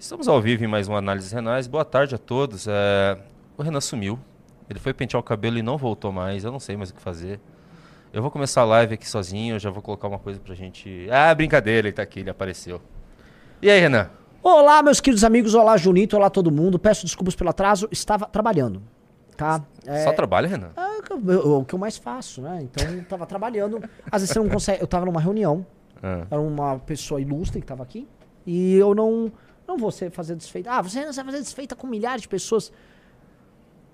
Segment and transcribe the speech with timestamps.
[0.00, 1.66] Estamos ao vivo em mais uma Análise Renais.
[1.66, 2.66] Boa tarde a todos.
[2.66, 3.18] É,
[3.58, 4.18] O Renan sumiu.
[4.68, 6.42] Ele foi pentear o cabelo e não voltou mais.
[6.42, 7.38] Eu não sei mais o que fazer.
[8.10, 9.56] Eu vou começar a live aqui sozinho.
[9.56, 11.06] Eu já vou colocar uma coisa pra gente.
[11.10, 12.80] Ah, brincadeira, ele tá aqui, ele apareceu.
[13.60, 14.08] E aí, Renan?
[14.42, 15.54] Olá, meus queridos amigos.
[15.54, 16.16] Olá, Junito.
[16.16, 16.78] Olá, todo mundo.
[16.78, 17.86] Peço desculpas pelo atraso.
[17.92, 18.82] Estava trabalhando,
[19.36, 19.62] tá?
[19.86, 20.70] É, Só trabalha, Renan?
[20.76, 21.00] é
[21.44, 22.60] o que eu- mais faço, né?
[22.62, 23.78] Então, eu tava trabalhando.
[24.10, 24.82] Às vezes você não consegue...
[24.82, 25.66] Eu tava numa reunião.
[26.02, 26.24] Ah.
[26.30, 28.08] Era uma pessoa ilustre que tava aqui.
[28.46, 29.30] E eu não...
[29.70, 30.68] Não vou fazer desfeita.
[30.72, 32.72] Ah, você vai fazer desfeita com milhares de pessoas.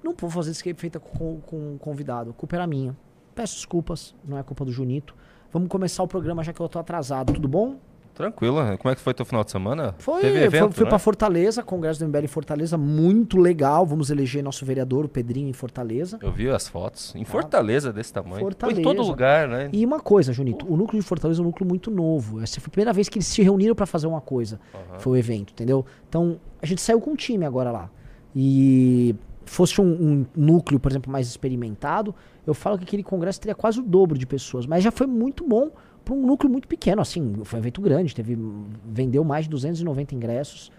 [0.02, 2.30] Não vou fazer desfeita com, com um convidado.
[2.30, 2.97] A culpa era minha.
[3.35, 4.15] Peço desculpas.
[4.25, 5.15] Não é culpa do Junito.
[5.52, 7.35] Vamos começar o programa já que eu tô atrasado.
[7.35, 7.77] Tudo bom?
[8.16, 8.56] Tranquilo.
[8.79, 9.95] Como é que foi teu final de semana?
[9.98, 10.88] Foi, Teve foi- evento, fui né?
[10.88, 13.84] pra Fortaleza, Congresso do MBL em Fortaleza, muito legal.
[13.84, 16.19] Vamos eleger nosso vereador, o Pedrinho, em Fortaleza.
[16.23, 17.15] Eu vi as fotos.
[17.15, 18.41] Em Fortaleza desse tamanho.
[18.41, 18.80] Fortaleza.
[18.83, 19.69] Foi em todo lugar, né?
[19.71, 22.41] E uma coisa, Junito, o núcleo de Fortaleza é um núcleo muito novo.
[22.41, 24.59] Essa foi a primeira vez que eles se reuniram pra fazer uma coisa.
[24.98, 25.85] Foi o evento, entendeu?
[26.09, 27.90] Então, a gente saiu com um time agora lá.
[28.35, 32.15] E fosse um, um núcleo, por exemplo, mais experimentado,
[32.46, 34.66] eu falo que aquele congresso teria quase o dobro de pessoas.
[34.66, 35.71] Mas já foi muito bom
[36.07, 38.38] para um núcleo muito pequeno, assim, foi um evento grande, teve
[38.85, 40.71] vendeu mais de 290 ingressos,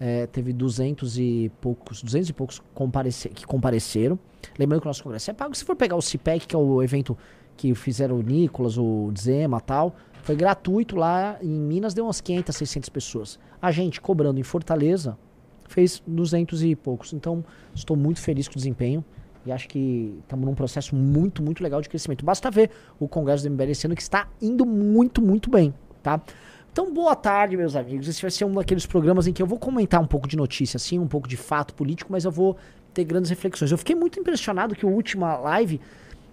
[0.00, 4.18] é, teve 200 e poucos, 200 e poucos comparece, que compareceram.
[4.58, 5.54] Lembrando que o nosso congresso é pago.
[5.54, 7.16] Se for pegar o CIPEC, que é o evento
[7.56, 9.94] que fizeram o Nicolas, o Zema tal,
[10.24, 13.38] foi gratuito lá em Minas, deu umas 500, 600 pessoas.
[13.60, 15.16] A gente cobrando em Fortaleza
[15.68, 17.12] fez 200 e poucos.
[17.12, 19.04] Então, estou muito feliz com o desempenho
[19.44, 22.24] e acho que estamos num processo muito, muito legal de crescimento.
[22.24, 26.20] Basta ver o Congresso do MBL esse ano que está indo muito, muito bem, tá?
[26.72, 28.08] Então, boa tarde, meus amigos.
[28.08, 30.78] Esse vai ser um daqueles programas em que eu vou comentar um pouco de notícia,
[30.78, 32.56] assim, um pouco de fato político, mas eu vou
[32.94, 33.70] ter grandes reflexões.
[33.70, 35.80] Eu fiquei muito impressionado que a última live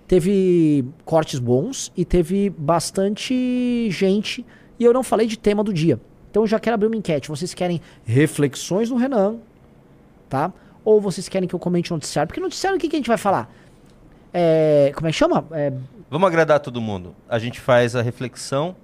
[0.07, 4.45] teve cortes bons e teve bastante gente
[4.80, 5.99] e eu não falei de tema do dia.
[6.31, 7.27] Então eu já quero abrir uma enquete.
[7.30, 9.37] Vocês querem reflexões do Renan,
[10.30, 10.53] tá?
[10.83, 12.27] Ou vocês querem que eu comente o noticiário?
[12.27, 13.52] Porque noticiário o que, que a gente vai falar?
[14.33, 15.45] É, como é que chama?
[15.52, 15.73] É,
[16.09, 17.15] Vamos agradar todo mundo.
[17.27, 18.76] A gente faz a reflexão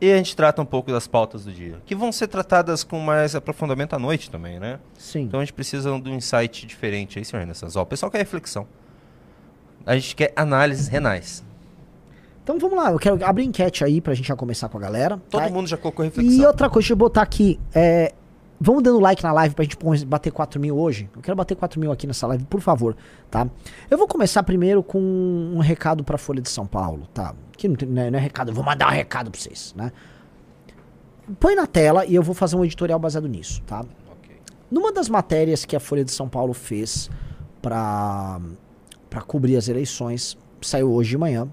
[0.00, 2.98] e a gente trata um pouco das pautas do dia, que vão ser tratadas com
[2.98, 4.78] mais aprofundamento à noite também, né?
[4.98, 5.20] sim.
[5.20, 7.46] Então a gente precisa de um insight diferente aí, senhor.
[7.76, 8.66] Ó, o pessoal quer reflexão.
[9.86, 11.44] A gente quer análises renais.
[12.42, 15.20] Então vamos lá, eu quero abrir enquete aí pra gente já começar com a galera.
[15.30, 15.48] Todo tá?
[15.48, 16.36] mundo já colocou reflexão.
[16.36, 17.60] E outra coisa, deixa eu botar aqui.
[17.72, 18.12] É,
[18.62, 21.10] vamos dando like na live pra gente bater 4 mil hoje.
[21.14, 22.96] Eu quero bater 4 mil aqui nessa live, por favor,
[23.30, 23.48] tá?
[23.90, 27.34] Eu vou começar primeiro com um recado pra Folha de São Paulo, tá?
[27.56, 29.74] Que não, tem, não, é, não é recado, eu vou mandar um recado pra vocês,
[29.76, 29.90] né?
[31.40, 33.80] Põe na tela e eu vou fazer um editorial baseado nisso, tá?
[33.80, 34.36] Ok.
[34.70, 37.10] Numa das matérias que a Folha de São Paulo fez
[37.60, 38.40] pra
[39.10, 41.46] para cobrir as eleições, saiu hoje de manhã.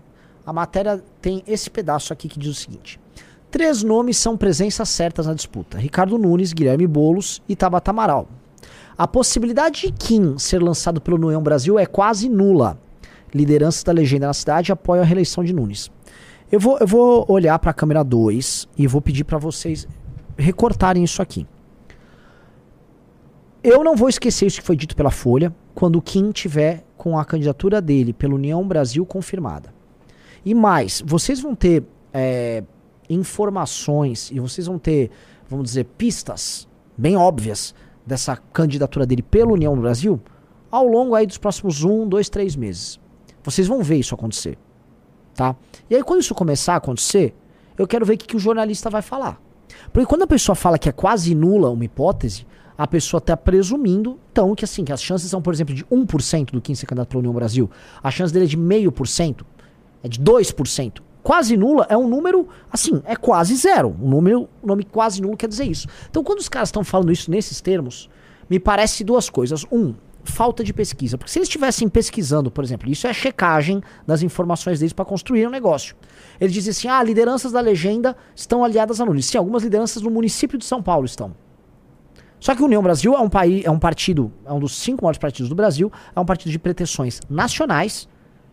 [0.45, 2.97] A matéria tem esse pedaço aqui que diz o seguinte:
[3.51, 8.27] Três nomes são presenças certas na disputa: Ricardo Nunes, Guilherme Bolos e Tabata Amaral.
[8.97, 12.79] A possibilidade de Kim ser lançado pelo União Brasil é quase nula.
[13.33, 15.89] Lideranças da legenda na cidade apoiam a reeleição de Nunes.
[16.51, 19.87] Eu vou, eu vou olhar para a câmera 2 e vou pedir para vocês
[20.37, 21.45] recortarem isso aqui.
[23.63, 27.17] Eu não vou esquecer isso que foi dito pela Folha quando o Kim tiver com
[27.17, 29.73] a candidatura dele pela União Brasil confirmada.
[30.43, 31.83] E mais, vocês vão ter
[32.13, 32.63] é,
[33.09, 35.09] informações e vocês vão ter,
[35.47, 37.73] vamos dizer, pistas bem óbvias
[38.05, 40.19] dessa candidatura dele pela União Brasil
[40.71, 42.99] ao longo aí dos próximos um, dois, três meses.
[43.43, 44.57] Vocês vão ver isso acontecer,
[45.33, 45.55] tá?
[45.89, 47.33] E aí quando isso começar a acontecer,
[47.77, 49.41] eu quero ver o que, que o jornalista vai falar.
[49.91, 52.45] Porque quando a pessoa fala que é quase nula uma hipótese,
[52.77, 56.51] a pessoa está presumindo, então, que assim, que as chances são, por exemplo, de 1%
[56.51, 57.69] do Kim ser candidato pela União Brasil.
[58.01, 59.45] A chance dele é de 0,5%,
[60.01, 61.01] é de 2%.
[61.21, 63.95] Quase nula é um número, assim, é quase zero.
[64.01, 65.87] Um número, um nome quase nulo quer dizer isso.
[66.09, 68.09] Então, quando os caras estão falando isso nesses termos,
[68.49, 69.65] me parece duas coisas.
[69.71, 69.93] Um,
[70.23, 71.17] falta de pesquisa.
[71.17, 75.05] Porque se eles estivessem pesquisando, por exemplo, isso é a checagem das informações deles para
[75.05, 75.95] construir um negócio.
[76.39, 79.25] Eles dizem assim: ah, lideranças da legenda estão aliadas a Nunes.
[79.25, 81.35] Sim, algumas lideranças no município de São Paulo estão.
[82.39, 85.03] Só que o União Brasil é um país, é um partido, é um dos cinco
[85.03, 88.07] maiores partidos do Brasil, é um partido de pretensões nacionais,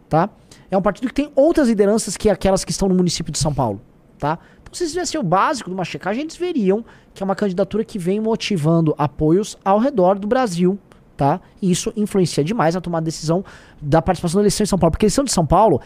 [0.09, 0.29] tá?
[0.71, 3.55] É um partido que tem outras lideranças que aquelas que estão no município de São
[3.55, 3.81] Paulo,
[4.19, 4.39] tá?
[4.61, 6.85] Então, se eles tivessem o básico de uma checagem, eles veriam
[7.15, 10.79] que é uma candidatura que vem motivando apoios ao redor do Brasil,
[11.17, 11.41] tá?
[11.63, 13.45] E isso influencia demais na tomada de decisão
[13.81, 14.93] da participação da eleição em São Paulo.
[14.93, 15.81] Porque a eleição de São Paulo,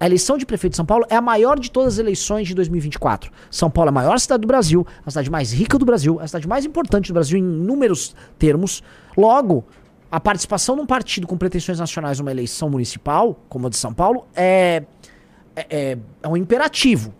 [0.00, 2.54] a eleição de prefeito de São Paulo é a maior de todas as eleições de
[2.54, 3.30] 2024.
[3.50, 6.26] São Paulo é a maior cidade do Brasil, a cidade mais rica do Brasil, a
[6.26, 8.82] cidade mais importante do Brasil em inúmeros termos.
[9.16, 9.64] Logo,
[10.12, 14.26] a participação num partido com pretensões nacionais numa eleição municipal, como a de São Paulo,
[14.36, 14.82] é,
[15.56, 17.14] é, é, é um imperativo.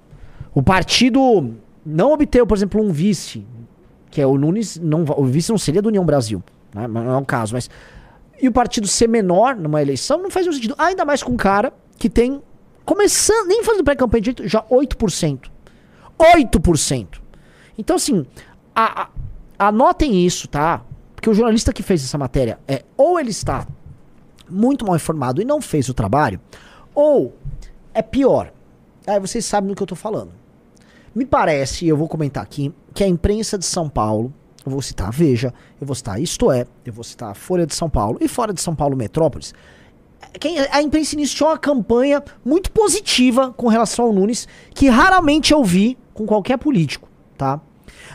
[0.55, 1.55] O partido
[1.87, 3.47] não obteve, por exemplo, um vice
[4.11, 6.43] que é o Nunes, não, o vice não seria do União Brasil,
[6.75, 6.87] né?
[6.87, 7.71] não é o caso, mas...
[8.41, 11.37] E o partido ser menor numa eleição não faz nenhum sentido, ainda mais com um
[11.37, 12.43] cara que tem,
[12.85, 15.51] começando, nem fazendo pré-campanha direito, já 8%.
[16.19, 17.07] 8%.
[17.79, 18.27] Então, assim,
[18.75, 19.05] a,
[19.59, 20.83] a, anotem isso, tá?
[21.23, 23.65] Porque o jornalista que fez essa matéria é ou ele está
[24.51, 26.41] muito mal informado e não fez o trabalho,
[26.93, 27.39] ou
[27.95, 28.53] é pior.
[29.07, 30.33] Aí vocês sabem do que eu tô falando.
[31.15, 34.35] Me parece, e eu vou comentar aqui, que a imprensa de São Paulo,
[34.67, 37.69] eu vou citar a Veja, eu vou citar Isto É, eu vou citar a Folha
[37.69, 39.55] de São Paulo e fora de São Paulo Metrópolis,
[40.41, 45.63] quem, a imprensa iniciou uma campanha muito positiva com relação ao Nunes, que raramente eu
[45.63, 47.09] vi com qualquer político,
[47.39, 47.61] tá?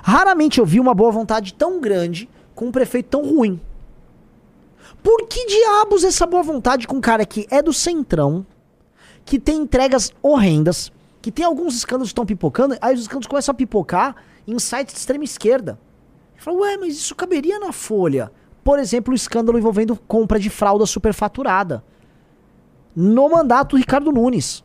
[0.04, 2.28] Raramente eu vi uma boa vontade tão grande
[2.58, 3.62] com um prefeito tão ruim.
[5.04, 8.44] Por que diabos essa boa vontade com um cara que é do Centrão,
[9.24, 13.54] que tem entregas horrendas, que tem alguns escândalos que estão pipocando, aí os escândalos começam
[13.54, 14.16] a pipocar
[14.48, 15.80] em sites de extrema esquerda.
[16.36, 18.32] Fala, ué, mas isso caberia na Folha.
[18.64, 21.84] Por exemplo, o escândalo envolvendo compra de fralda superfaturada.
[22.96, 24.64] No mandato do Ricardo Nunes.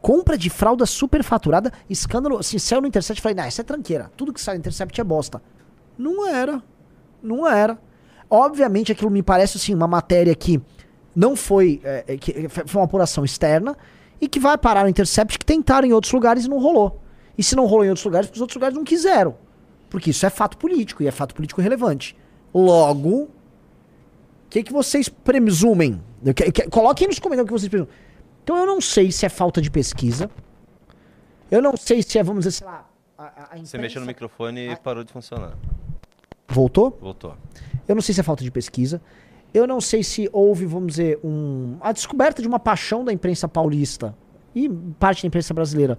[0.00, 2.38] Compra de fralda superfaturada, escândalo.
[2.38, 4.10] Assim, saiu no Intercept, falei, não, isso é tranqueira.
[4.16, 5.42] Tudo que sai no Intercept é bosta.
[5.96, 6.62] Não era.
[7.22, 7.78] Não era.
[8.28, 10.60] Obviamente, aquilo me parece, assim, uma matéria que
[11.14, 11.80] não foi.
[11.84, 13.76] É, é que foi uma apuração externa
[14.20, 17.00] e que vai parar no Intercept que tentaram em outros lugares e não rolou.
[17.36, 19.36] E se não rolou em outros lugares, porque os outros lugares não quiseram.
[19.90, 22.16] Porque isso é fato político e é fato político relevante.
[22.52, 23.30] Logo, o
[24.48, 26.00] que, que vocês presumem?
[26.70, 27.92] Coloquem nos comentários o que vocês presumem.
[28.42, 30.30] Então eu não sei se é falta de pesquisa.
[31.50, 32.88] Eu não sei se é, vamos dizer, sei lá.
[33.16, 33.66] A, a imprensa...
[33.66, 34.76] Você mexeu no microfone e a...
[34.76, 35.56] parou de funcionar.
[36.48, 36.96] Voltou?
[37.00, 37.34] Voltou.
[37.86, 39.00] Eu não sei se é falta de pesquisa.
[39.52, 43.46] Eu não sei se houve, vamos dizer, um, a descoberta de uma paixão da imprensa
[43.46, 44.14] paulista
[44.54, 44.68] e
[44.98, 45.98] parte da imprensa brasileira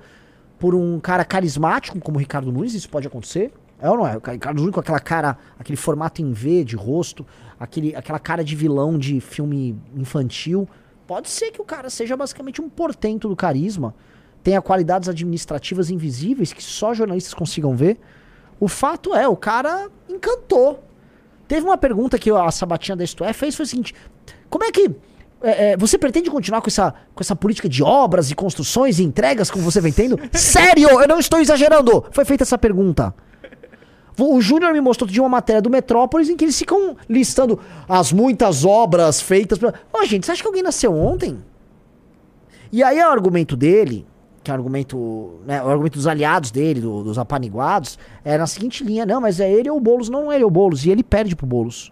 [0.59, 3.53] por um cara carismático como o Ricardo Nunes, isso pode acontecer.
[3.79, 4.17] É ou não é?
[4.17, 7.25] O Ricardo Nunes com aquela cara, aquele formato em V de rosto,
[7.59, 10.67] aquele, aquela cara de vilão de filme infantil.
[11.05, 13.93] Pode ser que o cara seja basicamente um portento do carisma,
[14.41, 17.99] tenha qualidades administrativas invisíveis que só jornalistas consigam ver.
[18.59, 20.83] O fato é, o cara encantou.
[21.47, 23.93] Teve uma pergunta que a Sabatina da Isto é fez, foi o seguinte:
[24.49, 24.89] como é que
[25.41, 29.03] é, é, você pretende continuar com essa, com essa política de obras e construções e
[29.03, 30.19] entregas como você vem tendo?
[30.33, 32.05] Sério, eu não estou exagerando.
[32.11, 33.13] Foi feita essa pergunta.
[34.17, 38.13] O Júnior me mostrou de uma matéria do Metrópolis em que eles ficam listando as
[38.13, 39.61] muitas obras feitas.
[39.61, 41.43] Ô, oh, gente, você acha que alguém nasceu ontem?
[42.71, 44.05] E aí o argumento dele
[44.45, 48.45] que é o argumento, né, o argumento dos aliados dele, do, dos apaniguados, é na
[48.45, 50.85] seguinte linha, não, mas é ele ou o Boulos, não é ele ou o Boulos,
[50.85, 51.91] e ele perde pro Boulos.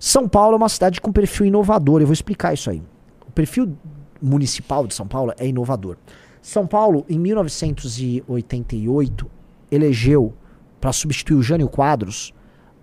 [0.00, 2.82] São Paulo é uma cidade com perfil inovador, eu vou explicar isso aí.
[3.26, 3.72] O perfil
[4.20, 5.96] municipal de São Paulo é inovador.
[6.42, 9.30] São Paulo, em 1988,
[9.70, 10.34] elegeu,
[10.80, 12.34] para substituir o Jânio Quadros,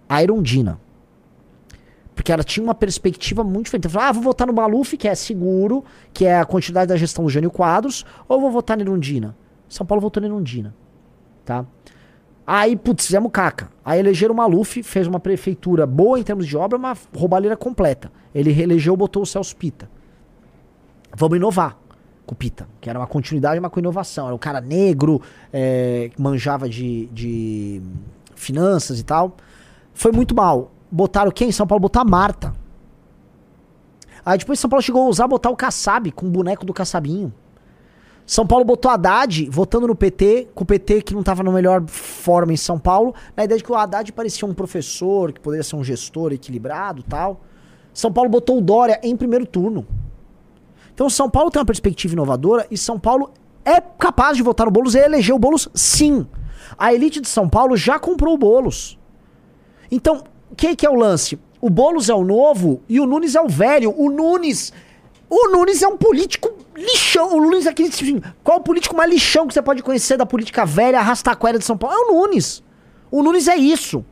[0.07, 0.79] a Irondina.
[2.17, 3.95] Porque ela tinha uma perspectiva muito diferente.
[3.95, 7.29] Ah, vou votar no Maluf, que é seguro, que é a quantidade da gestão do
[7.29, 9.37] Jânio Quadros, ou vou votar na Irundina?
[9.69, 10.73] São Paulo votou na Irundina.
[11.45, 11.63] Tá?
[12.45, 13.69] Aí, putz, fizemos caca.
[13.85, 18.11] Aí elegeram o Maluf, fez uma prefeitura boa em termos de obra, uma roubalheira completa.
[18.33, 19.87] Ele reelegeu, botou o Celso Pita.
[21.15, 21.77] Vamos inovar
[22.25, 24.25] com o Pita, que era uma continuidade, mas com inovação.
[24.25, 25.21] Era um cara negro,
[25.53, 27.79] é, manjava de, de
[28.33, 29.37] finanças e tal.
[29.93, 31.51] Foi muito mal botaram quem?
[31.51, 32.53] São Paulo botou a Marta.
[34.25, 37.33] Aí depois São Paulo chegou a usar botar o Kassab com o boneco do Kassabinho.
[38.25, 41.87] São Paulo botou Haddad votando no PT, com o PT que não estava na melhor
[41.87, 45.63] forma em São Paulo, na ideia de que o Haddad parecia um professor, que poderia
[45.63, 47.39] ser um gestor equilibrado tal.
[47.93, 49.87] São Paulo botou o Dória em primeiro turno.
[50.93, 53.31] Então São Paulo tem uma perspectiva inovadora e São Paulo
[53.63, 56.27] é capaz de votar no Boulos e eleger o Boulos sim.
[56.77, 58.99] A elite de São Paulo já comprou o Boulos.
[59.89, 60.23] Então,
[60.57, 61.39] que, que é o lance?
[61.61, 63.93] O Boulos é o novo e o Nunes é o velho.
[63.95, 64.73] O Nunes.
[65.29, 67.37] O Nunes é um político lixão.
[67.37, 67.89] O Nunes é aquele.
[67.89, 71.65] Assim, qual o político mais lixão que você pode conhecer da política velha, arrastaquera de
[71.65, 71.95] São Paulo?
[71.95, 72.63] É o Nunes.
[73.11, 74.03] O Nunes é isso.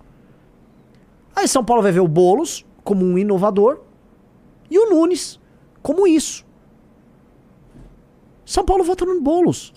[1.36, 3.82] Aí São Paulo vai ver o Boulos como um inovador
[4.70, 5.40] e o Nunes
[5.82, 6.46] como isso.
[8.46, 9.74] São Paulo vota no Boulos.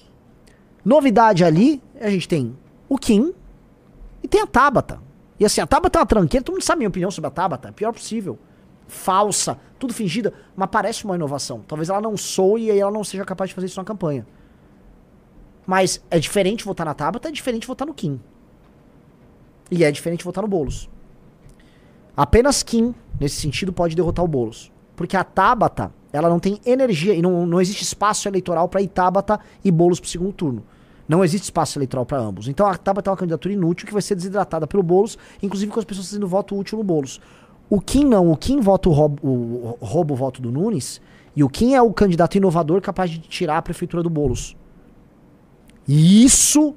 [0.85, 2.57] Novidade ali, a gente tem
[2.89, 3.35] o Kim
[4.23, 5.08] e tem a Tabata.
[5.38, 7.30] E assim, a Tabata é uma tranqueira, todo mundo sabe a minha opinião sobre a
[7.30, 8.38] Tabata, é pior possível.
[8.88, 11.62] Falsa, tudo fingida, mas parece uma inovação.
[11.66, 14.26] Talvez ela não soe e ela não seja capaz de fazer isso na campanha.
[15.66, 18.18] Mas é diferente votar na Tabata, é diferente votar no Kim.
[19.71, 20.88] E é diferente votar no Boulos.
[22.16, 24.73] Apenas Kim, nesse sentido, pode derrotar o Boulos.
[24.97, 29.38] Porque a Tabata, ela não tem energia e não, não existe espaço eleitoral para Tabata
[29.62, 30.64] e Boulos pro segundo turno.
[31.09, 32.49] Não existe espaço eleitoral para ambos.
[32.49, 35.79] Então a Tabata é uma candidatura inútil que vai ser desidratada pelo Boulos, inclusive com
[35.79, 37.21] as pessoas fazendo voto útil no Boulos.
[37.71, 38.31] O Kim não.
[38.31, 41.00] O Kim vota o roubo, o, rouba o voto do Nunes
[41.35, 44.55] e o Kim é o candidato inovador capaz de tirar a prefeitura do Boulos.
[45.87, 46.75] E isso,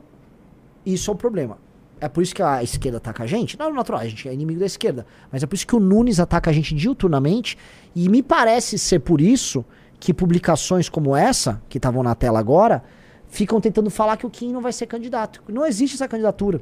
[0.86, 1.58] isso é o problema.
[2.00, 3.60] É por isso que a esquerda ataca a gente.
[3.60, 5.06] Não é natural, a gente é inimigo da esquerda.
[5.32, 7.58] Mas é por isso que o Nunes ataca a gente diuturnamente.
[7.96, 9.64] E me parece ser por isso
[10.00, 12.84] que publicações como essa, que estavam na tela agora,
[13.32, 15.42] ficam tentando falar que o Kim não vai ser candidato.
[15.48, 16.62] Não existe essa candidatura.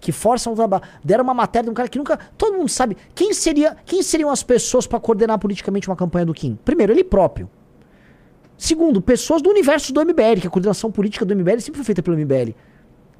[0.00, 0.84] Que forçam o trabalho.
[1.04, 2.16] Deram uma matéria de um cara que nunca.
[2.38, 2.96] Todo mundo sabe.
[3.14, 6.56] Quem, seria, quem seriam as pessoas para coordenar politicamente uma campanha do Kim?
[6.64, 7.50] Primeiro, ele próprio.
[8.56, 12.02] Segundo, pessoas do universo do MBL, que a coordenação política do MBL sempre foi feita
[12.02, 12.54] pelo MBL.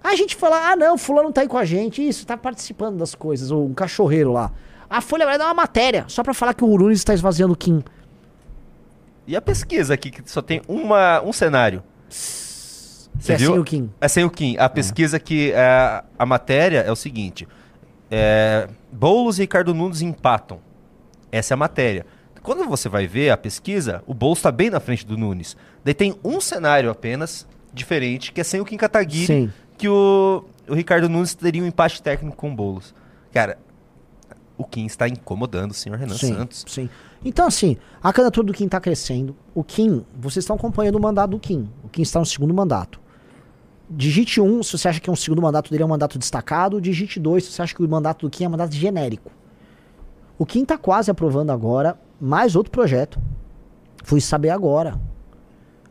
[0.03, 3.15] A gente fala, ah não, fulano tá aí com a gente, isso, tá participando das
[3.15, 4.53] coisas, ou um cachorreiro lá.
[4.89, 7.57] A Folha vai dar uma matéria, só para falar que o Urunes está esvaziando o
[7.57, 7.83] Kim.
[9.27, 11.83] E a pesquisa aqui, que só tem uma, um cenário.
[13.19, 13.53] Você é viu?
[13.53, 13.91] sem o Kim.
[14.01, 14.57] É sem o Kim.
[14.59, 15.21] A pesquisa é.
[15.21, 17.47] que é, a matéria é o seguinte:
[18.11, 20.61] é, Boulos e Ricardo Nunes empatam.
[21.31, 22.07] Essa é a matéria.
[22.43, 25.57] Quando você vai ver a pesquisa, o Boulos está bem na frente do Nunes.
[25.85, 29.53] Daí tem um cenário apenas diferente, que é sem o Kim Kataguiri, Sim.
[29.77, 32.95] que o, o Ricardo Nunes teria um empate técnico com o Boulos.
[33.33, 33.59] Cara,
[34.57, 36.65] o Kim está incomodando o senhor Renan sim, Santos.
[36.69, 36.89] Sim.
[37.25, 39.37] Então, assim, a candidatura do Kim está crescendo.
[39.55, 41.69] O Kim, vocês estão acompanhando o mandato do Kim.
[41.83, 43.01] O Kim está no segundo mandato.
[43.89, 46.81] Digite 1 um, se você acha que um segundo mandato dele é um mandato destacado.
[46.81, 49.31] Digite 2 se você acha que o mandato do Kim é um mandato genérico.
[50.39, 53.21] O Kim está quase aprovando agora mais outro projeto.
[54.05, 55.01] Fui saber agora.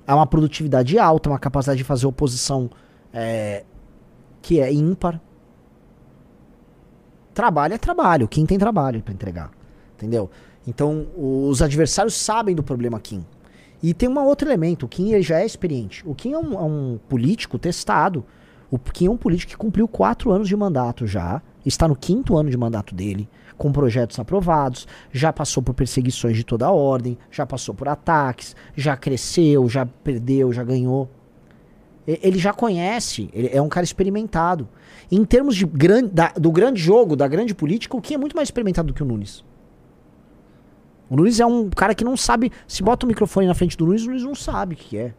[0.06, 2.70] É uma produtividade alta, uma capacidade de fazer oposição
[3.14, 3.64] é,
[4.42, 5.20] que é ímpar.
[7.34, 8.28] Trabalho é trabalho.
[8.28, 9.52] Kim tem trabalho para entregar.
[9.96, 10.30] Entendeu?
[10.68, 13.26] Então, os adversários sabem do problema Kim.
[13.86, 16.02] E tem um outro elemento, o Kim ele já é experiente.
[16.08, 18.26] O Kim é um, é um, político testado.
[18.72, 22.36] O Kim é um político que cumpriu quatro anos de mandato já, está no quinto
[22.36, 27.46] ano de mandato dele, com projetos aprovados, já passou por perseguições de toda ordem, já
[27.46, 31.08] passou por ataques, já cresceu, já perdeu, já ganhou.
[32.08, 34.68] Ele já conhece, ele é um cara experimentado.
[35.12, 38.36] Em termos de gran, da, do grande jogo, da grande política, o Kim é muito
[38.36, 39.46] mais experimentado do que o Nunes.
[41.10, 42.52] O Nunes é um cara que não sabe.
[42.68, 45.14] Se bota o microfone na frente do Nunes, o Nunes não sabe o que é.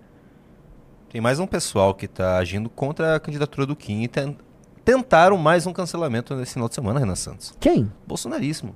[1.11, 4.37] Tem mais um pessoal que está agindo contra a candidatura do Kim e ten
[4.85, 7.52] tentaram mais um cancelamento nesse final de semana, Renan Santos.
[7.59, 7.90] Quem?
[8.07, 8.73] Bolsonarismo.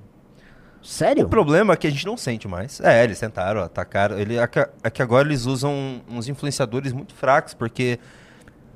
[0.81, 1.25] Sério?
[1.25, 2.81] O problema é que a gente não sente mais.
[2.81, 4.19] É, eles tentaram, atacaram.
[4.19, 7.97] Ele, é, que, é que agora eles usam uns influenciadores muito fracos, porque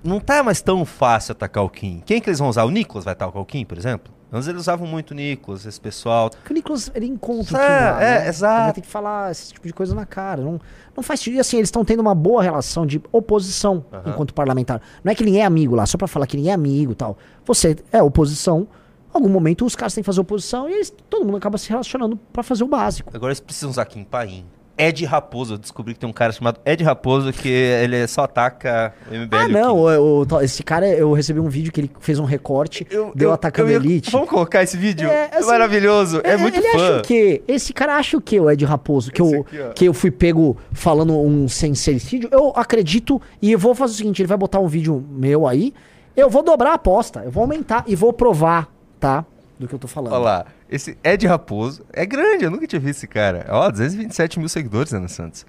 [0.04, 2.02] não tá mais tão fácil atacar o Kim.
[2.06, 2.64] Quem que eles vão usar?
[2.64, 4.14] O Nicolas vai atacar o Kim, por exemplo?
[4.32, 6.30] Antes eles usavam muito o Nicolas, esse pessoal.
[6.30, 8.28] Porque o Nicolas, ele encontra é, o Kim lá, É, né?
[8.28, 8.66] exato.
[8.66, 10.42] Ele tem que falar esse tipo de coisa na cara.
[10.42, 10.60] Não,
[10.96, 11.36] não faz sentido.
[11.36, 14.12] E assim, eles estão tendo uma boa relação de oposição uhum.
[14.12, 14.82] enquanto parlamentar.
[15.04, 16.96] Não é que ninguém é amigo lá, só pra falar que ninguém é amigo e
[16.96, 17.18] tal.
[17.46, 18.68] Você é oposição,
[19.14, 22.18] algum momento os caras têm que fazer oposição e eles, todo mundo acaba se relacionando
[22.34, 23.12] para fazer o básico.
[23.16, 24.46] Agora eles precisam usar Kim Paim.
[24.78, 25.56] Ed Raposo.
[25.56, 29.36] Eu descobri que tem um cara chamado Ed Raposo que ele só ataca MBL.
[29.36, 29.80] Ah, não.
[29.80, 33.30] O, o, esse cara, eu recebi um vídeo que ele fez um recorte, eu, deu
[33.30, 34.12] eu, atacando eu, Elite.
[34.12, 35.10] Vamos colocar esse vídeo?
[35.10, 36.22] É, assim, maravilhoso.
[36.24, 36.78] É, é muito ele fã.
[36.78, 37.44] Acha o quê?
[37.48, 39.12] Esse cara acha o quê, o Ed Raposo?
[39.12, 42.30] Que, eu, aqui, que eu fui pego falando um sincericídio?
[42.32, 45.74] Eu acredito e eu vou fazer o seguinte: ele vai botar um vídeo meu aí.
[46.16, 47.22] Eu vou dobrar a aposta.
[47.26, 49.26] Eu vou aumentar e vou provar, tá?
[49.60, 50.14] Do que eu tô falando.
[50.14, 50.46] Olha lá.
[50.70, 53.46] Esse Ed Raposo é grande, eu nunca tinha visto esse cara.
[53.50, 55.46] Ó, 227 mil seguidores, Ana Santos.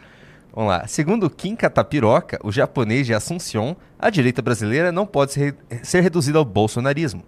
[0.52, 0.86] Vamos lá.
[0.86, 6.38] Segundo Kim Katapiroca, o japonês de Assunção, a direita brasileira não pode ser, ser reduzida
[6.38, 7.22] ao bolsonarismo.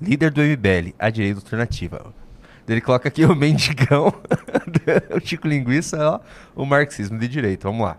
[0.00, 2.12] Líder do MBL, a direita alternativa.
[2.68, 4.12] Ele coloca aqui o mendigão,
[5.14, 6.20] o Chico Linguiça, ó,
[6.60, 7.68] o marxismo de direita.
[7.68, 7.98] Vamos lá.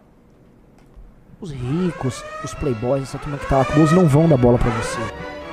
[1.39, 4.71] Os ricos, os playboys, essa turma que tá lá com não vão dar bola para
[4.71, 4.99] você.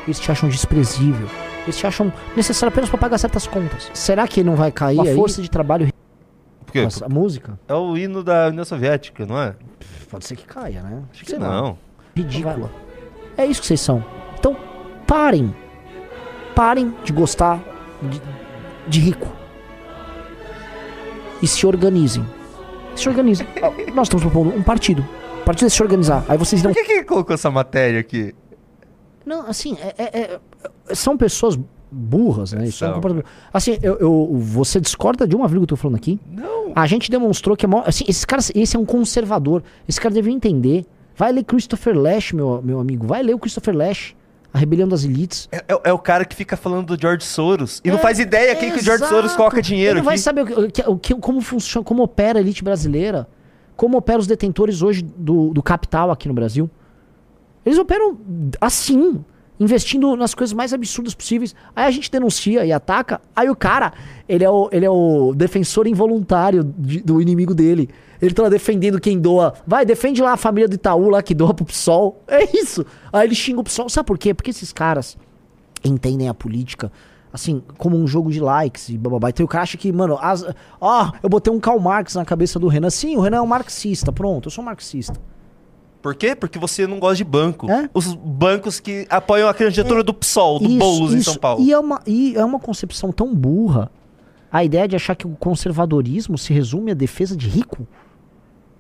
[0.07, 1.29] Eles te acham desprezível.
[1.65, 3.91] Eles te acham necessário apenas para pagar certas contas.
[3.95, 5.89] Será que não vai cair a força de trabalho?
[6.65, 6.83] Por quê?
[6.83, 7.59] Nossa, a música?
[7.67, 9.55] É o hino da União Soviética, não é?
[10.11, 11.03] Pode ser que caia, né?
[11.11, 11.79] Acho que não.
[12.15, 12.71] Ridícula.
[13.37, 14.05] É isso que vocês são.
[14.39, 14.57] Então,
[15.07, 15.55] parem.
[16.55, 17.61] Parem de gostar
[18.03, 18.23] de,
[18.87, 19.29] de rico.
[21.43, 22.25] E se organizem.
[22.95, 23.47] Se organizem.
[23.95, 25.05] Nós estamos propondo um partido.
[25.41, 26.25] O partido é se organizar.
[26.29, 26.73] Aí vocês irão.
[26.73, 28.35] Por que, que colocou essa matéria aqui?
[29.25, 31.59] Não, assim, é, é, é, são pessoas
[31.91, 32.67] burras, né?
[32.67, 32.93] Isso é
[33.53, 36.21] assim, eu, eu, você discorda de uma vírgula que eu tô falando aqui?
[36.31, 36.73] Não.
[36.75, 39.63] A gente demonstrou que é maior, assim, esse cara, esse é um conservador.
[39.89, 40.85] Esse cara deve entender.
[41.17, 43.07] Vai ler Christopher Lash, meu, meu amigo.
[43.07, 44.15] Vai ler o Christopher Lash.
[44.53, 45.49] A Rebelião das Elites.
[45.51, 47.81] É, é, é, o cara que fica falando do George Soros.
[47.85, 49.95] E é, não faz ideia quem que o George Soros coloca dinheiro.
[49.95, 53.27] Ele não vai saber o que, o que, como funciona, como opera a elite brasileira.
[53.77, 56.71] Como opera os detentores hoje do, do capital aqui no Brasil.
[57.65, 58.19] Eles operam
[58.61, 59.25] assim,
[59.59, 61.55] investindo nas coisas mais absurdas possíveis.
[61.75, 63.21] Aí a gente denuncia e ataca.
[63.35, 63.93] Aí o cara,
[64.29, 67.89] ele é o, ele é o defensor involuntário de- do inimigo dele.
[68.21, 69.55] Ele tá lá defendendo quem doa.
[69.67, 72.23] Vai, defende lá a família do Itaú lá que doa pro PSOL.
[72.29, 72.85] É isso.
[73.13, 73.89] Aí ele xinga o PSOL.
[73.89, 74.33] Sabe por quê?
[74.35, 75.17] Porque esses caras
[75.85, 76.91] entendem a política
[77.33, 79.29] assim, como um jogo de likes e bababá.
[79.29, 80.47] Então o cara acha que, mano, as-
[80.81, 82.91] ó, eu botei um Karl Marx na cabeça do Renan.
[82.91, 84.13] Sim, o Renan é um marxista.
[84.13, 85.19] Pronto, eu sou um marxista.
[86.05, 86.37] Por quê?
[86.37, 87.67] Porque você não gosta de banco.
[87.71, 87.89] É?
[87.95, 91.65] Os bancos que apoiam a candidatura do PSOL, do Boulos em São Paulo.
[91.65, 93.91] E é, uma, e é uma concepção tão burra
[94.53, 97.89] a ideia de achar que o conservadorismo se resume à defesa de rico.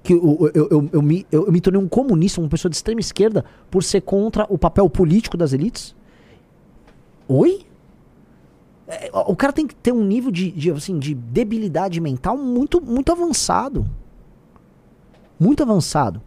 [0.03, 2.77] Que eu, eu, eu, eu me, eu, eu me tornei um comunista, uma pessoa de
[2.77, 5.97] extrema esquerda, por ser contra o papel político das elites?
[7.27, 7.65] Oi?
[8.87, 12.83] É, o cara tem que ter um nível de, de, assim, de debilidade mental muito,
[12.83, 13.89] muito avançado.
[15.41, 16.21] Muito avançado.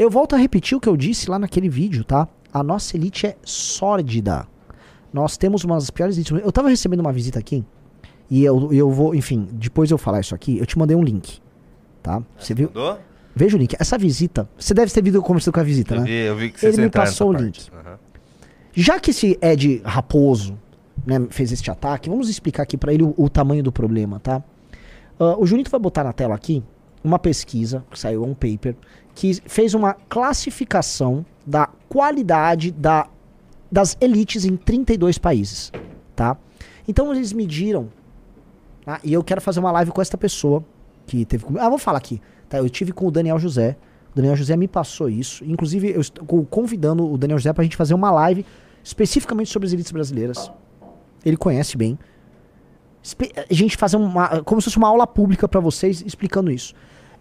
[0.00, 2.26] Eu volto a repetir o que eu disse lá naquele vídeo, tá?
[2.50, 4.46] A nossa elite é sórdida.
[5.12, 6.32] Nós temos uma das piores elites.
[6.42, 7.62] Eu tava recebendo uma visita aqui.
[8.30, 11.38] E eu, eu vou, enfim, depois eu falar isso aqui, eu te mandei um link.
[12.02, 12.22] Tá?
[12.38, 12.68] Você viu?
[12.68, 12.98] Mandou?
[13.36, 13.76] Veja o link.
[13.78, 14.48] Essa visita.
[14.58, 16.06] Você deve ter visto conversando com a visita, Eu né?
[16.06, 17.70] vi, eu vi que Ele vocês me passou o parte.
[17.70, 17.98] Aham.
[18.72, 20.58] Já que esse Ed Raposo
[21.04, 24.42] né, fez este ataque, vamos explicar aqui pra ele o, o tamanho do problema, tá?
[25.18, 26.62] Ah, o Junito vai botar na tela aqui
[27.04, 28.74] uma pesquisa, que saiu um paper,
[29.20, 33.06] que fez uma classificação da qualidade da,
[33.70, 35.70] das elites em 32 países,
[36.16, 36.38] tá?
[36.88, 37.90] Então eles mediram,
[38.82, 38.98] tá?
[39.04, 40.64] e eu quero fazer uma live com esta pessoa
[41.06, 41.62] que teve comigo.
[41.62, 42.56] Ah, vou falar aqui, tá?
[42.56, 43.76] Eu tive com o Daniel José,
[44.10, 45.44] o Daniel José me passou isso.
[45.44, 48.46] Inclusive, eu estou convidando o Daniel José pra gente fazer uma live
[48.82, 50.50] especificamente sobre as elites brasileiras.
[51.22, 51.98] Ele conhece bem.
[53.36, 54.42] A gente fazer uma.
[54.44, 56.72] Como se fosse uma aula pública pra vocês explicando isso.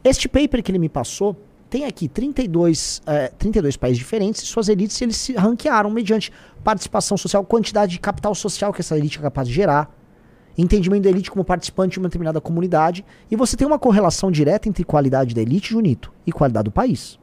[0.02, 1.36] Este paper que ele me passou
[1.70, 6.32] tem aqui 32, eh, 32 países diferentes e suas elites eles se ranquearam mediante
[6.64, 9.96] participação social, quantidade de capital social que essa elite é capaz de gerar,
[10.58, 14.68] entendimento da elite como participante de uma determinada comunidade, e você tem uma correlação direta
[14.68, 17.20] entre qualidade da elite, Junito, e qualidade do país.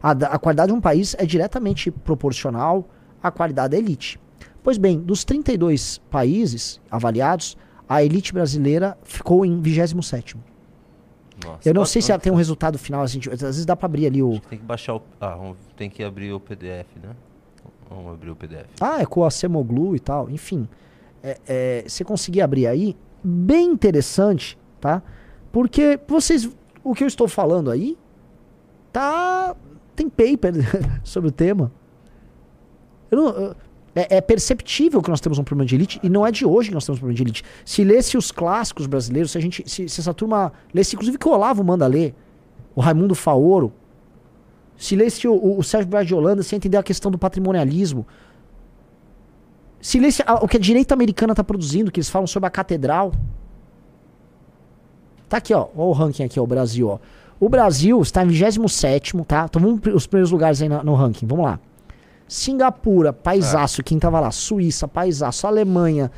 [0.00, 2.88] A, a qualidade de um país é diretamente proporcional
[3.22, 4.18] à qualidade da elite.
[4.62, 7.56] Pois bem, dos 32 países avaliados,
[7.88, 10.51] a elite brasileira ficou em 27º.
[11.44, 13.74] Nossa, Eu não sei se ela tem um resultado final, assim, tipo, às vezes dá
[13.74, 14.40] pra abrir ali o...
[14.48, 15.02] Tem que baixar o.
[15.20, 17.14] Ah, tem que abrir o PDF, né?
[17.88, 18.66] Vamos abrir o PDF.
[18.80, 20.68] Ah, é com a Semoglu e tal, enfim.
[21.22, 25.02] É, é, você conseguir abrir aí, bem interessante, tá?
[25.50, 26.48] Porque vocês,
[26.82, 27.98] o que eu estou falando aí,
[28.92, 29.54] tá,
[29.94, 30.54] tem paper
[31.04, 31.70] sobre o tema.
[33.10, 33.56] Eu não,
[33.94, 36.68] é, é perceptível que nós temos um problema de elite, e não é de hoje
[36.70, 37.44] que nós temos um problema de elite.
[37.64, 41.28] Se lesse os clássicos brasileiros, se, a gente, se, se essa turma lesse, inclusive que
[41.28, 42.14] o Olavo manda ler,
[42.74, 43.72] o Raimundo Faoro,
[44.76, 48.06] se lesse o, o, o Sérgio Braz de Holanda, sem entender a questão do patrimonialismo,
[49.80, 52.50] se lesse a- o que a direita americana está produzindo, que eles falam sobre a
[52.50, 53.12] catedral.
[55.28, 55.66] Tá aqui, ó.
[55.74, 56.98] O ranking aqui, ó, o Brasil, ó.
[57.40, 59.48] O Brasil está em 27, tá?
[59.48, 61.26] Pr- os primeiros lugares aí na- no ranking.
[61.26, 61.58] Vamos lá.
[62.28, 64.30] Singapura, paisaço, quem tava lá?
[64.30, 66.10] Suíça, paisaço, Alemanha,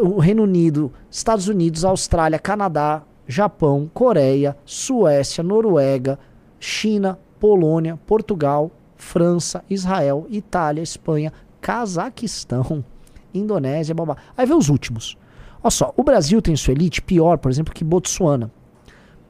[0.00, 6.18] o Reino Unido, Estados Unidos, Austrália, Canadá, Japão, Coreia, Suécia, Noruega,
[6.58, 12.84] China, Polônia, Portugal, França, Israel, Itália, Espanha, Cazaquistão,
[13.32, 14.16] Indonésia, babá.
[14.36, 15.16] Aí vem os últimos.
[15.62, 18.50] Olha só, o Brasil tem sua elite pior, por exemplo, que Botsuana.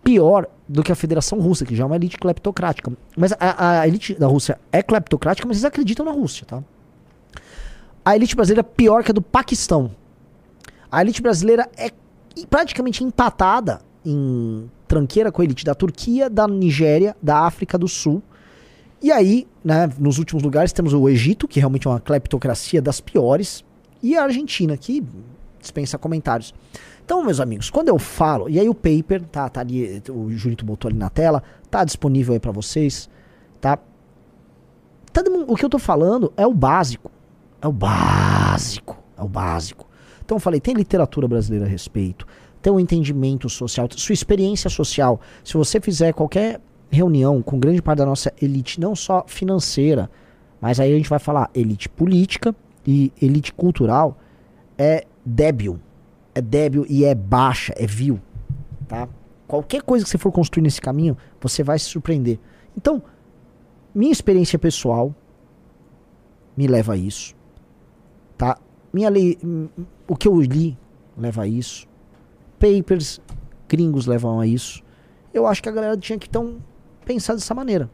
[0.03, 2.93] Pior do que a Federação Russa, que já é uma elite cleptocrática.
[3.17, 6.63] Mas a, a elite da Rússia é cleptocrática, mas eles acreditam na Rússia, tá?
[8.05, 9.91] A elite brasileira é pior que a do Paquistão.
[10.91, 11.91] A elite brasileira é
[12.49, 18.23] praticamente empatada em tranqueira com a elite da Turquia, da Nigéria, da África do Sul.
[19.03, 23.01] E aí, né, nos últimos lugares temos o Egito, que realmente é uma cleptocracia das
[23.01, 23.65] piores,
[24.03, 25.05] e a Argentina, que
[25.61, 26.55] dispensa comentários.
[27.09, 30.63] Então, meus amigos, quando eu falo, e aí o paper, tá, tá ali, o Julito
[30.63, 33.09] botou ali na tela, tá disponível aí pra vocês,
[33.63, 33.79] tá?
[35.11, 37.11] Todo o que eu tô falando é o básico.
[37.63, 39.03] É o básico.
[39.17, 39.89] É o básico.
[40.23, 42.27] Então eu falei, tem literatura brasileira a respeito,
[42.61, 45.19] tem um entendimento social, sua experiência social.
[45.43, 50.11] Se você fizer qualquer reunião com grande parte da nossa elite, não só financeira,
[50.61, 52.55] mas aí a gente vai falar elite política
[52.87, 54.19] e elite cultural,
[54.77, 55.81] é débil.
[56.39, 58.21] É débil e é baixa, é vil.
[58.87, 59.09] Tá?
[59.49, 62.39] Qualquer coisa que você for construir nesse caminho, você vai se surpreender.
[62.77, 63.03] Então,
[63.93, 65.13] minha experiência pessoal
[66.57, 67.35] me leva a isso.
[68.37, 68.57] Tá?
[68.93, 69.37] Minha lei,
[70.07, 70.79] o que eu li
[71.17, 71.89] leva a isso.
[72.61, 73.21] Papers
[73.69, 74.81] gringos levam a isso.
[75.35, 76.59] Eu acho que a galera tinha que então
[77.05, 77.91] pensar dessa maneira.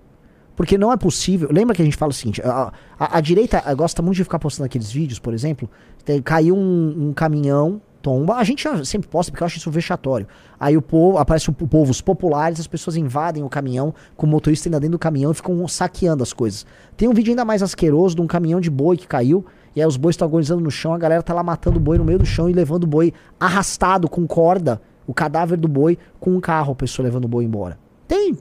[0.54, 1.48] Porque não é possível.
[1.50, 4.38] Lembra que a gente fala o seguinte: a, a, a direita gosta muito de ficar
[4.38, 5.68] postando aqueles vídeos, por exemplo.
[6.04, 8.34] Tem, caiu um, um, caminhão, tomba.
[8.34, 10.28] A gente sempre posta porque eu acho isso vexatório.
[10.60, 14.28] Aí o povo, aparece o povo, os populares, as pessoas invadem o caminhão com o
[14.28, 16.66] motorista ainda dentro do caminhão e ficam saqueando as coisas.
[16.98, 19.46] Tem um vídeo ainda mais asqueroso de um caminhão de boi que caiu.
[19.74, 21.96] E aí os bois estão agonizando no chão, a galera tá lá matando o boi
[21.96, 25.98] no meio do chão e levando o boi arrastado com corda, o cadáver do boi,
[26.20, 27.78] com um carro, a pessoa levando o boi embora.
[28.06, 28.36] Tem.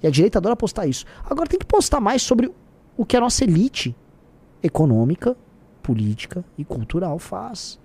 [0.00, 1.04] E a direita adora postar isso.
[1.28, 2.50] Agora tem que postar mais sobre
[2.96, 3.94] o que a nossa elite
[4.62, 5.36] econômica,
[5.82, 7.78] política e cultural faz.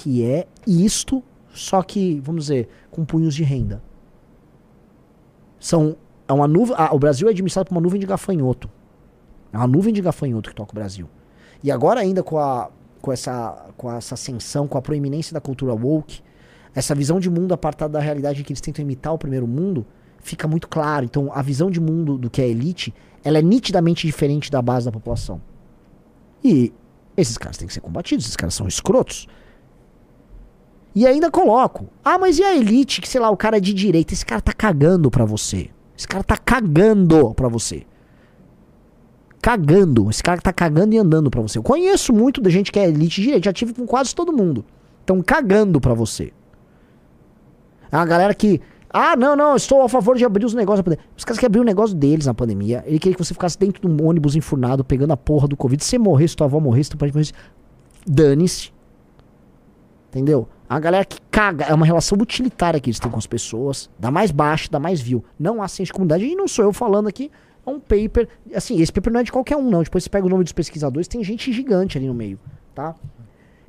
[0.00, 3.82] Que é isto, só que, vamos dizer, com punhos de renda.
[5.58, 5.96] São.
[6.28, 6.76] É uma nuvem.
[6.78, 8.70] Ah, o Brasil é administrado por uma nuvem de gafanhoto.
[9.52, 11.08] É uma nuvem de gafanhoto que toca o Brasil.
[11.64, 12.70] E agora ainda com a
[13.02, 16.22] com essa com essa ascensão, com a proeminência da cultura woke,
[16.72, 19.84] essa visão de mundo apartada da realidade que eles tentam imitar o primeiro mundo,
[20.20, 21.04] fica muito claro.
[21.04, 24.86] Então, a visão de mundo do que é elite, ela é nitidamente diferente da base
[24.86, 25.40] da população.
[26.44, 26.72] E
[27.16, 29.26] esses caras têm que ser combatidos, esses caras são escrotos.
[30.98, 33.72] E ainda coloco, ah, mas e a elite, que sei lá, o cara é de
[33.72, 35.70] direita, esse cara tá cagando pra você.
[35.96, 37.86] Esse cara tá cagando pra você
[39.40, 40.10] cagando.
[40.10, 41.58] Esse cara tá cagando e andando para você.
[41.58, 44.64] Eu conheço muito da gente que é elite direito, já tive com quase todo mundo.
[45.00, 46.32] Estão cagando para você.
[47.90, 48.60] É uma galera que.
[48.90, 50.84] Ah, não, não, estou a favor de abrir os negócios.
[51.16, 52.82] Os caras querem abrir o negócio deles na pandemia.
[52.86, 55.82] Ele queria que você ficasse dentro de um ônibus enfurnado, pegando a porra do Covid.
[55.82, 57.30] Se você morrer, se tua avó morrer, se tu pai morrer,
[58.06, 58.72] dane-se.
[60.08, 60.48] Entendeu?
[60.68, 64.10] A galera que caga, é uma relação utilitária que eles têm com as pessoas, da
[64.10, 65.24] mais baixa, da mais vil.
[65.38, 67.30] Não há ciência de comunidade, e não sou eu falando aqui,
[67.66, 68.28] é um paper.
[68.54, 69.82] Assim, esse paper não é de qualquer um, não.
[69.82, 72.38] Depois você pega o nome dos pesquisadores, tem gente gigante ali no meio,
[72.74, 72.94] tá?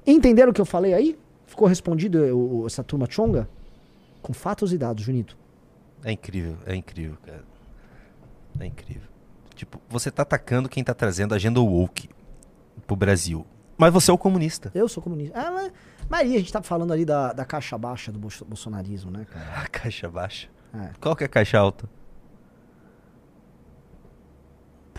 [0.06, 1.18] Entenderam o que eu falei aí?
[1.46, 3.48] Ficou respondido o, essa turma chonga?
[4.22, 5.38] Com fatos e dados, Junito.
[6.04, 7.44] É incrível, é incrível, cara.
[8.60, 9.08] É incrível.
[9.56, 12.10] Tipo, você tá atacando quem tá trazendo a agenda woke
[12.86, 13.46] pro Brasil.
[13.78, 14.72] Mas você é o comunista.
[14.74, 15.40] Eu sou comunista.
[15.40, 15.70] Ah,
[16.12, 19.62] aí a gente tá falando ali da, da caixa baixa do bolsonarismo, né, cara?
[19.62, 20.48] A caixa baixa?
[20.74, 20.92] É.
[21.00, 21.90] Qual que é a caixa alta?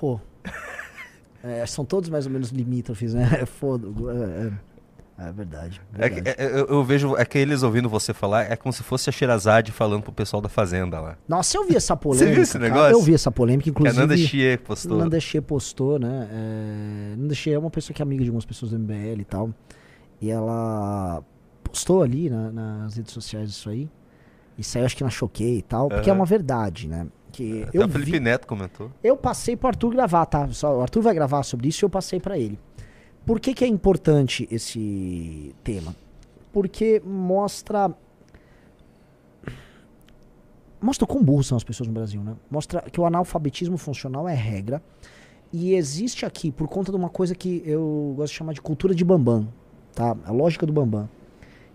[0.01, 0.18] pô.
[1.42, 3.38] É, são todos mais ou menos limítrofes, né?
[3.40, 3.88] É foda.
[4.12, 5.81] É, é, é verdade.
[5.94, 6.37] É verdade.
[6.38, 9.12] É, eu, eu, vejo é que eles ouvindo você falar é como se fosse a
[9.12, 11.16] Sherazade falando pro pessoal da Fazenda lá.
[11.27, 12.29] Nossa, eu vi essa polêmica.
[12.29, 12.83] você viu esse negócio?
[12.83, 13.96] Cara, eu vi essa polêmica, inclusive.
[13.96, 14.99] A Nanda Xie postou.
[14.99, 16.29] Nanda Xie postou, né?
[17.16, 19.49] Nanda Xie é uma pessoa que é amiga de algumas pessoas do MBL e tal.
[20.20, 21.22] E ela
[21.62, 23.88] postou ali na, nas redes sociais isso aí.
[24.59, 26.16] E saiu acho que na Choquei e tal, porque uhum.
[26.16, 27.06] é uma verdade, né?
[27.33, 28.90] Que Até eu o Felipe vi, Neto comentou.
[29.02, 30.48] Eu passei pro Arthur gravar, tá?
[30.48, 32.59] Só, o Arthur vai gravar sobre isso e eu passei para ele.
[33.24, 35.94] Por que, que é importante esse tema?
[36.52, 37.90] Porque mostra.
[40.80, 42.35] Mostra quão burros são as pessoas no Brasil, né?
[42.50, 44.83] Mostra que o analfabetismo funcional é regra.
[45.52, 48.94] E existe aqui, por conta de uma coisa que eu gosto de chamar de cultura
[48.94, 49.48] de bambam,
[50.00, 50.16] tá?
[50.24, 51.08] A lógica do bambam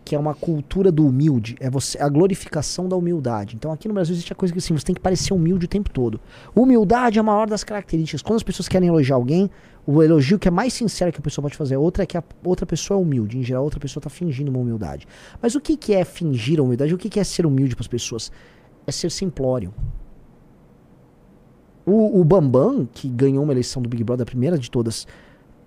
[0.04, 3.56] que é uma cultura do humilde, é você a glorificação da humildade.
[3.56, 5.68] Então aqui no Brasil existe a coisa que assim, você tem que parecer humilde o
[5.68, 6.22] tempo todo.
[6.56, 8.22] Humildade é a maior das características.
[8.22, 9.50] Quando as pessoas querem elogiar alguém,
[9.84, 12.24] o elogio que é mais sincero que a pessoa pode fazer, outra é que a
[12.44, 13.40] outra pessoa é humilde.
[13.40, 15.08] Em geral, outra pessoa está fingindo uma humildade.
[15.42, 16.94] Mas o que, que é fingir a humildade?
[16.94, 18.32] O que, que é ser humilde para as pessoas?
[18.86, 19.74] É ser simplório.
[21.84, 25.08] O, o Bambam, que ganhou uma eleição do Big Brother, a primeira de todas,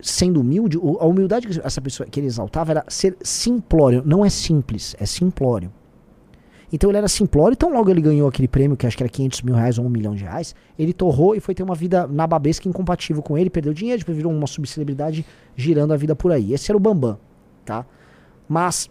[0.01, 4.03] sendo humilde, a humildade que essa pessoa que ele exaltava era ser simplório.
[4.05, 5.73] Não é simples, é simplório.
[6.73, 9.43] Então ele era simplório, então logo ele ganhou aquele prêmio, que acho que era 500
[9.43, 12.69] mil reais ou um milhão de reais, ele torrou e foi ter uma vida nababesca
[12.69, 15.25] incompatível com ele, perdeu dinheiro, depois virou uma subcelebridade
[15.57, 16.53] girando a vida por aí.
[16.53, 17.19] Esse era o Bambam,
[17.65, 17.87] tá?
[18.47, 18.91] Mas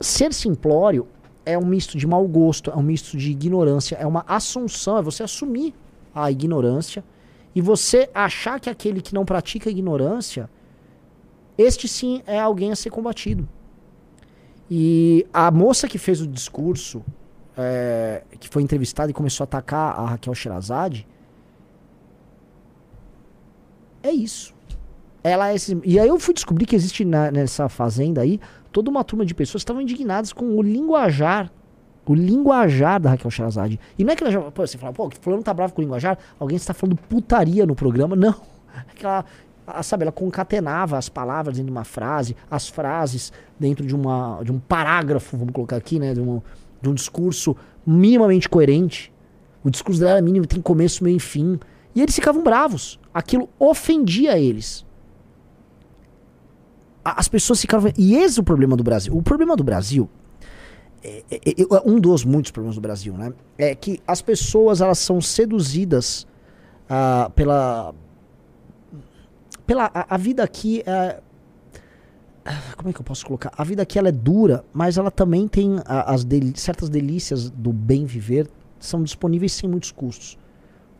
[0.00, 1.06] ser simplório
[1.46, 5.02] é um misto de mau gosto, é um misto de ignorância, é uma assunção, é
[5.02, 5.72] você assumir
[6.12, 7.04] a ignorância
[7.54, 10.48] e você achar que aquele que não pratica ignorância,
[11.56, 13.48] este sim é alguém a ser combatido.
[14.70, 17.04] E a moça que fez o discurso,
[17.56, 21.06] é, que foi entrevistada e começou a atacar a Raquel Sherazade,
[24.02, 24.54] é isso.
[25.22, 28.40] Ela é esse, e aí eu fui descobrir que existe na, nessa fazenda aí
[28.72, 31.52] toda uma turma de pessoas que estavam indignadas com o linguajar
[32.06, 33.78] o linguajar da Raquel Sherazade.
[33.98, 34.40] E não é que ela já.
[34.40, 37.74] Pô, você fala, pô, fulano tá bravo com o linguajar, alguém está falando putaria no
[37.74, 38.16] programa.
[38.16, 38.34] Não.
[38.74, 39.22] É que ela,
[39.82, 44.50] sabe, ela concatenava as palavras dentro de uma frase, as frases dentro de, uma, de
[44.50, 46.14] um parágrafo, vamos colocar aqui, né?
[46.14, 46.40] De um,
[46.80, 47.54] de um discurso
[47.86, 49.12] minimamente coerente.
[49.62, 51.60] O discurso dela era mínimo, tem começo, meio e fim.
[51.94, 52.98] E eles ficavam bravos.
[53.12, 54.86] Aquilo ofendia eles.
[57.04, 57.92] As pessoas ficavam.
[57.98, 59.14] E esse é o problema do Brasil.
[59.14, 60.08] O problema do Brasil
[61.02, 63.32] é, é, é, um dos muitos problemas do Brasil, né?
[63.58, 66.26] É que as pessoas elas são seduzidas
[66.88, 67.94] ah, pela.
[69.66, 69.90] Pela.
[69.92, 71.20] A, a vida aqui é.
[72.76, 73.52] Como é que eu posso colocar?
[73.56, 77.72] A vida aqui ela é dura, mas ela também tem a- as certas delícias do
[77.72, 78.48] bem viver
[78.80, 80.36] são disponíveis sem muitos custos.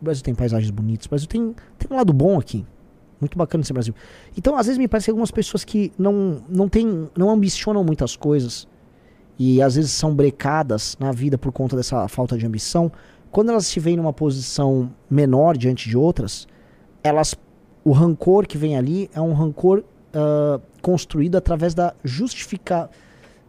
[0.01, 2.65] O Brasil tem paisagens bonitas, o Brasil tem, tem um lado bom aqui.
[3.19, 3.93] Muito bacana esse Brasil.
[4.37, 8.15] Então, às vezes me parece que algumas pessoas que não, não, tem, não ambicionam muitas
[8.15, 8.67] coisas
[9.37, 12.91] e às vezes são brecadas na vida por conta dessa falta de ambição,
[13.31, 16.47] quando elas se veem numa posição menor diante de outras,
[17.03, 17.35] elas
[17.83, 22.89] o rancor que vem ali é um rancor ah, construído através da justificar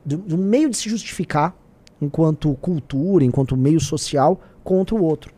[0.04, 1.54] do, do meio de se justificar
[2.00, 5.32] enquanto cultura, enquanto meio social contra o outro.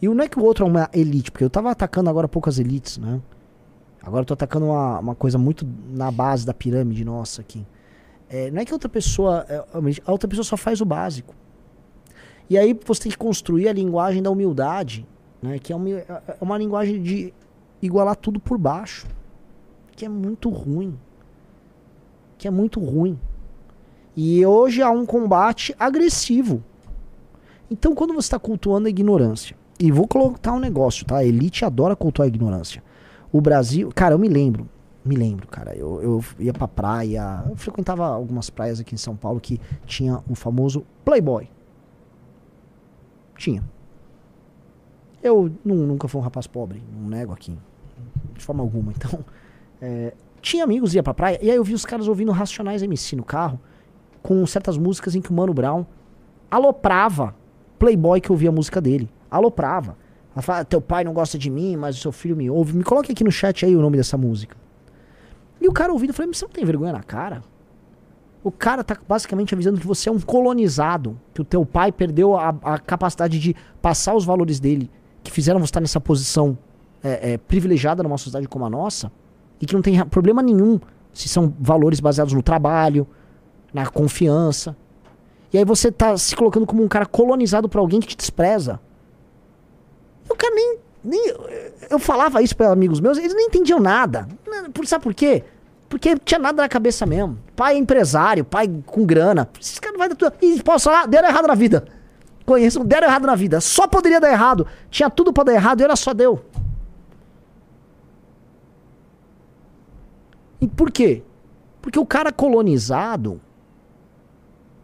[0.00, 2.58] E não é que o outro é uma elite, porque eu tava atacando agora poucas
[2.58, 3.20] elites, né?
[4.02, 7.64] Agora eu tô atacando uma, uma coisa muito na base da pirâmide nossa aqui.
[8.32, 9.44] É, não é que outra pessoa.
[9.46, 9.62] é,
[10.06, 11.34] A outra pessoa só faz o básico.
[12.48, 15.06] E aí você tem que construir a linguagem da humildade,
[15.42, 15.58] né?
[15.58, 17.34] Que é uma, é uma linguagem de
[17.82, 19.06] igualar tudo por baixo.
[19.94, 20.98] Que é muito ruim.
[22.38, 23.18] Que é muito ruim.
[24.16, 26.64] E hoje há um combate agressivo.
[27.70, 31.18] Então, quando você está cultuando a ignorância, e vou colocar um negócio, tá?
[31.18, 32.82] A elite adora cultuar a ignorância.
[33.30, 34.68] O Brasil, cara, eu me lembro,
[35.04, 39.16] me lembro, cara, eu, eu ia pra praia, eu frequentava algumas praias aqui em São
[39.16, 41.48] Paulo que tinha o famoso Playboy.
[43.36, 43.64] Tinha.
[45.22, 47.56] Eu nu- nunca fui um rapaz pobre, não nego aqui,
[48.34, 48.92] de forma alguma.
[48.96, 49.24] Então,
[49.80, 53.16] é, tinha amigos, ia pra praia, e aí eu vi os caras ouvindo Racionais MC
[53.16, 53.58] no carro,
[54.22, 55.84] com certas músicas em que o Mano Brown
[56.50, 57.34] aloprava
[57.78, 59.08] Playboy que ouvia a música dele.
[59.28, 59.96] Aloprava.
[60.34, 62.76] Ela fala, teu pai não gosta de mim, mas o seu filho me ouve.
[62.76, 64.56] Me coloque aqui no chat aí o nome dessa música.
[65.62, 67.42] E o cara ouvindo, eu falei, mas você não tem vergonha na cara?
[68.42, 72.36] O cara tá basicamente avisando que você é um colonizado, que o teu pai perdeu
[72.36, 74.90] a, a capacidade de passar os valores dele,
[75.22, 76.58] que fizeram você estar nessa posição
[77.02, 79.12] é, é, privilegiada numa sociedade como a nossa,
[79.60, 80.80] e que não tem problema nenhum
[81.12, 83.06] se são valores baseados no trabalho,
[83.72, 84.76] na confiança.
[85.52, 88.80] E aí você tá se colocando como um cara colonizado por alguém que te despreza.
[90.28, 91.34] Eu cara nem, nem
[91.90, 94.26] eu falava isso para amigos meus, eles nem entendiam nada.
[94.84, 95.44] Sabe por quê?
[95.92, 97.38] Porque tinha nada na cabeça mesmo.
[97.54, 99.46] Pai é empresário, pai com grana.
[99.60, 100.32] Esses caras não vai dar tudo.
[100.40, 101.84] E posso falar, deram errado na vida.
[102.46, 103.60] Conheço, deram errado na vida.
[103.60, 104.66] Só poderia dar errado.
[104.90, 106.42] Tinha tudo pra dar errado e ela só deu.
[110.62, 111.22] E por quê?
[111.82, 113.38] Porque o cara colonizado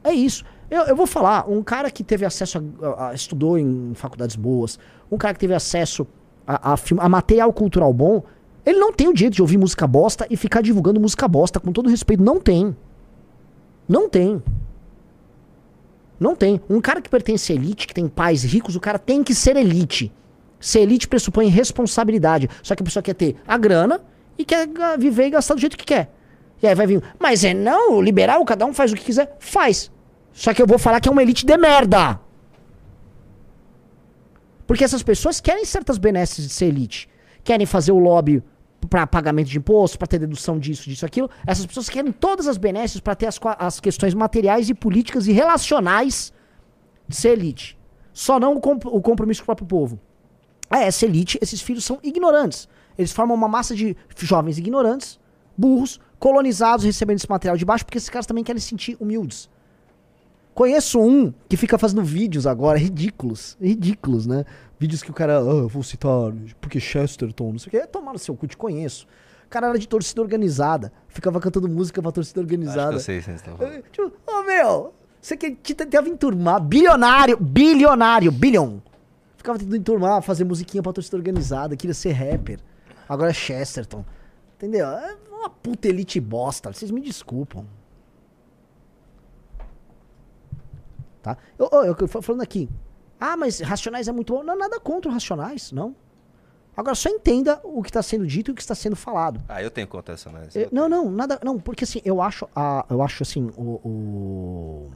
[0.04, 0.44] é isso.
[0.70, 4.36] Eu, eu vou falar, um cara que teve acesso a, a- a- estudou em faculdades
[4.36, 4.78] boas,
[5.10, 6.06] um cara que teve acesso
[6.46, 8.22] a, a, a material cultural bom,
[8.68, 11.72] ele não tem o direito de ouvir música bosta e ficar divulgando música bosta, com
[11.72, 12.22] todo respeito.
[12.22, 12.76] Não tem.
[13.88, 14.42] Não tem.
[16.20, 16.60] Não tem.
[16.68, 19.56] Um cara que pertence à elite, que tem pais ricos, o cara tem que ser
[19.56, 20.12] elite.
[20.60, 22.50] Ser elite pressupõe responsabilidade.
[22.62, 24.02] Só que a pessoa quer ter a grana
[24.36, 26.12] e quer viver e gastar do jeito que quer.
[26.62, 29.34] E aí vai vir, mas é não, liberal, cada um faz o que quiser.
[29.38, 29.90] Faz.
[30.32, 32.20] Só que eu vou falar que é uma elite de merda.
[34.66, 37.08] Porque essas pessoas querem certas benesses de ser elite.
[37.42, 38.42] Querem fazer o lobby
[38.88, 41.28] para pagamento de imposto, para ter dedução disso, disso, aquilo.
[41.46, 45.32] Essas pessoas querem todas as benesses para ter as, as questões materiais e políticas e
[45.32, 46.32] relacionais
[47.06, 47.76] de ser elite.
[48.12, 50.00] Só não o, comp- o compromisso com o próprio povo.
[50.70, 52.68] É, essa elite, esses filhos são ignorantes.
[52.96, 55.18] Eles formam uma massa de jovens ignorantes,
[55.56, 59.48] burros, colonizados, recebendo esse material de baixo, porque esses caras também querem se sentir humildes.
[60.58, 63.56] Conheço um que fica fazendo vídeos agora, ridículos.
[63.60, 64.44] Ridículos, né?
[64.76, 67.76] Vídeos que o cara, ah, eu vou citar, porque Chesterton, não sei o que.
[67.76, 69.06] É tomar no seu cu, te conheço.
[69.46, 70.92] O cara era de torcida organizada.
[71.06, 72.96] Ficava cantando música pra torcida Acho que organizada.
[72.96, 73.84] eu sei vocês estão falando.
[73.92, 74.92] Tipo, ô meu,
[75.22, 78.78] você que te tentava enturmar, bilionário, bilionário, bilhon.
[79.36, 82.58] Ficava tentando enturmar, fazer musiquinha pra torcida organizada, queria ser rapper.
[83.08, 84.04] Agora é Chesterton.
[84.56, 84.88] Entendeu?
[84.88, 87.64] É uma puta elite bosta, vocês me desculpam.
[91.22, 91.36] Tá?
[91.58, 92.68] Eu, eu, eu fa- falando aqui.
[93.20, 94.42] Ah, mas Racionais é muito bom.
[94.42, 95.94] Não, nada contra Racionais, não.
[96.76, 99.42] Agora só entenda o que está sendo dito e o que está sendo falado.
[99.48, 100.56] Ah, eu tenho essa análise.
[100.62, 101.40] É, não, não, nada.
[101.44, 102.48] Não, porque assim, eu acho.
[102.54, 103.80] A, eu acho assim, o.
[103.84, 104.90] o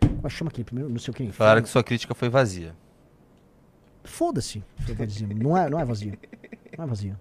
[0.00, 0.88] como é que chama aquele primeiro?
[0.88, 1.32] Não sei o que.
[1.32, 2.74] Falaram que sua crítica foi vazia.
[4.04, 4.62] Foda-se.
[5.36, 6.16] Não é, não é vazio.
[6.76, 7.18] Não é vazio.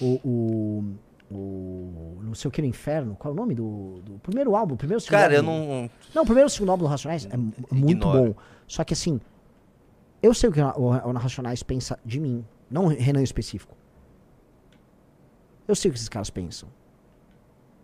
[0.00, 0.20] O.
[0.24, 0.94] o
[1.30, 4.76] o não sei o que no inferno, qual é o nome do, do primeiro álbum?
[4.76, 5.50] Primeiro, segundo Cara, eu álbum?
[5.68, 5.90] não.
[6.14, 8.34] Não, o primeiro segundo álbum do Racionais é mu- muito Ignoro.
[8.34, 8.40] bom.
[8.66, 9.20] Só que assim,
[10.22, 13.76] eu sei o que o, o Racionais pensa de mim, não o Renan em específico.
[15.66, 16.68] Eu sei o que esses caras pensam.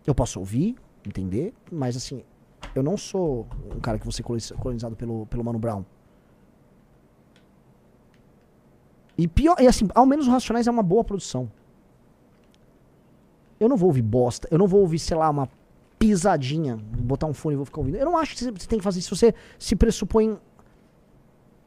[0.05, 0.75] Eu posso ouvir,
[1.07, 2.23] entender, mas assim,
[2.73, 5.83] eu não sou um cara que coloniz- colonizado pelo, pelo Mano Brown.
[9.17, 11.49] E pior, e assim, ao menos o Racionais é uma boa produção.
[13.59, 15.49] Eu não vou ouvir bosta, eu não vou ouvir, sei lá, uma
[15.97, 17.97] pisadinha, botar um fone e vou ficar ouvindo.
[17.97, 19.15] Eu não acho que você tem que fazer isso.
[19.15, 20.37] Você se pressupõe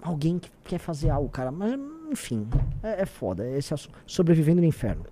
[0.03, 1.51] alguém que quer fazer algo, cara.
[1.51, 1.79] Mas,
[2.11, 2.47] enfim,
[2.83, 3.49] é, é foda.
[3.49, 3.99] Esse assunto.
[4.07, 5.05] Sobrevivendo no inferno.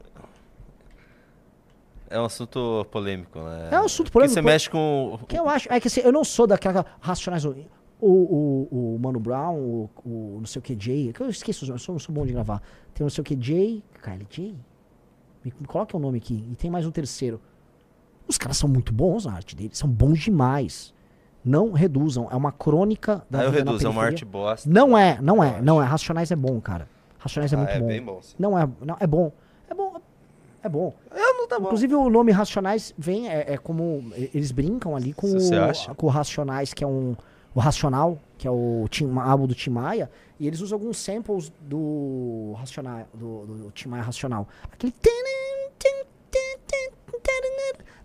[2.09, 3.69] É um assunto polêmico, né?
[3.73, 4.35] É um assunto polêmico.
[4.35, 5.19] você mexe com.
[5.27, 5.73] Que eu acho.
[5.73, 7.45] É que assim, eu não sou daquela racionais.
[7.45, 7.55] O,
[8.01, 11.13] o, o Mano Brown, o, o não sei o que Jay.
[11.13, 12.63] Que eu esqueço eu sou, não sou bom de gravar.
[12.95, 13.83] Tem não sei o que Jay.
[14.03, 14.57] Kylie Jay?
[15.47, 16.45] Me, me coloca o nome aqui.
[16.51, 17.41] E tem mais um terceiro.
[18.27, 19.79] Os caras são muito bons na arte deles.
[19.79, 20.93] São bons demais.
[21.45, 22.27] Não reduzam.
[22.31, 24.69] É uma crônica da eu vida na reduzo, é uma arte bosta.
[24.69, 25.87] Não é, não é, Eu não é.
[25.87, 26.89] Racionais é bom, cara.
[27.19, 27.87] Racionais é Ah, muito é bom.
[27.87, 28.35] bem bom, sim.
[28.37, 29.33] Não é, não, é bom.
[29.71, 29.95] É bom.
[30.65, 30.93] É bom.
[31.15, 31.67] Eu não tá bom.
[31.67, 34.11] Inclusive o nome Racionais vem, é, é como.
[34.17, 37.15] Eles brincam ali com, o, com o Racionais, que é um.
[37.57, 41.51] O Racional, que é o Tim, álbum do Tim Maia, e eles usam alguns samples
[41.59, 44.47] do Racional, do, do Tim Maia Racional.
[44.71, 44.93] Aquele.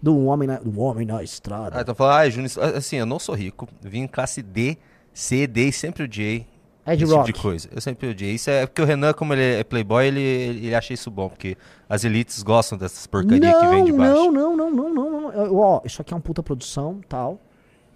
[0.02, 1.78] Do homem na, do homem na estrada.
[1.78, 3.68] Ah, então fala, ah, Júnior, assim, eu não sou rico.
[3.82, 4.78] Vim em classe D,
[5.14, 6.48] C, D e sempre odiei
[6.88, 7.26] Ed esse Rock.
[7.26, 7.70] tipo de coisa.
[7.72, 8.36] Eu sempre odiei.
[8.36, 11.58] Isso é porque o Renan, como ele é playboy, ele, ele acha isso bom, porque
[11.90, 14.14] as elites gostam dessas porcarias que vem de baixo.
[14.14, 15.34] Não, não, não, não, não, não.
[15.34, 17.40] Eu- Ó, isso aqui é uma puta produção, tal.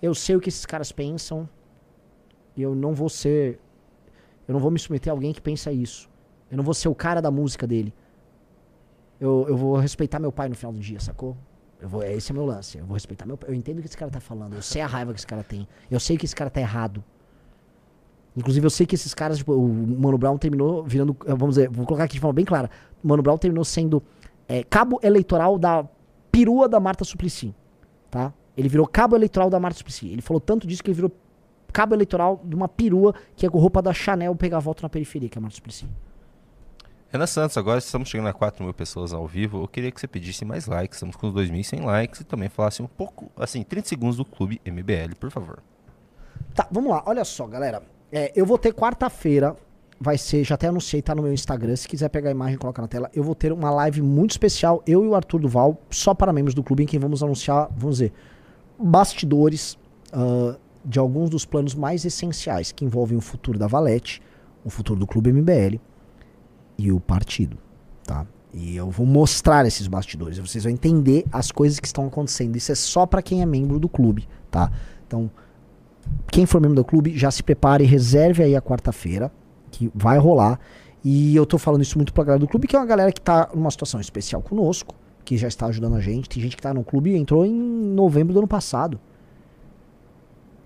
[0.01, 1.47] Eu sei o que esses caras pensam.
[2.55, 3.59] E eu não vou ser.
[4.47, 6.09] Eu não vou me submeter a alguém que pensa isso.
[6.49, 7.93] Eu não vou ser o cara da música dele.
[9.19, 11.35] Eu, eu vou respeitar meu pai no final do dia, sacou?
[11.81, 12.77] Eu vou, esse é meu lance.
[12.77, 13.49] Eu vou respeitar meu pai.
[13.49, 14.53] Eu entendo o que esse cara tá falando.
[14.53, 15.67] Eu sei a raiva que esse cara tem.
[15.89, 17.03] Eu sei que esse cara tá errado.
[18.37, 21.15] Inclusive, eu sei que esses caras, tipo, o Mano Brown terminou virando.
[21.25, 22.69] eh, Vamos dizer, vou colocar aqui de forma bem clara.
[23.03, 24.03] O Mano Brown terminou sendo
[24.47, 25.87] é, cabo eleitoral da
[26.31, 27.55] perua da Marta Suplicy.
[28.11, 28.33] Tá?
[28.57, 30.07] Ele virou cabo eleitoral da Marta Suplicy.
[30.07, 31.11] Ele falou tanto disso que ele virou
[31.73, 35.27] cabo eleitoral de uma perua que é com roupa da Chanel pegar voto na periferia,
[35.27, 35.85] que é a Marta Suplicy.
[37.09, 39.63] Renan Santos, agora estamos chegando a 4 mil pessoas ao vivo.
[39.63, 40.97] Eu queria que você pedisse mais likes.
[40.97, 44.59] Estamos com os 2.100 likes e também falasse um pouco, assim, 30 segundos do Clube
[44.65, 45.59] MBL, por favor.
[46.53, 47.03] Tá, vamos lá.
[47.05, 47.83] Olha só, galera.
[48.11, 49.55] É, eu vou ter quarta-feira.
[49.97, 51.73] Vai ser, já até anunciei, tá no meu Instagram.
[51.77, 53.09] Se quiser pegar a imagem, coloca na tela.
[53.13, 56.53] Eu vou ter uma live muito especial, eu e o Arthur Duval, só para membros
[56.53, 58.13] do clube, em que vamos anunciar, vamos dizer,
[58.79, 59.77] bastidores
[60.11, 64.21] ah, de alguns dos planos mais essenciais que envolvem o futuro da Valete,
[64.63, 65.79] o futuro do clube MBL
[66.77, 67.57] e o partido,
[68.03, 68.25] tá?
[68.53, 70.37] E eu vou mostrar esses bastidores.
[70.37, 72.55] Vocês vão entender as coisas que estão acontecendo.
[72.55, 74.71] Isso é só para quem é membro do clube, tá?
[75.05, 75.29] Então,
[76.31, 79.31] quem for membro do clube, já se prepare, reserve aí a quarta-feira,
[79.69, 80.59] que vai rolar.
[81.03, 83.19] E eu tô falando isso muito pra galera do clube, que é uma galera que
[83.19, 86.29] tá numa situação especial conosco, que já está ajudando a gente.
[86.29, 88.99] Tem gente que tá no clube e entrou em novembro do ano passado.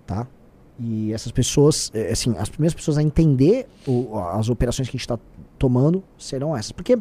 [0.06, 0.26] Tá?
[0.78, 4.98] E essas pessoas, é, assim, as primeiras pessoas a entender o- as operações que a
[4.98, 5.18] gente tá
[5.58, 6.72] tomando serão essas.
[6.72, 6.96] Porque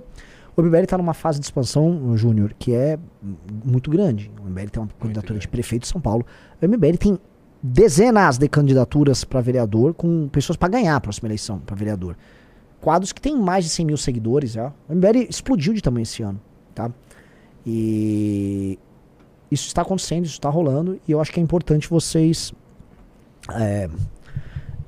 [0.55, 2.99] o MBL tá numa fase de expansão, Júnior, que é
[3.63, 4.29] muito grande.
[4.43, 6.25] O MBL tem uma candidatura de prefeito de São Paulo.
[6.61, 7.17] O MBL tem
[7.63, 12.17] dezenas de candidaturas para vereador com pessoas para ganhar a próxima eleição para vereador.
[12.81, 14.73] Quadros que tem mais de 100 mil seguidores já.
[14.87, 16.39] O MBL explodiu de tamanho esse ano,
[16.75, 16.91] tá?
[17.65, 18.79] E
[19.51, 22.53] isso está acontecendo, isso está rolando e eu acho que é importante vocês,
[23.51, 23.89] é,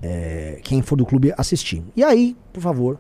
[0.02, 1.84] é, quem for do clube, assistir.
[1.96, 3.00] E aí, por favor,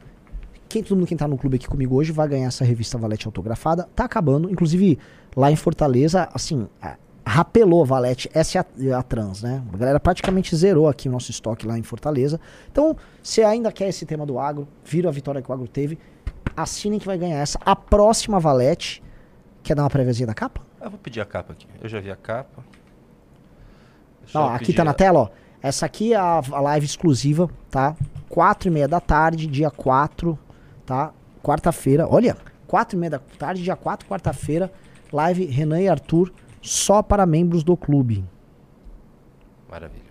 [0.68, 3.28] quem, todo mundo que tá no clube aqui comigo hoje vai ganhar essa revista Valete
[3.28, 3.88] autografada.
[3.96, 4.98] Tá acabando, inclusive
[5.36, 9.62] lá em Fortaleza, assim, a- rapelou Valete, essa é a, a trans, né?
[9.72, 12.40] A galera praticamente zerou aqui o nosso estoque lá em Fortaleza.
[12.72, 16.00] Então, se ainda quer esse tema do agro, viram a vitória que o agro teve,
[16.56, 17.60] assinem que vai ganhar essa.
[17.66, 19.04] A próxima Valete,
[19.64, 20.62] quer dar uma préviazinha da capa?
[20.82, 21.68] Eu vou pedir a capa aqui.
[21.82, 22.64] Eu já vi a capa.
[24.22, 25.30] Deixa eu aqui tá na a- tela, ó.
[25.62, 27.96] Essa aqui é a, a live exclusiva, tá?
[28.28, 30.38] Quatro e meia da tarde, dia 4,
[30.86, 31.12] tá?
[31.44, 32.36] Quarta-feira, olha,
[32.68, 34.72] quatro e meia da tarde, dia 4, quarta-feira,
[35.12, 38.26] live Renan e Arthur, só para membros do clube.
[39.70, 40.02] Maravilha.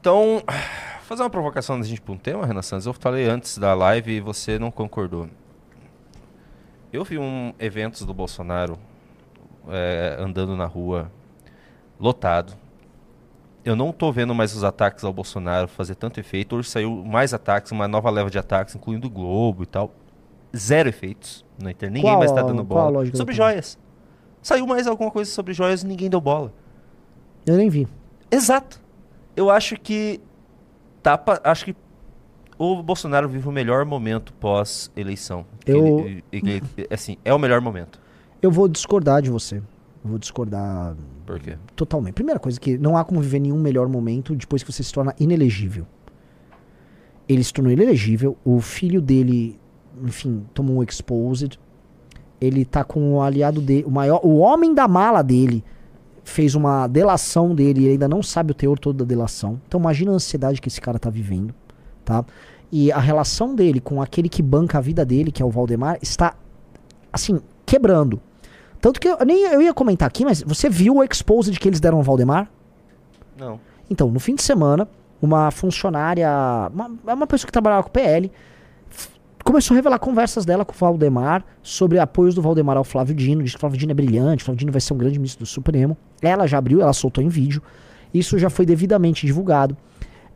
[0.00, 0.42] Então,
[1.02, 2.86] fazer uma provocação da gente para um tema, Renan Santos.
[2.86, 5.28] Eu falei antes da live e você não concordou.
[6.92, 8.78] Eu vi um eventos do Bolsonaro
[9.68, 11.10] é, andando na rua
[11.98, 12.54] lotado.
[13.64, 16.54] Eu não tô vendo mais os ataques ao Bolsonaro fazer tanto efeito.
[16.56, 19.92] Hoje saiu mais ataques, uma nova leva de ataques, incluindo o Globo e tal.
[20.56, 21.96] Zero efeitos na internet.
[22.00, 23.04] Ninguém Qual mais tá dando bola.
[23.14, 23.76] Sobre joias.
[24.40, 26.52] Saiu mais alguma coisa sobre joias e ninguém deu bola.
[27.44, 27.88] Eu nem vi.
[28.30, 28.80] Exato.
[29.34, 30.20] Eu acho que
[31.02, 31.76] tá pa- acho que
[32.58, 35.44] o Bolsonaro vive o melhor momento pós eleição.
[35.66, 38.00] Eu- Ele, ele- assim, é o melhor momento.
[38.40, 39.56] Eu vou discordar de você.
[39.56, 40.94] Eu vou discordar
[41.24, 41.56] Por quê?
[41.74, 42.14] totalmente.
[42.14, 45.14] Primeira coisa que não há como viver nenhum melhor momento depois que você se torna
[45.18, 45.86] inelegível.
[47.28, 49.58] Ele se tornou inelegível, o filho dele
[50.04, 51.58] enfim, tomou um exposed.
[52.40, 55.64] Ele tá com o aliado dele, o maior, o homem da mala dele
[56.22, 59.60] fez uma delação dele e ele ainda não sabe o teor todo da delação.
[59.66, 61.54] Então imagina a ansiedade que esse cara tá vivendo,
[62.06, 62.24] tá?
[62.72, 65.98] E a relação dele com aquele que banca a vida dele, que é o Valdemar,
[66.00, 66.34] está
[67.12, 68.20] assim, quebrando.
[68.80, 71.80] Tanto que eu nem eu ia comentar aqui, mas você viu o exposed que eles
[71.80, 72.48] deram ao Valdemar?
[73.36, 73.60] Não.
[73.90, 74.88] Então, no fim de semana,
[75.20, 76.30] uma funcionária,
[76.72, 78.30] uma, uma pessoa que trabalhava com o PL,
[79.44, 83.42] começou a revelar conversas dela com o Valdemar sobre apoios do Valdemar ao Flávio Dino.
[83.42, 85.44] Diz que o Flávio Dino é brilhante, o Flávio Dino vai ser um grande ministro
[85.44, 85.96] do Supremo.
[86.20, 87.62] Ela já abriu, ela soltou em vídeo.
[88.12, 89.76] Isso já foi devidamente divulgado.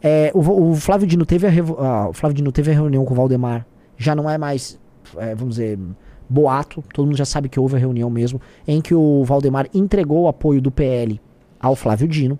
[0.02, 3.16] É, o, o Flávio Dino teve a, ah, Flávio Dino teve a reunião com o
[3.16, 3.66] Valdemar.
[3.96, 4.78] Já não é mais,
[5.16, 5.78] é, vamos dizer,
[6.28, 6.82] boato.
[6.94, 10.28] Todo mundo já sabe que houve a reunião mesmo, em que o Valdemar entregou o
[10.28, 11.20] apoio do PL
[11.60, 12.38] ao Flávio Dino.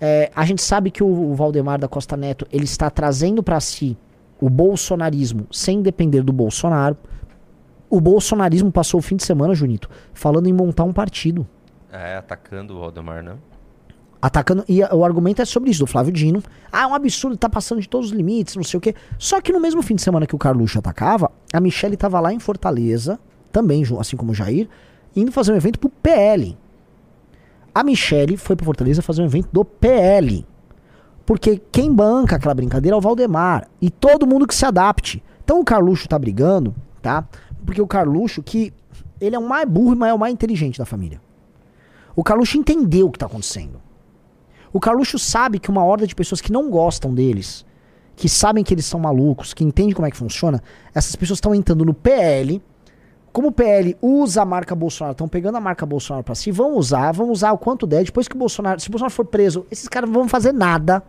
[0.00, 3.60] É, a gente sabe que o, o Valdemar da Costa Neto ele está trazendo para
[3.60, 3.96] si
[4.40, 6.96] o bolsonarismo sem depender do Bolsonaro.
[7.88, 11.46] O bolsonarismo passou o fim de semana, Junito, falando em montar um partido.
[11.90, 13.36] É, atacando o Valdemar, né?
[14.26, 14.64] Atacando.
[14.68, 16.42] E o argumento é sobre isso, do Flávio Dino.
[16.72, 18.92] Ah, é um absurdo, tá passando de todos os limites, não sei o quê.
[19.20, 22.32] Só que no mesmo fim de semana que o Carluxo atacava, a Michelle tava lá
[22.32, 23.20] em Fortaleza,
[23.52, 24.68] também, assim como o Jair,
[25.14, 26.58] indo fazer um evento pro PL.
[27.72, 30.44] A Michelle foi pra Fortaleza fazer um evento do PL.
[31.24, 33.68] Porque quem banca aquela brincadeira é o Valdemar.
[33.80, 35.22] E todo mundo que se adapte.
[35.44, 37.28] Então o Carluxo tá brigando, tá?
[37.64, 38.74] Porque o Carluxo, que
[39.20, 41.20] ele é o mais burro, mas é o mais inteligente da família.
[42.16, 43.85] O Carluxo entendeu o que tá acontecendo.
[44.76, 47.64] O Carluxo sabe que uma horda de pessoas que não gostam deles,
[48.14, 50.62] que sabem que eles são malucos, que entendem como é que funciona,
[50.94, 52.62] essas pessoas estão entrando no PL.
[53.32, 56.76] Como o PL usa a marca Bolsonaro, estão pegando a marca Bolsonaro pra si, vão
[56.76, 58.04] usar, vão usar o quanto der.
[58.04, 61.02] Depois que o Bolsonaro, se o Bolsonaro for preso, esses caras não vão fazer nada.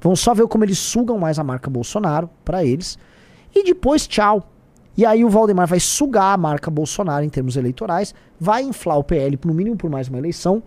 [0.00, 2.98] Vão só ver como eles sugam mais a marca Bolsonaro pra eles.
[3.54, 4.50] E depois, tchau.
[4.96, 9.04] E aí o Valdemar vai sugar a marca Bolsonaro em termos eleitorais, vai inflar o
[9.04, 10.60] PL no mínimo por mais uma eleição,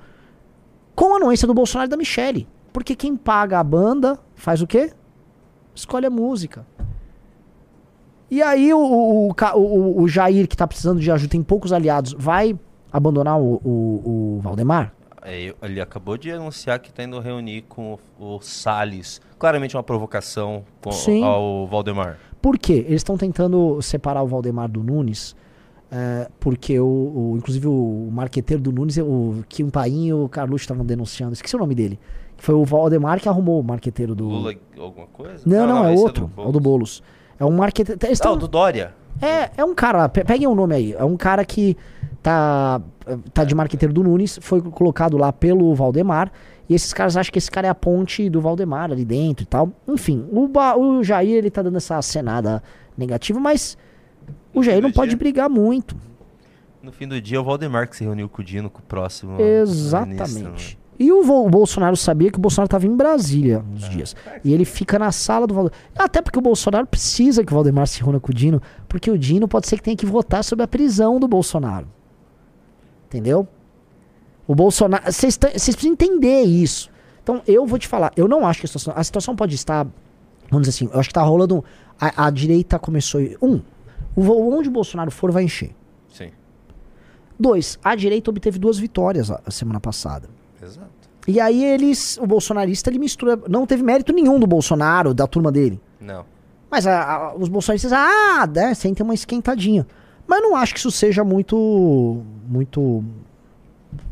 [1.01, 2.47] com a anuência do Bolsonaro e da Michelle.
[2.71, 4.91] Porque quem paga a banda faz o quê?
[5.73, 6.63] Escolhe a música.
[8.29, 12.13] E aí o, o, o o- Jair, que tá precisando de ajuda, tem poucos aliados,
[12.17, 12.57] vai
[12.93, 14.93] abandonar o, o, o Valdemar?
[15.23, 19.19] É, ele acabou de anunciar que está indo reunir com o, o Salles.
[19.39, 22.19] Claramente uma provocação com, ao Valdemar.
[22.41, 22.85] Por quê?
[22.87, 25.35] Eles estão tentando separar o Valdemar do Nunes,
[25.91, 30.63] é, porque o, o- inclusive o marqueteiro do Nunes, o Kim Paim e o Carluxo
[30.63, 31.33] estavam denunciando.
[31.33, 31.99] Esqueci o nome dele.
[32.37, 34.27] Foi o Valdemar que arrumou o marqueteiro do.
[34.27, 35.43] Lula alguma coisa?
[35.45, 36.31] Não, não, é esse outro.
[36.37, 37.03] É, o do Boulos.
[37.39, 37.99] É um marqueteiro.
[38.03, 38.93] Ah, tão- o do Dória.
[39.21, 40.93] É, é um cara, pe- peguem o nome aí.
[40.93, 41.75] É um cara que
[42.23, 42.81] tá,
[43.33, 46.31] tá de marqueteiro do Nunes, foi colocado lá pelo Valdemar.
[46.69, 49.45] E esses caras acham que esse cara é a ponte do Valdemar ali dentro e
[49.45, 49.69] tal.
[49.87, 52.63] Enfim, o, Ba- o Jair ele tá dando essa acenada
[52.97, 53.77] negativa, mas
[54.53, 55.17] o Jair não pode dia.
[55.17, 55.95] brigar muito.
[56.81, 58.83] No fim do dia, é o Valdemar que se reuniu com o Dino, com o
[58.83, 59.33] próximo.
[59.33, 60.79] ministro, Exatamente.
[60.99, 64.15] E o, o Bolsonaro sabia que o Bolsonaro estava em Brasília uns dias.
[64.43, 65.79] E ele fica na sala do Valdemar.
[65.97, 69.17] Até porque o Bolsonaro precisa que o Valdemar se reúna com o Dino, porque o
[69.17, 71.87] Dino pode ser que tenha que votar sobre a prisão do Bolsonaro.
[73.07, 73.47] Entendeu?
[74.47, 75.11] O Bolsonaro.
[75.11, 76.89] Vocês precisam entender isso.
[77.23, 78.93] Então, eu vou te falar, eu não acho que a situação.
[78.95, 79.87] A situação pode estar.
[80.49, 81.63] Vamos dizer assim, eu acho que tá rolando.
[81.99, 83.21] A, a direita começou.
[83.41, 83.61] Um,
[84.17, 85.71] onde o Bolsonaro for vai encher.
[86.09, 86.29] Sim,
[87.39, 90.29] Dois, a direita obteve duas vitórias a- a semana passada.
[90.61, 90.89] exato.
[91.27, 95.51] E aí eles, o bolsonarista, ele mistura, não teve mérito nenhum do Bolsonaro, da turma
[95.51, 95.79] dele.
[95.99, 96.25] Não.
[96.69, 99.85] Mas a- a- os bolsonaristas, ah, né, sentem uma esquentadinha.
[100.27, 103.03] Mas não acho que isso seja muito, muito,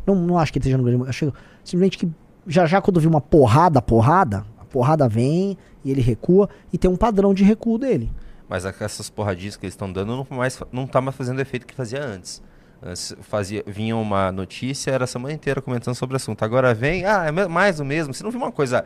[0.06, 1.34] não, não acho que esteja no grande, acho
[1.64, 2.08] simplesmente que
[2.46, 6.90] já já quando vi uma porrada, porrada, a porrada vem e ele recua e tem
[6.90, 8.12] um padrão de recuo dele.
[8.50, 11.68] Mas essas porradinhas que eles estão dando não, mais, não tá mais fazendo o efeito
[11.68, 12.42] que fazia antes.
[12.82, 16.44] Antes fazia, vinha uma notícia, era a semana inteira comentando sobre o assunto.
[16.44, 18.14] Agora vem, ah, é mais do mesmo.
[18.14, 18.86] Se não vir uma coisa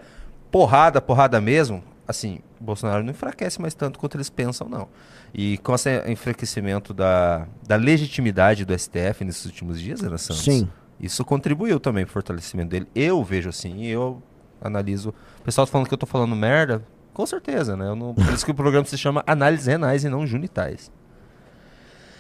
[0.51, 4.89] porrada, porrada mesmo, assim, o Bolsonaro não enfraquece mais tanto quanto eles pensam, não.
[5.33, 10.67] E com esse enfraquecimento da, da legitimidade do STF nesses últimos dias, Ana Santos, Sim.
[10.99, 12.87] isso contribuiu também para o fortalecimento dele.
[12.93, 14.21] Eu vejo assim, eu
[14.61, 15.13] analiso.
[15.39, 16.83] O pessoal tá falando que eu tô falando merda,
[17.13, 17.87] com certeza, né?
[17.87, 20.91] Eu não- por isso que o programa se chama Análises Renais e não Junitais.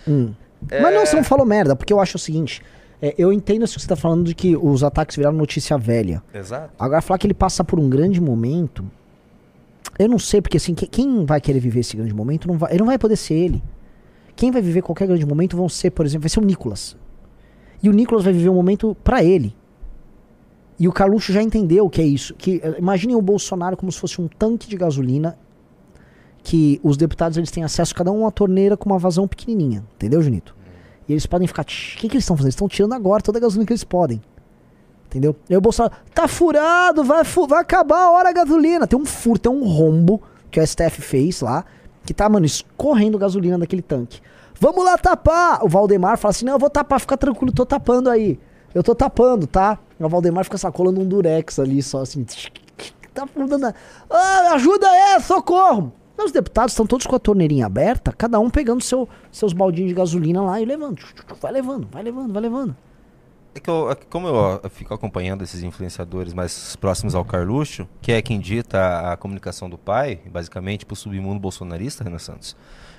[0.07, 0.33] Hum.
[0.69, 2.61] Mas não, você não falou merda, porque eu acho o seguinte,
[3.01, 6.23] é, eu entendo que você tá falando de que os ataques viraram notícia velha.
[6.33, 6.71] Exato.
[6.79, 8.85] Agora, falar que ele passa por um grande momento.
[9.99, 12.71] Eu não sei, porque assim, que- quem vai querer viver esse grande momento, não vai,
[12.71, 13.61] ele não vai poder ser ele.
[14.35, 16.95] Quem vai viver qualquer grande momento vão ser, por exemplo, vai ser o Nicolas.
[17.81, 19.55] E o Nicolas vai viver um momento pra ele.
[20.83, 22.33] E o Carluxo já entendeu o que é isso.
[22.33, 25.39] Que, eh, imaginem o Bolsonaro como se fosse um tanque de gasolina
[26.43, 29.81] que os deputados eles têm acesso cada um a uma torneira com uma vazão pequenininha,
[29.95, 30.53] entendeu, Junito?
[31.07, 32.47] E eles podem ficar, o que, que eles estão fazendo?
[32.47, 34.21] Eles estão tirando agora toda a gasolina que eles podem.
[35.05, 35.37] Entendeu?
[35.49, 38.85] E aí o Bolsonaro, tá furado, vai, fu vai acabar a hora a gasolina.
[38.85, 40.21] Tem um furo, tem um rombo
[40.51, 41.63] que o STF fez lá,
[42.05, 44.19] que tá, mano, escorrendo gasolina daquele tanque.
[44.59, 45.63] Vamos lá tapar!
[45.63, 48.37] O Valdemar fala assim: não, eu vou tapar, fica tranquilo, tô tapando aí.
[48.73, 49.77] Eu tô tapando, tá?
[49.99, 52.25] O Valdemar fica sacolando um durex ali, só assim.
[53.13, 53.73] Tá dando.
[54.09, 55.93] Ah, ajuda aí, socorro!
[56.17, 59.95] Os deputados estão todos com a torneirinha aberta, cada um pegando seu, seus baldinhos de
[59.95, 60.99] gasolina lá e levando.
[61.41, 62.75] Vai levando, vai levando, vai levando.
[63.55, 67.87] É que eu, é como eu, eu, fico acompanhando esses influenciadores mais próximos ao Carluxo,
[68.01, 72.19] que é quem dita a, a comunicação do pai, basicamente, para o submundo bolsonarista, Renan
[72.19, 72.55] Santos,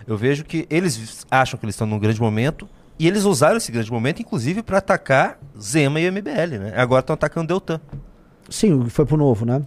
[0.07, 2.68] eu vejo que eles acham que eles estão num grande momento
[2.99, 6.72] e eles usaram esse grande momento, inclusive, para atacar Zema e MBL, né?
[6.76, 7.80] Agora estão atacando Deltan.
[8.49, 9.62] Sim, foi pro novo, né?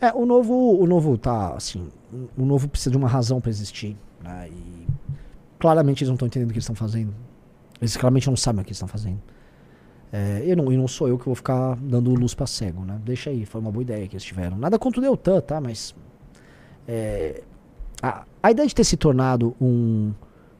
[0.00, 0.06] É.
[0.06, 0.12] é.
[0.12, 1.88] o novo, o novo tá assim,
[2.36, 4.48] o novo precisa de uma razão para existir, né?
[4.50, 4.86] E
[5.58, 7.12] claramente eles não estão entendendo o que eles estão fazendo.
[7.80, 9.20] Eles claramente não sabem o que eles estão fazendo.
[10.12, 13.00] É, e, não, e não sou eu que vou ficar dando luz para cego, né?
[13.04, 14.56] Deixa aí, foi uma boa ideia que eles tiveram.
[14.56, 15.60] Nada contra o Deltan, tá?
[15.60, 15.94] Mas.
[16.86, 17.42] É,
[18.00, 20.12] a, a ideia de ter se tornado um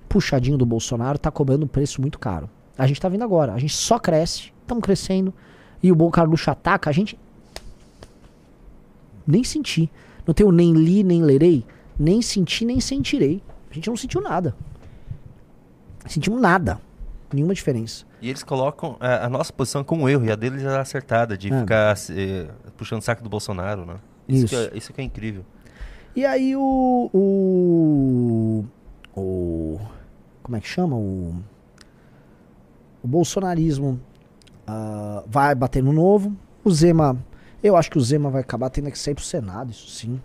[0.09, 2.49] puxadinho do Bolsonaro tá cobrando um preço muito caro.
[2.77, 5.35] A gente tá vendo agora, a gente só cresce, estamos crescendo,
[5.83, 7.19] e o Bom Carluxo ataca, a gente.
[9.27, 9.91] Nem senti.
[10.27, 11.65] Não tenho nem li, nem lerei,
[11.99, 13.43] nem senti, nem sentirei.
[13.71, 14.55] A gente não sentiu nada.
[16.07, 16.81] Sentimos nada.
[17.33, 18.07] Nenhuma diferença.
[18.23, 21.53] E eles colocam a, a nossa posição como erro e a deles é acertada, de
[21.53, 21.61] é.
[21.61, 22.47] ficar eh,
[22.77, 23.97] puxando o saco do Bolsonaro, né?
[24.27, 24.45] Isso.
[24.45, 25.45] Isso, que é, isso que é incrível.
[26.17, 28.65] E aí o, o.
[29.15, 29.81] O.
[30.49, 30.97] Como é que chama?
[30.97, 31.35] O.
[33.03, 34.01] O bolsonarismo
[34.67, 36.35] uh, vai bater no novo.
[36.65, 37.19] O Zema.
[37.63, 40.19] Eu acho que o Zema vai acabar tendo que sair pro Senado, isso sim.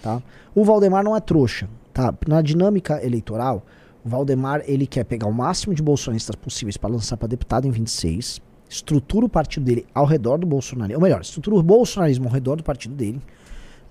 [0.00, 0.22] Tá?
[0.54, 1.68] O Valdemar não é trouxa.
[1.92, 2.14] Tá?
[2.28, 3.66] Na dinâmica eleitoral,
[4.04, 7.70] o Valdemar, ele quer pegar o máximo de bolsonaristas possíveis para lançar para deputado em
[7.72, 12.32] 26, estrutura o partido dele ao redor do bolsonarismo, ou melhor, estrutura o bolsonarismo ao
[12.32, 13.20] redor do partido dele,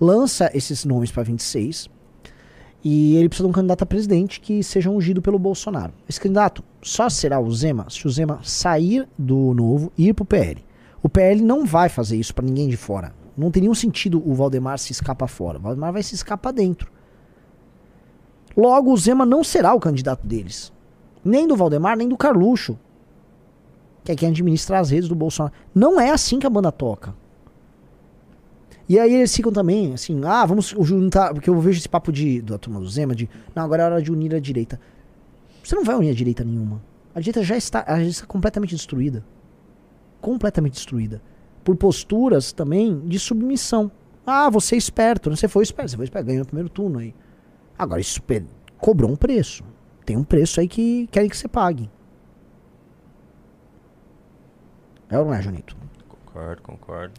[0.00, 1.90] lança esses nomes para 26
[2.84, 5.92] e ele precisa de um candidato a presidente que seja ungido pelo Bolsonaro.
[6.08, 10.24] Esse candidato só será o Zema se o Zema sair do novo e ir pro
[10.24, 10.64] PL.
[11.02, 13.12] O PL não vai fazer isso para ninguém de fora.
[13.36, 15.58] Não tem nenhum sentido o Valdemar se escapar fora.
[15.58, 16.90] O Valdemar vai se escapar dentro.
[18.56, 20.72] Logo, o Zema não será o candidato deles.
[21.24, 22.78] Nem do Valdemar, nem do Carluxo.
[24.02, 25.54] Que é quem administra as redes do Bolsonaro.
[25.74, 27.14] Não é assim que a banda toca.
[28.88, 31.32] E aí eles ficam também, assim, ah, vamos juntar.
[31.34, 33.28] Porque eu vejo esse papo de, da turma do Zema de.
[33.54, 34.80] Não, agora é hora de unir a direita.
[35.62, 36.80] Você não vai unir a direita nenhuma.
[37.14, 39.24] A direita já está, já está completamente destruída.
[40.20, 41.20] Completamente destruída.
[41.64, 43.90] Por posturas também de submissão.
[44.24, 45.30] Ah, você é esperto.
[45.30, 45.90] Você foi esperto.
[45.90, 46.26] Você foi esperto.
[46.26, 47.12] Ganhou no primeiro turno aí.
[47.76, 48.22] Agora, isso
[48.78, 49.64] cobrou um preço.
[50.04, 51.90] Tem um preço aí que querem que você pague.
[55.08, 55.76] É ou não é, Junito?
[56.08, 57.14] Concordo, concordo.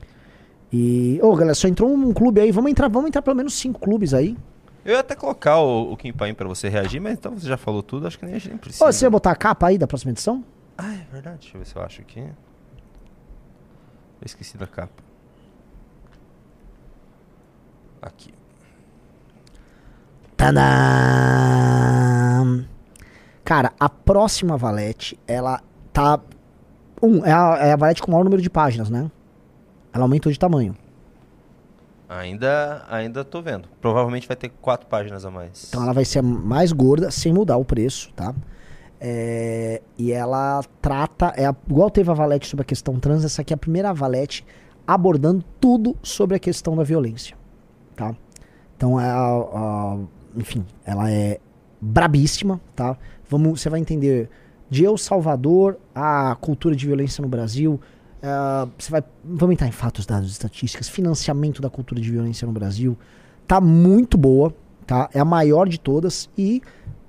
[0.71, 2.51] E, ô, oh, galera, só entrou um clube aí.
[2.51, 4.35] Vamos entrar, vamos entrar pelo menos cinco clubes aí.
[4.83, 7.57] Eu ia até colocar o, o Kim Paim pra você reagir, mas então você já
[7.57, 8.85] falou tudo, acho que nem a gente precisa.
[8.85, 10.43] Ô, você ia botar a capa aí da próxima edição?
[10.77, 11.39] Ah, é verdade.
[11.41, 12.19] Deixa eu ver se eu acho aqui.
[12.19, 12.35] Eu
[14.25, 15.03] esqueci da capa.
[18.01, 18.33] Aqui.
[20.37, 20.63] Tadam!
[23.43, 25.61] Cara, a próxima Valete, ela
[25.91, 26.19] tá.
[27.01, 29.11] Um, é a, é a Valete com o maior número de páginas, né?
[29.97, 30.75] Ela aumentou de tamanho.
[32.07, 33.67] Ainda, ainda tô vendo.
[33.81, 35.65] Provavelmente vai ter quatro páginas a mais.
[35.69, 38.33] Então ela vai ser mais gorda, sem mudar o preço, tá?
[39.01, 43.41] É, e ela trata, é a, igual teve a Valete sobre a questão trans, essa
[43.41, 44.45] aqui é a primeira Valete
[44.85, 47.35] abordando tudo sobre a questão da violência,
[47.95, 48.15] tá?
[48.75, 49.97] Então é a, a
[50.35, 51.39] enfim, ela é
[51.81, 52.97] brabíssima, tá?
[53.27, 54.29] Vamos, você vai entender
[54.69, 57.79] de El Salvador a cultura de violência no Brasil.
[58.17, 62.53] Uh, você vai, vamos entrar em fatos, dados, estatísticas, financiamento da cultura de violência no
[62.53, 62.97] Brasil.
[63.45, 64.53] Tá muito boa,
[64.85, 65.09] tá?
[65.13, 66.61] É a maior de todas e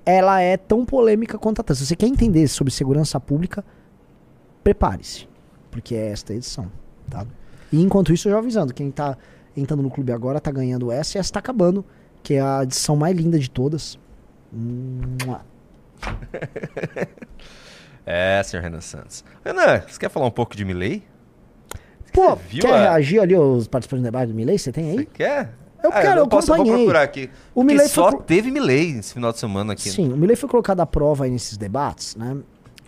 [0.04, 1.78] ela é tão polêmica quanto a trans.
[1.78, 3.64] Se você quer entender sobre segurança pública,
[4.62, 5.28] prepare-se,
[5.70, 6.70] porque é esta edição,
[7.08, 7.26] tá?
[7.72, 9.16] E enquanto isso, eu já avisando, quem tá
[9.56, 11.84] entrando no clube agora tá ganhando essa e essa tá acabando
[12.22, 13.98] que é a edição mais linda de todas.
[18.10, 19.22] é, senhor Renan Santos.
[19.44, 21.02] Renan, você quer falar um pouco de Milley?
[22.10, 22.82] Pô, quer a...
[22.92, 24.58] reagir ali os participantes do debate do Milley?
[24.58, 24.96] Você tem aí?
[24.96, 25.52] Você quer?
[25.84, 26.74] Eu ah, eu, eu posso, acompanhei.
[26.74, 27.28] Vou procurar aqui.
[27.54, 29.90] O Milley só teve Milley esse final de semana aqui.
[29.90, 32.38] Sim, o Milley foi colocado à prova aí nesses debates, né?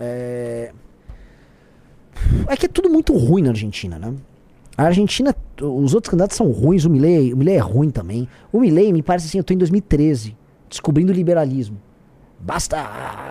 [0.00, 0.72] É...
[2.48, 4.14] é que é tudo muito ruim na Argentina, né?
[4.74, 8.26] A Argentina, os outros candidatos são ruins, o Milley, o Milley é ruim também.
[8.50, 10.34] O Milley me parece assim, eu tô em 2013,
[10.66, 11.76] descobrindo o liberalismo.
[12.42, 12.78] Basta.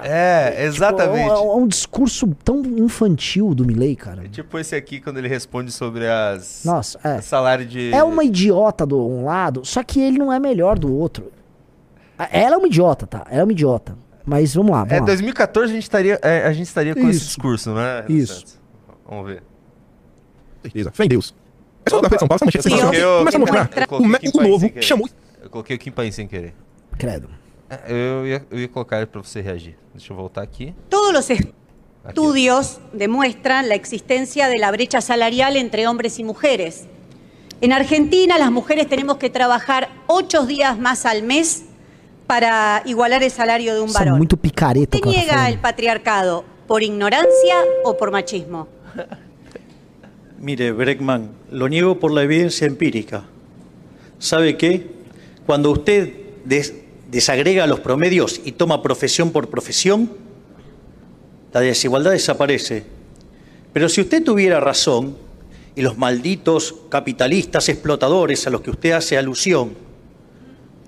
[0.04, 1.30] É, Tipo, exatamente.
[1.30, 4.28] é, um, é um discurso tão infantil do Milley, cara.
[4.30, 6.62] Tipo esse aqui, quando ele responde sobre as...
[6.64, 7.20] Nossa, é.
[7.20, 7.92] Salário de...
[7.92, 11.32] É uma idiota do um lado, só que ele não é melhor do outro.
[12.32, 13.26] Ela é uma idiota, tá?
[13.32, 13.98] Ela é uma idiota.
[14.26, 15.06] Mas vamos lá, vamos É, lá.
[15.08, 17.26] 2014 a gente estaria, é, a gente estaria com esse Isso.
[17.28, 18.06] discurso, né?
[18.08, 18.36] Isso.
[18.36, 18.60] Santos?
[19.10, 19.42] Vamos ver.
[20.62, 20.92] certeza.
[20.92, 21.34] Fé em Deus.
[21.86, 25.10] É só da São Paulo, essa coloquei o- Começa a mostrar eu o, novo chamou
[25.42, 26.54] Eu coloquei o Kim Paim sem querer.
[26.98, 27.30] Credo.
[27.88, 29.76] Eu ia, eu ia colocar ele pra você reagir.
[29.94, 30.74] Deixa eu voltar aqui.
[30.90, 31.52] Todos los Aqui.
[32.08, 36.86] estudios demuestran la existencia de la brecha salarial entre hombres y mujeres.
[37.62, 41.64] En Argentina, las mujeres tenemos que trabajar ocho días más al mes
[42.26, 44.18] para igualar el salario de un varón.
[44.18, 46.46] muito picareta ¿Qué niega el patriarcado?
[46.68, 48.68] ¿Por ignorancia o por machismo?
[50.40, 53.24] Mire, Breckman, lo niego por la evidencia empírica.
[54.20, 54.88] ¿Sabe qué?
[55.46, 56.14] Cuando usted
[56.46, 56.74] des-
[57.12, 60.12] desagrega los promedios y toma profesión por profesión,
[61.54, 62.84] la desigualdad desaparece.
[63.74, 65.16] Pero si usted tuviera razón,
[65.76, 69.76] y los malditos capitalistas explotadores a los que usted hace alusión,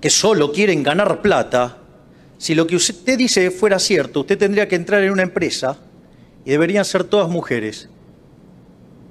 [0.02, 1.78] que solo quieren ganar plata,
[2.36, 5.78] si lo que usted dice fuera cierto, usted tendría que entrar en una empresa
[6.44, 7.88] y deberían ser todas mujeres.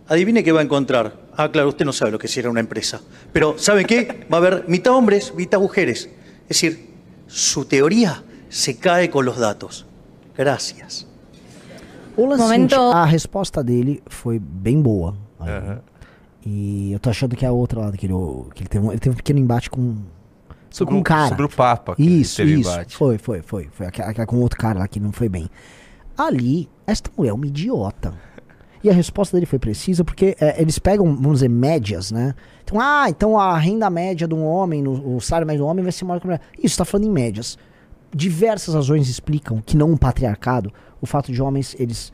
[0.07, 1.15] Adivine qué va a encontrar.
[1.35, 3.01] Ah, claro, usted no sabe lo que es una empresa.
[3.33, 4.27] Pero, ¿sabe qué?
[4.31, 6.09] Va a haber mitad hombres, mitad mujeres.
[6.43, 6.90] Es decir,
[7.33, 9.85] su teoría se cae con los datos.
[10.37, 11.07] Gracias.
[12.17, 15.15] O lance Momento- seguinte, a resposta dele foi bem boa.
[15.39, 15.79] Aham.
[16.45, 18.13] E eu tô achando que é a outra lá, que ele,
[18.55, 19.95] que ele, teve, um, ele teve um pequeno embate com,
[20.69, 21.29] Sobre, com um o- cara.
[21.29, 21.95] sobre o Papa.
[21.95, 22.69] que Isso, teve isso.
[22.69, 22.97] embate.
[22.97, 23.69] Foi, foi, foi.
[23.71, 25.49] Foi aquela, aquela com outro cara lá que não foi bem.
[26.17, 28.13] Ali, esta mulher é uma idiota.
[28.83, 32.33] E a resposta dele foi precisa porque é, eles pegam, vamos dizer, médias, né?
[32.63, 35.83] Então, ah, então a renda média de um homem, no, o salário médio do homem
[35.83, 36.41] vai ser maior que a mulher.
[36.61, 37.57] Isso, tá falando em médias.
[38.13, 42.11] Diversas razões explicam que não um patriarcado, o fato de homens, eles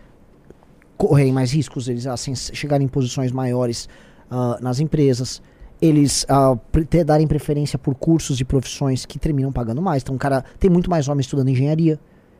[0.97, 3.87] correrem mais riscos, eles assim, chegarem em posições maiores
[4.29, 5.41] ah, nas empresas,
[5.81, 10.03] eles ah, pre- darem preferência por cursos e profissões que terminam pagando mais.
[10.03, 11.99] Então, o cara tem muito mais homens estudando engenharia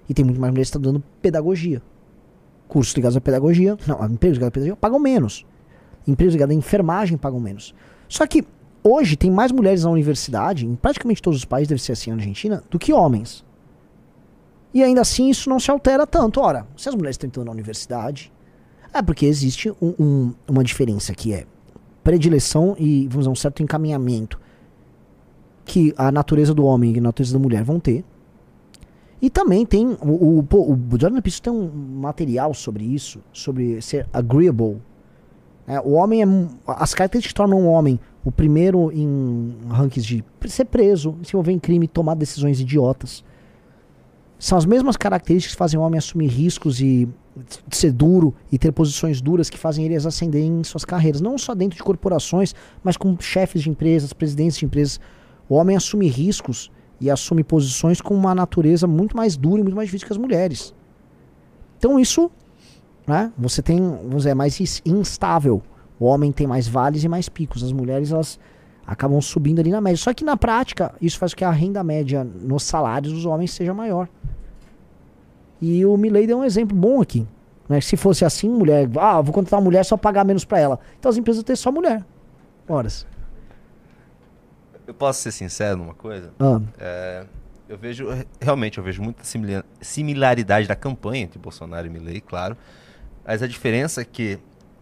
[0.10, 1.82] e tem muito mais mulheres estudando pedagogia.
[2.68, 5.46] Cursos ligados à pedagogia, não, empregos ligados à pedagogia pagam menos.
[6.06, 7.74] Empregos ligados à enfermagem pagam menos.
[8.10, 8.44] Só que
[8.84, 12.18] hoje tem mais mulheres na universidade, em praticamente todos os países, deve ser assim na
[12.18, 13.46] Argentina, do que homens.
[14.74, 16.40] E ainda assim isso não se altera tanto.
[16.40, 18.32] Ora, se as mulheres estão entrando na universidade,
[18.94, 21.46] é porque existe um- um- uma diferença que é
[22.04, 24.40] predileção e, vamos dizer, um certo encaminhamento
[25.66, 28.06] que a natureza do homem e a natureza da mulher vão ter.
[29.22, 34.08] E também tem, o, o, o Jordan Peterson tem um material sobre isso, sobre ser
[34.14, 34.78] agreeable.
[35.66, 35.80] né?
[35.84, 36.28] o homem é,
[36.68, 41.54] as características que tornam um homem o primeiro em rankings de ser preso, se envolver
[41.54, 43.24] em crime, tomar decisões idiotas.
[44.38, 47.08] São as mesmas características que fazem o homem assumir riscos e
[47.72, 51.22] ser duro e ter posições duras que fazem eles ascenderem em suas carreiras.
[51.22, 52.54] Não só dentro de corporações,
[52.84, 55.00] mas com chefes de empresas, presidentes de empresas.
[55.50, 56.70] O homem assume riscos
[57.00, 60.18] e assume posições com uma natureza muito mais dura e muito mais difícil que as
[60.18, 60.74] mulheres.
[61.78, 62.32] Então isso,
[63.06, 65.62] né, você tem, vamos dizer, é mais is- instável.
[66.00, 67.64] O homem tem mais vales e mais picos.
[67.64, 68.40] As mulheres, elas
[68.86, 69.98] acabam subindo ali na média.
[69.98, 73.52] Só que na prática, isso faz com que a renda média nos salários dos homens
[73.52, 74.08] seja maior.
[75.62, 77.28] E o Milley deu um exemplo bom aqui.
[77.68, 77.82] Né?
[77.82, 80.80] Se fosse assim, mulher, ah, vou contratar uma mulher só pagar menos pra ela.
[81.00, 82.06] Então as empresas têm só mulher.
[82.68, 83.06] Horas.
[84.88, 86.32] Eu posso ser sincero numa coisa?
[86.40, 87.26] Ah, É,
[87.68, 88.08] eu vejo,
[88.40, 92.56] realmente, eu vejo muita simila- similaridade da campanha entre Bolsonaro e Milley, claro.
[93.26, 94.40] Mas a diferença é que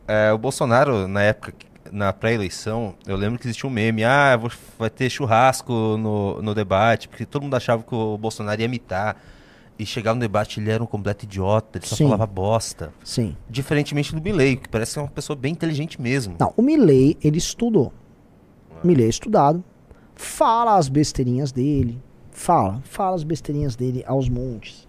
[0.08, 1.54] é, o Bolsonaro, na época,
[1.92, 6.54] na pré-eleição, eu lembro que existia um meme, ah, vou- vai ter churrasco no, no
[6.54, 9.18] debate, porque todo mundo achava que o Bolsonaro ia imitar.
[9.78, 12.06] E chegar no debate, ele era um completo idiota, ele só Sim.
[12.06, 12.94] falava bosta.
[13.04, 13.36] sim.
[13.50, 16.38] Diferentemente do Milley, que parece ser uma pessoa bem inteligente mesmo.
[16.40, 17.92] Não, o Milley, ele estudou.
[18.82, 19.62] O Milley é estudado.
[20.16, 22.02] Fala as besteirinhas dele.
[22.32, 22.82] Fala.
[22.84, 24.88] Fala as besteirinhas dele aos montes.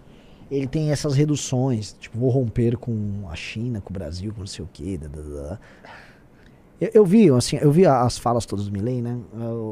[0.49, 1.95] Ele tem essas reduções.
[1.99, 4.97] Tipo, vou romper com a China, com o Brasil, com não sei o quê.
[4.97, 5.59] da, da, da.
[6.79, 9.19] Eu, eu vi, assim, eu vi as falas todas do Milley, né?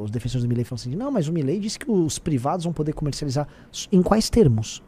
[0.04, 2.74] Os defensores do Milley falam assim, não, mas o Milley disse que os privados vão
[2.74, 3.48] poder comercializar.
[3.92, 4.84] Em quais termos?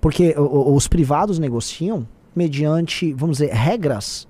[0.00, 4.26] Porque os privados negociam mediante, vamos dizer, regras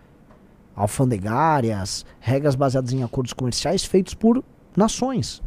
[0.76, 4.43] alfandegárias, regras baseadas em acordos comerciais feitos por
[4.77, 5.43] nações.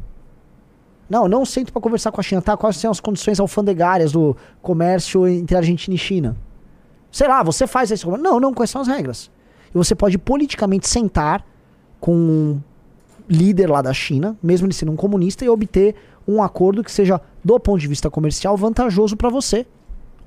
[1.09, 2.57] Não, não sento para conversar com a China, tá?
[2.57, 6.35] Quais são as condições alfandegárias do comércio entre Argentina e China?
[7.11, 8.09] Sei lá, você faz isso.
[8.17, 9.31] Não, não, quais são as regras?
[9.73, 11.45] E você pode politicamente sentar
[11.99, 12.61] com um
[13.29, 15.95] líder lá da China, mesmo ele sendo um comunista, e obter
[16.27, 19.65] um acordo que seja, do ponto de vista comercial, vantajoso para você.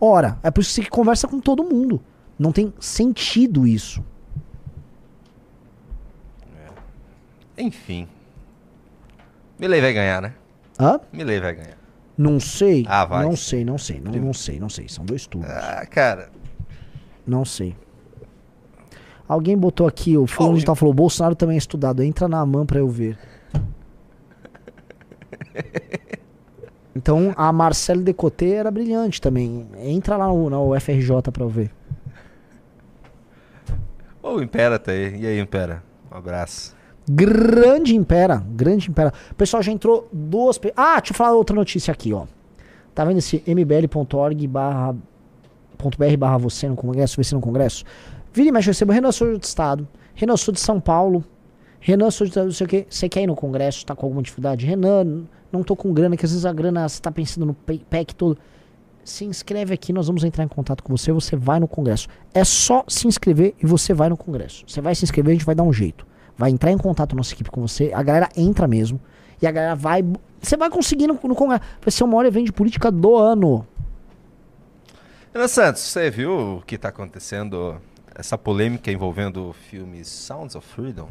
[0.00, 2.00] Ora, é por isso que você conversa com todo mundo.
[2.38, 4.02] Não tem sentido isso.
[7.58, 8.08] Enfim.
[9.60, 10.32] Milley vai ganhar, né?
[10.78, 10.98] Hã?
[11.12, 11.76] Milley vai ganhar.
[12.16, 12.84] Não sei.
[12.88, 13.24] Ah, vai.
[13.24, 14.00] Não sei, não sei.
[14.00, 14.88] Não, não sei, não sei.
[14.88, 15.50] São dois turnos.
[15.50, 16.30] Ah, cara.
[17.26, 17.76] Não sei.
[19.28, 22.02] Alguém botou aqui, o fulano de tal falou, Bolsonaro também é estudado.
[22.02, 23.18] Entra na AMAN pra eu ver.
[26.92, 29.64] Então a Marcele Decoté era brilhante também.
[29.78, 31.70] Entra lá no, na UFRJ pra eu ver.
[34.20, 35.20] Ô, o Impera tá aí.
[35.20, 35.84] E aí, Impera?
[36.10, 36.76] Um abraço.
[37.12, 39.12] Grande Impera, grande Impera.
[39.36, 40.58] Pessoal já entrou duas.
[40.58, 42.24] pe- Ah, deixa eu falar outra notícia aqui, ó.
[42.94, 47.84] Tá vendo esse mbl.org barra .br barra você no congresso, você no congresso?
[48.32, 51.24] Vira e mexe, eu recebo Renan Souza de Estado, Renan sou de São Paulo,
[51.80, 54.22] Renan sou de não sei o que, você quer ir no congresso, tá com alguma
[54.22, 54.66] dificuldade?
[54.66, 57.82] Renan, não tô com grana, que às vezes a grana, você tá pensando no pe-
[57.90, 58.38] PEC todo.
[59.02, 62.06] Se inscreve aqui, nós vamos entrar em contato com você, você vai no congresso.
[62.34, 64.62] É só se inscrever e você vai no congresso.
[64.66, 66.06] Você vai se inscrever, a gente vai dar um jeito.
[66.40, 68.98] Vai entrar em contato nossa equipe com você, a galera entra mesmo.
[69.42, 70.02] E a galera vai.
[70.40, 71.62] Você vai conseguir no, no congresso.
[71.82, 73.66] Vai ser o maior evento de política do ano.
[75.34, 77.76] Renan Santos, você viu o que tá acontecendo?
[78.14, 81.08] Essa polêmica envolvendo o filme Sounds of Freedom?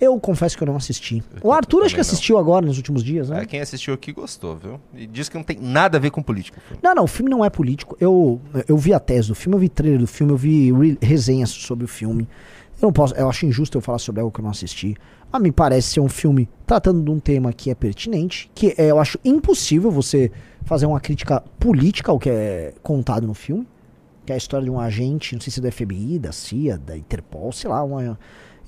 [0.00, 1.22] Eu confesso que eu não assisti.
[1.34, 2.12] Eu O Arthur acho que também não.
[2.12, 3.42] assistiu agora nos últimos dias, né?
[3.42, 4.80] É, quem assistiu aqui gostou, viu?
[4.94, 6.60] E diz que não tem nada a ver com política.
[6.82, 7.96] Não, não, o filme não é político.
[8.00, 10.98] Eu, eu vi a tese do filme, eu vi trailer do filme, eu vi re-
[11.02, 12.26] resenhas sobre o filme.
[12.80, 14.96] Eu não posso, eu acho injusto eu falar sobre algo que eu não assisti.
[15.30, 18.90] Mas me parece ser um filme tratando de um tema que é pertinente, que é,
[18.90, 20.30] eu acho impossível você
[20.64, 23.66] fazer uma crítica política ao que é contado no filme.
[24.24, 26.78] Que é a história de um agente, não sei se é do FBI, da CIA,
[26.78, 28.18] da Interpol, sei lá, uma-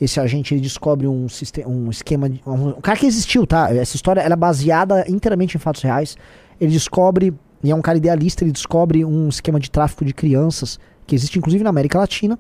[0.00, 3.72] esse agente ele descobre um, sistema, um esquema de, um, um cara que existiu, tá?
[3.74, 6.16] Essa história é baseada inteiramente em fatos reais.
[6.60, 7.32] Ele descobre,
[7.62, 11.38] e é um cara idealista, ele descobre um esquema de tráfico de crianças que existe
[11.38, 12.38] inclusive na América Latina.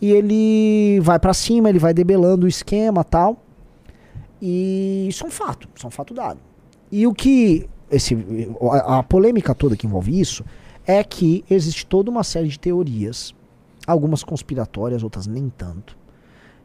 [0.00, 3.36] E ele vai pra cima, ele vai debelando o esquema, tal.
[4.40, 6.38] E isso é um fato, isso é um fato dado.
[6.90, 8.16] E o que esse
[8.70, 10.44] a, a polêmica toda que envolve isso
[10.86, 13.34] é que existe toda uma série de teorias,
[13.86, 15.96] algumas conspiratórias, outras nem tanto,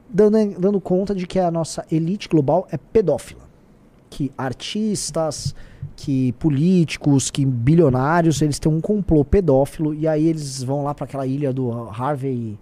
[0.10, 3.42] dando, dando conta de que a nossa elite global é pedófila.
[4.10, 5.56] Que artistas,
[5.96, 11.06] que políticos, que bilionários, eles têm um complô pedófilo e aí eles vão lá para
[11.06, 12.58] aquela ilha do Harvey.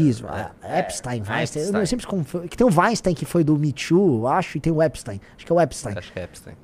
[0.00, 0.24] Isso,
[0.62, 1.62] é, Epstein, Weinstein.
[1.80, 2.48] Eu sempre confundo.
[2.48, 5.20] Que tem o Weinstein que foi do Me Too, eu acho, e tem o Epstein.
[5.36, 5.94] Acho que é o Epstein.
[5.98, 6.54] Acho que é Epstein.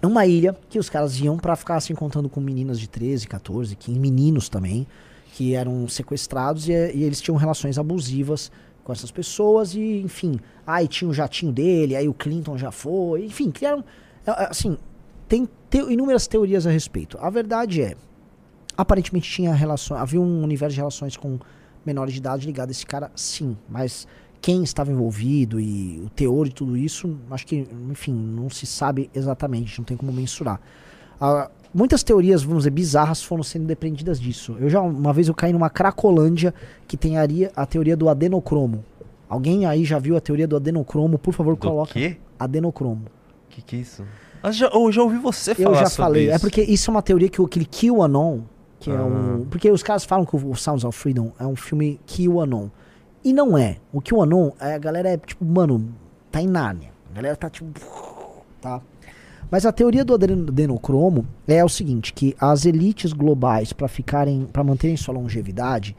[0.00, 3.28] É uma ilha que os caras iam pra ficar se encontrando com meninas de 13,
[3.28, 4.86] 14, 15, meninos também,
[5.32, 8.50] que eram sequestrados e, e eles tinham relações abusivas
[8.82, 13.26] com essas pessoas e, enfim, aí tinha o jatinho dele, aí o Clinton já foi,
[13.26, 13.84] enfim, criaram,
[14.26, 14.76] é, é, assim,
[15.28, 17.16] tem te- inúmeras teorias a respeito.
[17.20, 17.94] A verdade é,
[18.76, 21.38] aparentemente tinha relações, havia um universo de relações com
[21.84, 24.06] menores de idade ligado a esse cara, sim, mas
[24.40, 29.08] quem estava envolvido e o teor de tudo isso, acho que, enfim, não se sabe
[29.14, 30.60] exatamente, não tem como mensurar.
[31.20, 34.56] Ah, muitas teorias, vamos dizer, bizarras foram sendo dependidas disso.
[34.58, 36.52] Eu já, uma vez eu caí numa cracolândia
[36.88, 38.84] que tem aria- a teoria do adenocromo.
[39.28, 41.18] Alguém aí já viu a teoria do adenocromo?
[41.18, 41.92] Por favor, Do coloca.
[41.92, 42.16] quê?
[42.38, 43.02] Adenocromo.
[43.06, 44.04] O que, que é isso?
[44.42, 46.24] Ah, já, eu já ouvi você falar Eu já sobre falei.
[46.26, 46.34] isso.
[46.34, 48.40] É porque isso é uma teoria que o- aquele QAnon,
[48.82, 49.04] que é Ah.
[49.04, 49.46] um.
[49.50, 52.68] Porque os caras falam que o Sounds of Freedom é um filme QAnon.
[53.24, 53.76] E não é.
[53.92, 55.88] O QAnon, é, a galera é tipo, mano,
[56.30, 56.90] tá em Nárnia.
[57.10, 57.80] A galera tá tipo.
[58.60, 58.80] Tá?
[59.50, 64.64] Mas a teoria do adenocromo é o seguinte, que as elites globais para ficarem, para
[64.64, 65.94] manterem sua longevidade,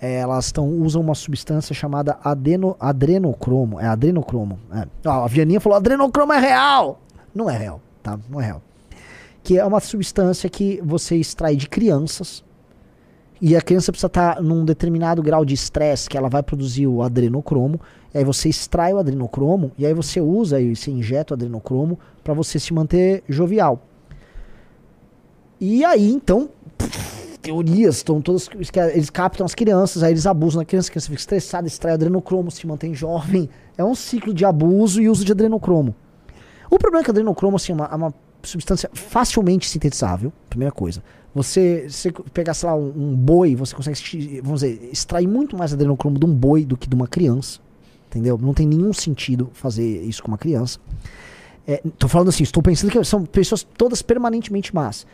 [0.00, 4.58] eh, elas tão, usam uma substância chamada adeno, adrenocromo, é adrenocromo.
[4.72, 4.86] É.
[5.08, 7.00] Ó, a Vianinha falou, adrenocromo é real!
[7.32, 8.18] Não é real, tá?
[8.28, 8.62] Não é real.
[9.46, 12.42] Que é uma substância que você extrai de crianças
[13.40, 17.00] e a criança precisa estar num determinado grau de estresse que ela vai produzir o
[17.00, 17.80] adrenocromo.
[18.12, 21.96] E aí você extrai o adrenocromo e aí você usa e você injeta o adrenocromo
[22.24, 23.86] para você se manter jovial.
[25.60, 26.48] E aí então,
[27.40, 28.50] teorias estão todas
[28.92, 31.94] eles captam as crianças, aí eles abusam da criança, a criança fica estressada, extrai o
[31.94, 33.48] adrenocromo, se mantém jovem.
[33.78, 35.94] É um ciclo de abuso e uso de adrenocromo.
[36.68, 38.14] O problema é que o adrenocromo assim, é uma, é uma
[38.46, 41.02] substância facilmente sintetizável, primeira coisa.
[41.34, 45.72] Você, se pegar, sei lá, um, um boi, você consegue, vamos dizer, extrair muito mais
[45.72, 47.60] adrenocromo de um boi do que de uma criança.
[48.08, 48.38] Entendeu?
[48.38, 50.78] Não tem nenhum sentido fazer isso com uma criança.
[51.66, 55.06] É, tô falando assim, estou pensando que são pessoas todas permanentemente más.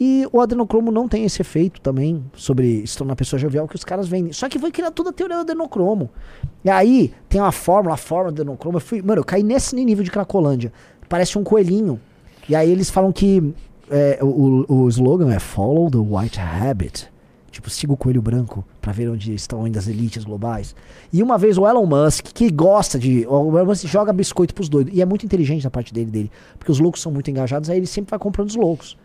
[0.00, 3.84] E o adrenocromo não tem esse efeito também sobre se tornar pessoa jovial que os
[3.84, 4.32] caras vendem.
[4.32, 6.08] Só que foi criada toda a teoria do adrenocromo.
[6.64, 8.76] E aí tem uma fórmula, a fórmula do adrenocromo.
[8.76, 10.72] Eu fui, mano, eu caí nesse nível de Cracolândia.
[11.08, 12.00] Parece um coelhinho.
[12.48, 13.54] E aí eles falam que
[13.90, 17.08] é, o, o slogan é Follow the White Habit.
[17.50, 20.76] Tipo, siga o coelho branco pra ver onde estão ainda as elites globais.
[21.12, 23.26] E uma vez o Elon Musk, que gosta de.
[23.26, 24.94] O Elon Musk joga biscoito pros doidos.
[24.94, 26.30] E é muito inteligente da parte dele, dele.
[26.58, 28.96] Porque os loucos são muito engajados, aí ele sempre vai comprando os loucos.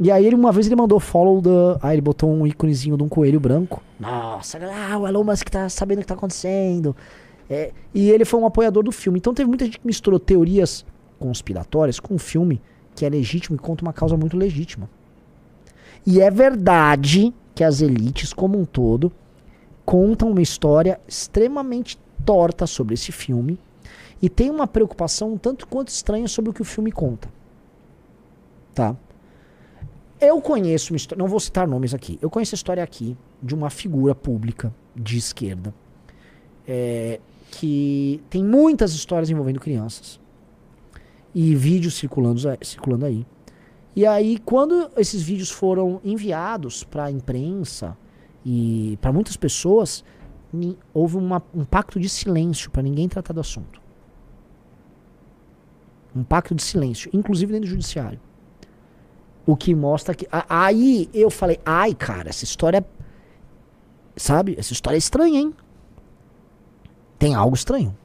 [0.00, 1.78] E aí ele, uma vez ele mandou follow the.
[1.82, 3.82] Aí ele botou um íconezinho de um coelho branco.
[3.98, 6.96] Nossa, ah, o Elon Musk tá sabendo o que tá acontecendo.
[7.50, 9.18] É, e ele foi um apoiador do filme.
[9.18, 10.86] Então teve muita gente que misturou teorias
[11.24, 12.60] conspiratórias com um filme
[12.94, 14.90] que é legítimo e conta uma causa muito legítima.
[16.06, 19.10] E é verdade que as elites, como um todo,
[19.86, 23.58] contam uma história extremamente torta sobre esse filme
[24.20, 27.28] e tem uma preocupação um tanto quanto estranha sobre o que o filme conta.
[28.74, 28.94] Tá?
[30.20, 33.54] Eu conheço uma história, não vou citar nomes aqui, eu conheço a história aqui de
[33.54, 35.74] uma figura pública de esquerda
[36.68, 37.18] é,
[37.50, 40.20] que tem muitas histórias envolvendo crianças
[41.34, 43.26] e vídeos circulando, circulando aí.
[43.96, 47.96] E aí, quando esses vídeos foram enviados para a imprensa
[48.44, 50.04] e para muitas pessoas,
[50.92, 53.80] houve uma, um pacto de silêncio para ninguém tratar do assunto.
[56.14, 58.20] Um pacto de silêncio, inclusive dentro do judiciário.
[59.46, 60.26] O que mostra que.
[60.48, 62.84] Aí eu falei, ai, cara, essa história.
[64.16, 64.54] Sabe?
[64.56, 65.54] Essa história é estranha, hein?
[67.18, 67.96] Tem algo estranho.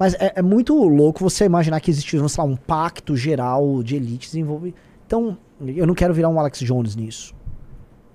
[0.00, 3.96] Mas é, é, muito louco você imaginar que existe, sei lá, um pacto geral de
[3.96, 4.74] elites envolve.
[5.06, 7.34] Então, eu não quero virar um Alex Jones nisso.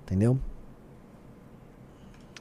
[0.02, 0.36] Entendeu?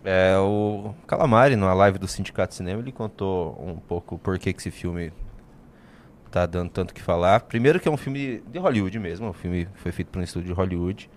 [0.03, 4.51] É, o Calamari, na live do Sindicato de Cinema, ele contou um pouco por que,
[4.51, 5.13] que esse filme
[6.31, 7.41] tá dando tanto que falar.
[7.41, 10.47] Primeiro que é um filme de Hollywood mesmo, o filme foi feito por um estúdio
[10.47, 11.07] de Hollywood.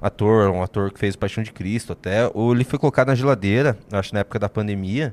[0.00, 2.30] Ator, um ator que fez Paixão de Cristo até.
[2.32, 5.12] Ele foi colocado na geladeira, acho na época da pandemia.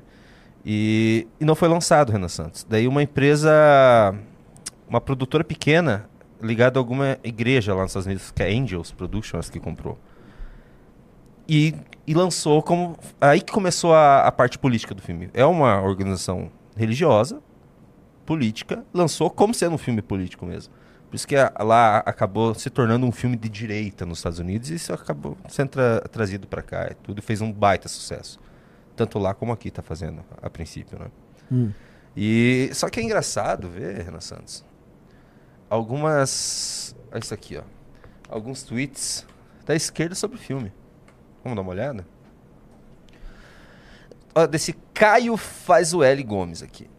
[0.70, 2.68] E, e não foi lançado, Renan Santos.
[2.70, 3.50] Daí uma empresa,
[4.86, 6.10] uma produtora pequena,
[6.42, 9.98] ligada a alguma igreja lá nos Estados Unidos, que é Angels Productions, que comprou.
[11.48, 11.74] E,
[12.06, 12.98] e lançou como.
[13.22, 15.30] Aí que começou a, a parte política do filme.
[15.34, 17.42] É uma organização religiosa,
[18.26, 20.74] política, lançou como sendo um filme político mesmo.
[21.10, 24.70] Por isso que a, lá acabou se tornando um filme de direita nos Estados Unidos
[24.70, 28.38] e isso acabou sendo tra trazido para cá e tudo fez um baita sucesso
[28.98, 31.06] tanto lá como aqui está fazendo, a princípio, né?
[31.52, 31.72] Hum.
[32.16, 34.66] E só que é engraçado ver, Renan Santos,
[35.70, 37.64] algumas, olha isso aqui, ó,
[38.28, 39.26] alguns tweets
[39.66, 40.74] da esquerda sobre o filme.
[41.44, 42.06] Vamos dar uma olhada?
[44.34, 46.90] Ó, desse Caio faz o L Gomes aqui.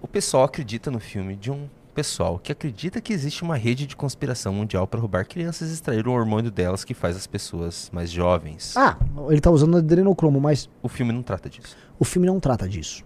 [0.00, 3.94] O pessoal acredita no filme de um pessoal que acredita que existe uma rede de
[3.94, 8.10] conspiração mundial para roubar crianças e extrair o hormônio delas que faz as pessoas mais
[8.10, 8.76] jovens.
[8.76, 8.96] Ah,
[9.28, 10.68] ele tá usando adrenocromo, mas.
[10.82, 11.76] O filme não trata disso.
[11.98, 13.04] O filme não trata disso.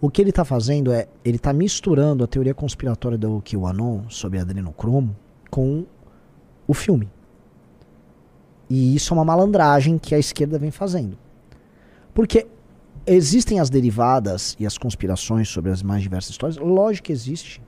[0.00, 1.06] O que ele tá fazendo é.
[1.24, 5.16] Ele tá misturando a teoria conspiratória do QAnon sobre adrenocromo
[5.50, 5.86] com
[6.66, 7.08] o filme.
[8.68, 11.18] E isso é uma malandragem que a esquerda vem fazendo.
[12.14, 12.46] Porque
[13.06, 16.56] existem as derivadas e as conspirações sobre as mais diversas histórias?
[16.56, 17.60] Lógico que existe.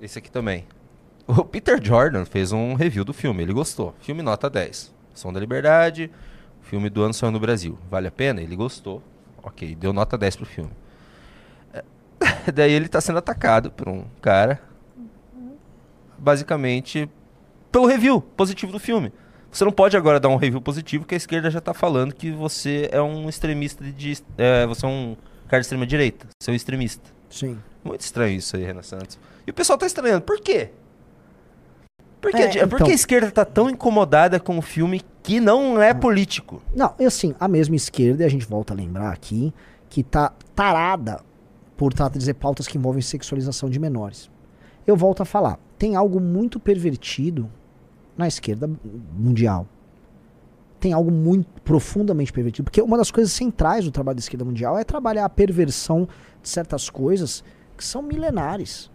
[0.00, 0.64] Esse aqui também.
[1.26, 3.94] O Peter Jordan fez um review do filme, ele gostou.
[4.00, 4.94] Filme nota 10.
[5.14, 6.10] Som da Liberdade,
[6.62, 7.78] filme do ano saiu no Brasil.
[7.90, 8.40] Vale a pena?
[8.40, 9.02] Ele gostou.
[9.42, 10.70] Ok, deu nota 10 pro filme.
[12.54, 14.60] Daí ele tá sendo atacado por um cara,
[16.18, 17.08] basicamente,
[17.70, 19.12] pelo review positivo do filme.
[19.50, 22.30] Você não pode agora dar um review positivo, porque a esquerda já tá falando que
[22.30, 24.18] você é um extremista de.
[24.36, 25.16] É, você é um
[25.48, 26.26] cara de extrema direita.
[26.38, 27.10] Você é um extremista.
[27.30, 27.58] Sim.
[27.82, 29.18] Muito estranho isso aí, Renan Santos.
[29.48, 30.20] E o pessoal tá estranhando.
[30.20, 30.68] Por quê?
[32.20, 35.40] Por, que, É, por que então- a esquerda tá tão incomodada com o filme que
[35.40, 36.60] não é político?
[36.76, 39.54] Não, e assim, a mesma esquerda, e a gente volta a lembrar aqui,
[39.88, 41.22] que tá tarada
[41.78, 44.30] por tratar de dizer pautas que envolvem sexualização de menores.
[44.86, 47.48] Eu volto a falar, tem algo muito pervertido
[48.18, 48.68] na esquerda
[49.16, 49.66] mundial.
[50.78, 54.76] Tem algo muito profundamente pervertido, porque uma das coisas centrais do trabalho da esquerda mundial
[54.76, 56.06] é trabalhar a perversão
[56.42, 57.42] de certas coisas
[57.78, 58.90] que são milenares.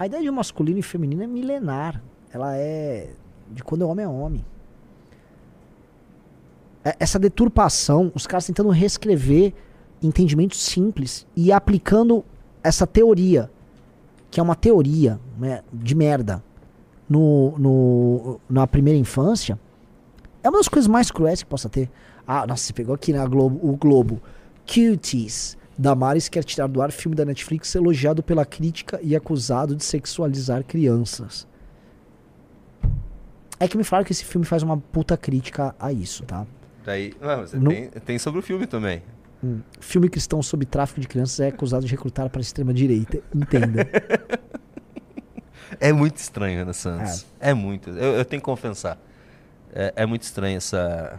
[0.00, 2.02] A ideia de masculino e feminino é milenar.
[2.32, 3.10] Ela é
[3.50, 4.42] de quando é homem é homem.
[6.82, 9.52] É- Essa deturpação, os caras tentando reescrever
[10.02, 12.24] entendimentos simples e aplicando
[12.64, 13.50] essa teoria,
[14.30, 16.42] que é uma teoria né, de merda,
[17.06, 19.60] no, no, na primeira infância,
[20.42, 21.90] é uma das coisas mais cruéis que possa ter.
[22.26, 24.22] Ah, nossa, você pegou aqui na Globo, o Globo.
[24.66, 25.58] Cuties.
[25.80, 30.62] Damares quer tirar do ar filme da Netflix elogiado pela crítica e acusado de sexualizar
[30.62, 31.46] crianças.
[33.58, 36.46] É que me falaram que esse filme faz uma puta crítica a isso, tá?
[36.84, 39.02] Daí, não, No- tem, tem sobre o filme também.
[39.42, 39.60] Hum.
[39.80, 43.20] Filme cristão sobre tráfico de crianças é acusado de recrutar para a extrema-direita.
[43.34, 43.88] Entenda.
[45.78, 47.24] É muito estranho, Ana Santos.
[47.38, 47.88] É, muito.
[47.90, 48.98] Eu, eu tenho que confessar.
[49.72, 51.18] É, é muito estranho essa.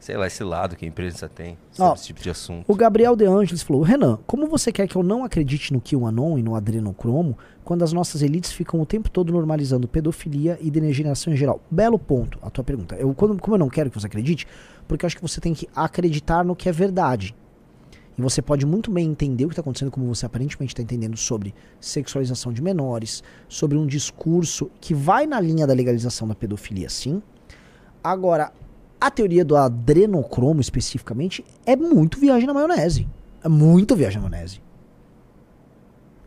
[0.00, 2.64] Sei lá, esse lado que a imprensa tem sobre Ó, esse tipo de assunto.
[2.66, 6.38] O Gabriel De Angelis falou: Renan, como você quer que eu não acredite no QAnon
[6.38, 11.32] e no adrenocromo quando as nossas elites ficam o tempo todo normalizando pedofilia e degeneração
[11.32, 11.60] em geral?
[11.70, 12.94] Belo ponto a tua pergunta.
[12.96, 14.46] Eu, quando- como eu não quero que você acredite,
[14.88, 17.34] porque eu acho que você tem que acreditar no que é verdade.
[18.18, 21.16] E você pode muito bem entender o que está acontecendo, como você aparentemente está entendendo
[21.16, 26.88] sobre sexualização de menores, sobre um discurso que vai na linha da legalização da pedofilia,
[26.88, 27.22] sim.
[28.02, 28.50] Agora,
[29.00, 33.08] a teoria do adrenocromo especificamente é muito viagem na maionese.
[33.42, 34.60] É muito viagem na maionese.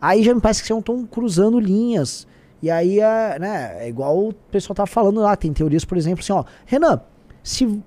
[0.01, 2.27] Aí já me parece que vocês estão cruzando linhas.
[2.61, 5.35] E aí é, né, é igual o pessoal tava falando lá.
[5.35, 6.43] Tem teorias, por exemplo, assim, ó.
[6.65, 7.01] Renan,
[7.43, 7.81] se,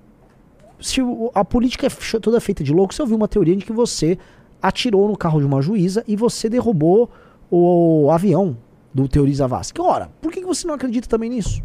[0.79, 1.01] se
[1.33, 4.17] a política é toda feita de louco, você ouviu uma teoria de que você
[4.61, 7.09] atirou no carro de uma juíza e você derrubou
[7.49, 8.57] o, avião
[8.93, 9.79] do Teoriza Vasque.
[9.81, 11.61] Ora, por que você não acredita também nisso?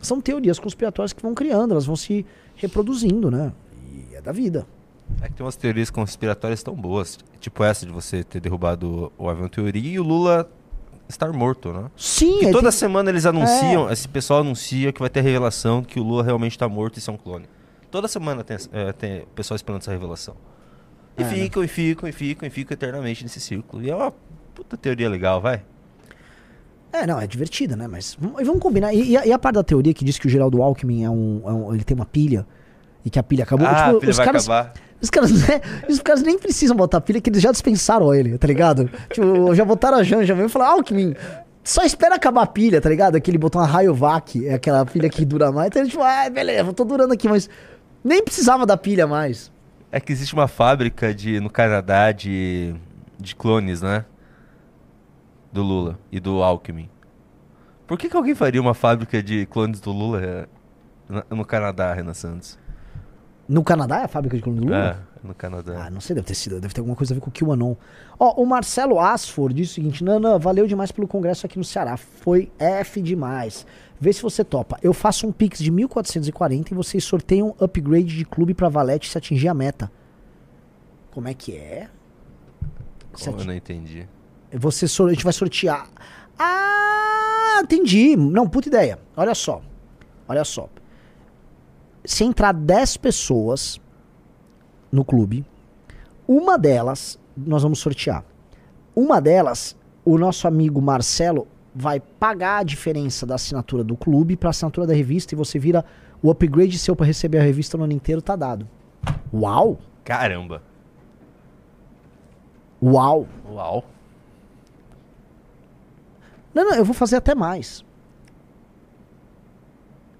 [0.00, 2.24] São teorias conspiratórias que vão criando, elas vão se
[2.54, 3.52] reproduzindo, né?
[4.10, 4.66] E é da vida.
[5.22, 7.18] É que tem umas teorias conspiratórias tão boas.
[7.40, 10.50] Tipo essa de você ter derrubado o avião teoria e o Lula
[11.08, 11.90] estar morto, né?
[11.96, 16.00] Sim, é, toda tem- semana eles anunciam, esse pessoal anuncia que vai ter revelação que
[16.00, 17.46] o Lula realmente está morto e isso é um clone.
[17.90, 20.34] Toda semana tem, é, tem o pessoal esperando essa revelação.
[21.16, 21.32] E É, né?
[21.32, 23.82] ficam, e ficam, e ficam, e ficam eternamente nesse círculo.
[23.82, 24.12] E é uma
[24.54, 25.62] puta teoria legal, vai.
[27.02, 27.86] É, não, é divertida, né?
[27.88, 28.92] Mas vamos, e vamos combinar.
[28.94, 31.10] E, e a, e a parte da teoria que diz que o Geraldo Alckmin é
[31.10, 32.46] um, é um- Ele tem uma pilha
[33.04, 33.66] e que a pilha acabou.
[33.66, 34.72] ah, Tipo, a pilha os vai caras, acabar.
[35.00, 38.46] Os caras, né, os caras nem precisam botar pilha, que eles já dispensaram ele, tá
[38.46, 38.90] ligado?
[39.12, 41.14] tipo, já botaram a Janja mesmo e falaram, Alckmin,
[41.62, 43.14] só espera acabar a pilha, tá ligado?
[43.16, 45.68] Aquele botão a Rayovac, é aquela pilha que dura mais.
[45.68, 47.48] Então ele, tipo, ah, beleza, eu tô durando aqui, mas
[48.02, 49.52] nem precisava da pilha mais.
[49.92, 52.74] É que existe uma fábrica de, no Canadá de,
[53.18, 54.04] de clones, né?
[55.56, 56.88] Do Lula e do Alckmin.
[57.86, 60.46] Por que, que alguém faria uma fábrica de clones do Lula é,
[61.30, 62.58] no Canadá, Renan Santos?
[63.48, 64.76] No Canadá é a fábrica de clone do Lula?
[65.22, 65.84] É, no Canadá.
[65.86, 67.74] Ah, não sei, deve ter sido, deve ter alguma coisa a ver com o QAnon.
[68.18, 71.96] Ó, o Marcelo Asford disse o seguinte: Nana, valeu demais pelo congresso aqui no Ceará.
[71.96, 73.64] Foi F demais.
[74.00, 74.76] Vê se você topa.
[74.82, 79.16] Eu faço um Pix de 1440 e vocês sorteiam upgrade de clube pra Valete se
[79.16, 79.90] atingir a meta.
[81.12, 81.88] Como é que é?
[83.14, 84.06] Se eu ati- não entendi.
[84.58, 85.88] Você a gente vai sortear.
[86.38, 88.16] Ah, entendi.
[88.16, 88.98] Não, puta ideia.
[89.16, 89.62] Olha só.
[90.28, 90.68] Olha só.
[92.04, 93.80] Se entrar 10 pessoas
[94.90, 95.44] no clube,
[96.26, 98.24] uma delas nós vamos sortear.
[98.94, 104.48] Uma delas, o nosso amigo Marcelo vai pagar a diferença da assinatura do clube para
[104.48, 105.84] assinatura da revista e você vira
[106.22, 108.66] o upgrade seu para receber a revista no ano inteiro tá dado.
[109.32, 109.78] Uau!
[110.02, 110.62] Caramba.
[112.82, 113.26] Uau!
[113.50, 113.84] Uau.
[116.56, 117.84] Não, não, eu vou fazer até mais.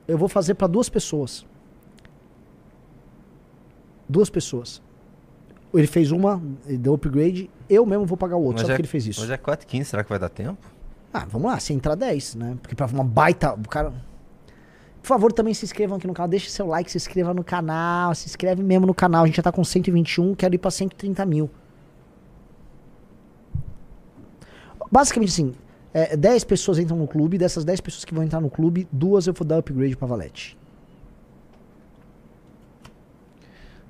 [0.07, 1.47] Eu vou fazer para duas pessoas.
[4.07, 4.83] Duas pessoas.
[5.73, 8.83] Ele fez uma, ele deu upgrade, eu mesmo vou pagar o outro, só é, porque
[8.83, 9.21] ele fez isso.
[9.23, 10.59] Mas é 4h15, será que vai dar tempo?
[11.11, 12.59] Ah, vamos lá, se entrar 10, né?
[12.61, 13.55] Porque pra uma baita.
[13.55, 13.95] O cara.
[15.01, 16.29] Por favor, também se inscrevam aqui no canal.
[16.29, 18.15] Deixe seu like, se inscreva no canal.
[18.15, 19.25] Se inscreve mesmo no canal.
[19.25, 21.49] A gente já tá com 121, quero ir pra 130 mil.
[24.93, 25.55] Basicamente assim,
[25.99, 27.39] é, 10 pessoas entram no clube.
[27.39, 30.57] Dessas 10 pessoas que vão entrar no clube, duas eu vou dar upgrade pra Valete.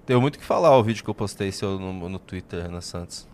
[0.06, 2.80] Deu muito o que falar o vídeo que eu postei seu no, no Twitter, Renan
[2.80, 3.26] Santos.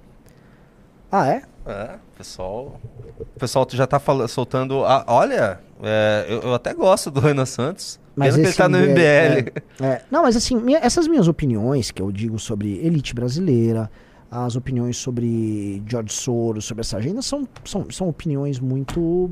[1.11, 1.43] Ah, é?
[1.67, 2.81] É, pessoal.
[3.21, 4.83] O pessoal já tá falando, soltando.
[4.85, 8.01] a- olha, é, eu, eu até gosto do Renan Santos.
[8.17, 9.53] Mas ele tá no MBL, MBL.
[9.81, 10.03] É, é.
[10.11, 13.91] Não, mas assim, minha- essas minhas opiniões que eu digo sobre elite brasileira,
[14.35, 19.31] as opiniões sobre George Soros, sobre essa agenda, são, são, são opiniões muito.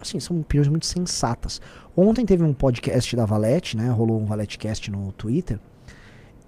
[0.00, 1.60] Assim, são opiniões muito sensatas.
[1.96, 3.88] Ontem teve um podcast da Valete, né?
[3.90, 5.60] Rolou um ValeteCast no Twitter.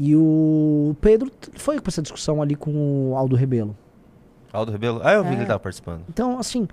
[0.01, 3.77] E o Pedro foi pra essa discussão ali com o Aldo Rebelo.
[4.53, 5.01] Aldo Rebelo?
[5.05, 5.33] Ah, eu vi É.
[5.33, 6.03] que ele tava participando.
[6.09, 6.67] Então, assim,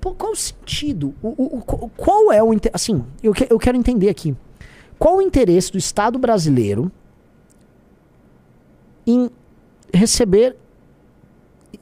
[0.00, 1.14] pô, qual o sentido?
[1.20, 2.50] O, o- o- qual- é o.
[2.72, 4.34] Assim, eu, que- eu quero entender aqui.
[4.98, 6.90] Qual o interesse do Estado brasileiro
[9.06, 9.28] em
[9.92, 10.56] receber,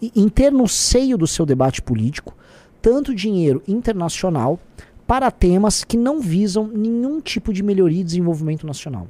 [0.01, 2.35] em ter no seio do seu debate político,
[2.81, 4.59] tanto dinheiro internacional
[5.07, 9.09] para temas que não visam nenhum tipo de melhoria e desenvolvimento nacional?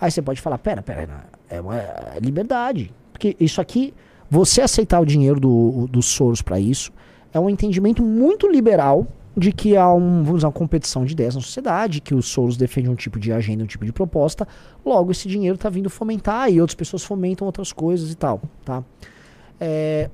[0.00, 2.92] Aí você pode falar, pera, pera, É uma é liberdade.
[3.12, 3.94] Porque isso aqui,
[4.28, 6.92] você aceitar o dinheiro do, dos Soros para isso,
[7.32, 9.06] é um entendimento muito liberal
[9.36, 12.56] de que há um, vamos dizer, uma competição de ideias na sociedade, que os Soros
[12.56, 14.48] defendem um tipo de agenda, um tipo de proposta,
[14.84, 18.82] logo esse dinheiro está vindo fomentar e outras pessoas fomentam outras coisas e tal, tá?
[19.60, 20.08] É,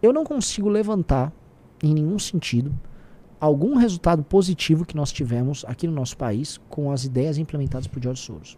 [0.00, 1.32] eu não consigo levantar
[1.82, 2.72] em nenhum sentido
[3.40, 8.00] algum resultado positivo que nós tivemos aqui no nosso país com as ideias implementadas por
[8.00, 8.56] George Soros.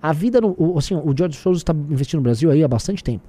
[0.00, 3.02] A vida, no, o, assim, o George Soros está investindo no Brasil aí há bastante
[3.02, 3.24] tempo.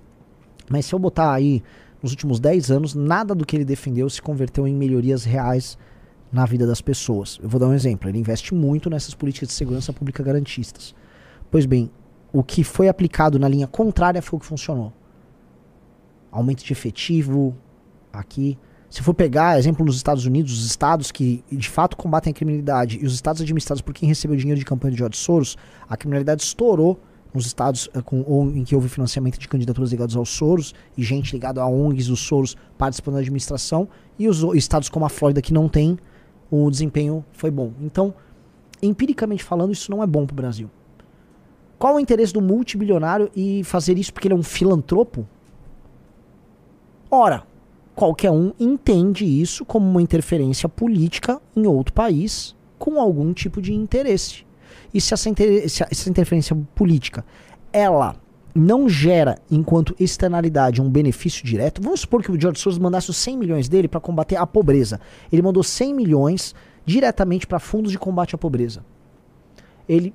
[0.70, 1.62] Mas se eu botar aí
[2.02, 5.78] nos últimos 10 anos, nada do que ele defendeu se converteu em melhorias reais
[6.32, 7.39] na vida das pessoas.
[7.41, 8.10] Eu vou dar um exemplo.
[8.10, 10.93] Ele investe muito nessas políticas de segurança pública garantistas.
[11.50, 11.89] Pois bem,
[12.34, 14.91] o que foi aplicado na linha contrária foi o que funcionou.
[16.32, 17.56] Aumento de efetivo
[18.12, 18.58] aqui,
[18.89, 23.00] se for pegar exemplo nos Estados Unidos, os estados que de fato combatem a criminalidade
[23.02, 26.43] e os estados administrados por quem recebeu dinheiro de campanha de George Soros, a criminalidade
[26.43, 27.00] estourou
[27.36, 31.04] nos estados uh, com, ou, em que houve financiamento de candidaturas ligadas aos Soros e
[31.04, 35.42] gente ligada a ONGs dos Soros participando da administração e os estados como a Flórida
[35.42, 35.98] que não tem,
[36.50, 37.74] o desempenho foi bom.
[37.82, 38.14] Então,
[38.82, 40.70] empiricamente falando, isso não é bom para o Brasil.
[41.78, 45.28] Qual o interesse do multibilionário e fazer isso porque ele é um filantropo?
[47.12, 47.44] Ora,
[47.94, 53.74] qualquer um entende isso como uma interferência política em outro país com algum tipo de
[53.74, 54.46] interesse.
[54.96, 57.26] E se essa, inter se essa interferência política
[57.74, 58.16] ela
[58.56, 63.18] não gera, enquanto externalidade, um benefício direto, vamos supor que o George Soros mandasse os
[63.18, 65.02] 100 milhões dele para combater a pobreza.
[65.30, 68.86] Ele mandou 100 milhões diretamente para fundos de combate à pobreza.
[69.89, 70.14] Ele.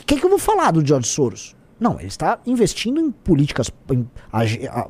[0.00, 1.54] O que, que eu vou falar do George Soros?
[1.78, 4.08] Não, ele está investindo em políticas, em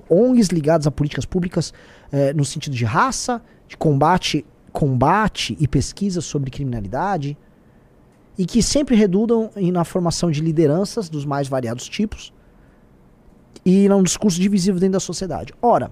[0.09, 1.74] ONGs ligadas a políticas públicas
[2.11, 7.36] eh, no sentido de raça, de combate, combate e pesquisa sobre criminalidade,
[8.37, 12.32] e que sempre redundam na formação de lideranças dos mais variados tipos
[13.64, 15.53] e num discurso divisivo dentro da sociedade.
[15.62, 15.91] Ora,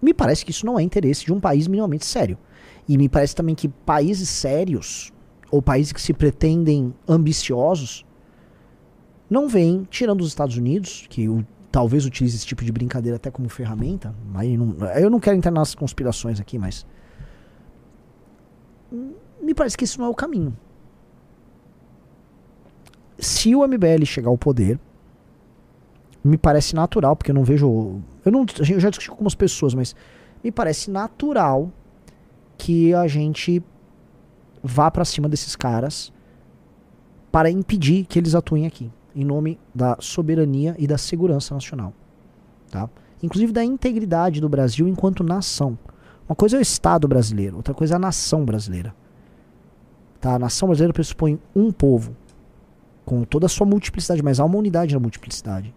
[0.00, 2.38] me parece que isso não é interesse de um país minimamente sério.
[2.88, 5.12] E me parece também que países sérios,
[5.50, 8.04] ou países que se pretendem ambiciosos,
[9.28, 13.30] não vêm, tirando os Estados Unidos, que o, talvez utilize esse tipo de brincadeira até
[13.30, 14.14] como ferramenta.
[14.34, 16.86] Aí não, eu não quero entrar nas conspirações aqui, mas.
[19.42, 20.56] Me parece que isso não é o caminho.
[23.18, 24.78] Se o MBL chegar ao poder,
[26.22, 28.00] me parece natural, porque eu não vejo.
[28.24, 29.94] Eu, não, eu já discuti com algumas pessoas, mas
[30.42, 31.70] me parece natural
[32.58, 33.62] que a gente
[34.62, 36.12] vá para cima desses caras
[37.30, 41.94] para impedir que eles atuem aqui em nome da soberania e da segurança nacional.
[42.70, 42.88] Tá?
[43.22, 45.78] Inclusive da integridade do Brasil enquanto nação.
[46.28, 48.94] Uma coisa é o Estado brasileiro, outra coisa é a nação brasileira.
[50.20, 50.34] Tá?
[50.34, 52.14] A nação brasileira pressupõe um povo,
[53.06, 55.72] com toda a sua multiplicidade, mas há uma unidade na multiplicidade.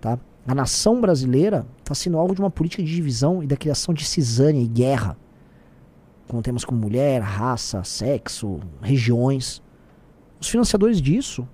[0.00, 0.18] Tá?
[0.46, 4.04] A nação brasileira está sendo alvo de uma política de divisão e da criação de
[4.04, 5.18] cisânia e guerra,
[6.28, 9.60] com temas como mulher, raça, sexo, regiões.
[10.40, 11.46] Os financiadores disso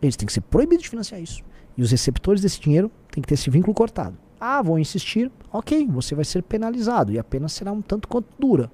[0.00, 1.42] eles têm que ser proibidos de financiar isso.
[1.76, 4.16] E os receptores desse dinheiro têm que ter esse vínculo cortado.
[4.38, 8.26] Ah, vão insistir, ok, você vai ser penalizado e a pena será um tanto quanto
[8.38, 8.70] dura.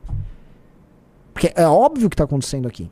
[1.32, 2.90] Porque é óbvio o que está acontecendo aqui.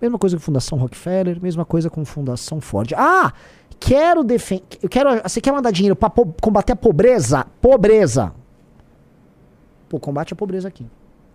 [0.00, 2.92] Mesma coisa com Fundação Rockefeller, mesma coisa com Fundação Ford.
[2.96, 3.32] Ah,
[3.80, 4.64] quero defender.
[4.88, 5.20] Quero.
[5.22, 7.46] Você quer mandar dinheiro para combater a pobreza?
[7.60, 8.32] Pobreza.
[9.88, 10.86] Pô, combate a pobreza aqui.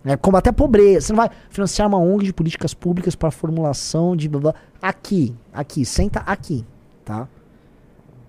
[0.04, 1.06] É, combater a pobreza.
[1.06, 4.28] Você não vai financiar uma ONG de políticas públicas para formulação de.
[4.28, 4.54] Blá, blá.
[4.80, 6.64] Aqui, aqui, senta aqui,
[7.04, 7.28] tá?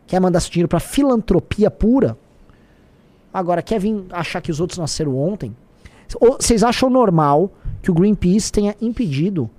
[0.07, 2.17] Quer mandar seu dinheiro para filantropia pura?
[3.33, 5.55] Agora, quer vir achar que os outros nasceram ontem?
[6.19, 7.51] Ou vocês acham normal
[7.81, 9.49] que o Greenpeace tenha impedido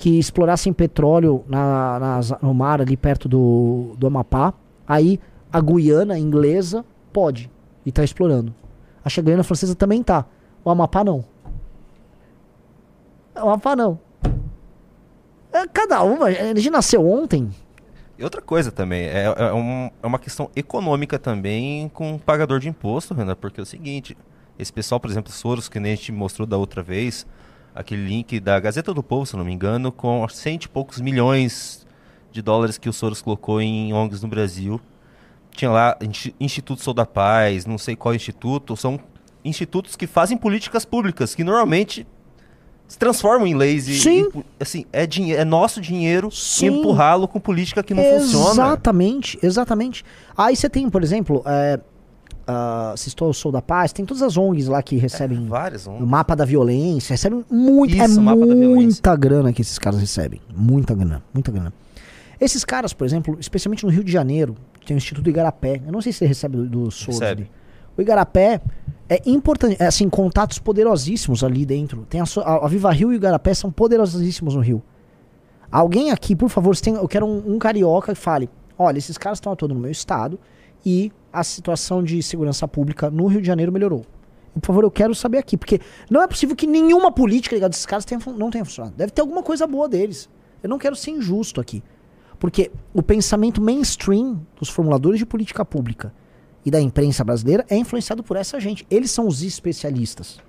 [0.00, 4.54] que explorassem petróleo na, no mar ali perto do, do Amapá?
[4.88, 5.20] Aí
[5.52, 6.82] a Guiana inglesa
[7.12, 7.50] pode
[7.84, 8.54] e está explorando.
[9.04, 10.24] A Guiana francesa também tá.
[10.64, 11.22] O Amapá não.
[13.36, 14.00] O Amapá não.
[15.52, 16.30] É, cada uma.
[16.30, 17.50] Ele nasceu ontem.
[18.18, 22.58] E outra coisa também, é, é, um, é, uma questão econômica também com o pagador
[22.58, 24.16] de imposto, Renan, porque é o seguinte,
[24.58, 27.26] esse pessoal, por exemplo, Soros, que nem a gente mostrou da outra vez,
[27.74, 31.86] aquele link da Gazeta do Povo, se não me engano, com cento e poucos milhões
[32.32, 34.80] de dólares que o Soros colocou em ONGs no Brasil.
[35.50, 35.98] Tinha lá
[36.38, 39.00] Instituto Sou da Paz, não sei qual instituto, são
[39.44, 42.06] institutos que fazem políticas públicas, que normalmente
[42.86, 44.28] se transformam em leis e, Sim.
[44.34, 46.28] E, assim, é, é nosso dinheiro
[46.62, 48.50] empurrá-lo com política que não exatamente, funciona.
[48.50, 50.04] Exatamente, exatamente.
[50.36, 51.78] Aí você tem, por exemplo, é,
[52.50, 55.86] uh, se estou Sou da Paz, tem todas as ONGs lá que recebem é, várias
[55.86, 56.02] ONGs.
[56.02, 60.94] o mapa da violência, recebem muito, Isso, é muita grana que esses caras recebem, muita
[60.94, 61.72] grana, muita grana.
[62.40, 64.56] Esses caras, por exemplo, especialmente no Rio de Janeiro,
[64.86, 65.80] tem o Instituto Igarapé.
[65.86, 67.50] Eu não sei se ele recebe do, do Souza Recebe.
[67.96, 68.60] O Igarapé
[69.08, 72.06] é importante, é, assim, contatos poderosíssimos ali dentro.
[72.08, 74.82] Tem a, a, a Viva Rio e o Igarapé são poderosíssimos no Rio.
[75.70, 78.48] Alguém aqui, por favor, tem, eu quero um, um carioca que fale:
[78.78, 80.38] olha, esses caras estão atuando no meu estado
[80.84, 84.04] e a situação de segurança pública no Rio de Janeiro melhorou.
[84.54, 85.80] Por favor, eu quero saber aqui, porque
[86.10, 88.94] não é possível que nenhuma política ligada a esses caras tenha, não tenha funcionado.
[88.96, 90.28] Deve ter alguma coisa boa deles.
[90.62, 91.82] Eu não quero ser injusto aqui.
[92.38, 96.12] Porque o pensamento mainstream dos formuladores de política pública
[96.64, 98.86] e da imprensa brasileira é influenciado por essa gente.
[98.90, 100.40] Eles são os especialistas.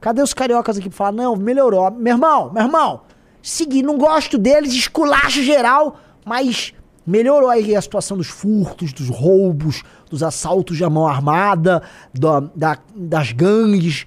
[0.00, 1.90] Cadê os cariocas aqui pra falar, não, melhorou.
[1.90, 3.02] Meu irmão, meu irmão,
[3.42, 6.72] segui, não gosto deles, esculacho geral, mas
[7.08, 11.82] melhorou aí a situação dos furtos, dos roubos, dos assaltos de mão armada,
[12.12, 14.06] da, da- das gangues,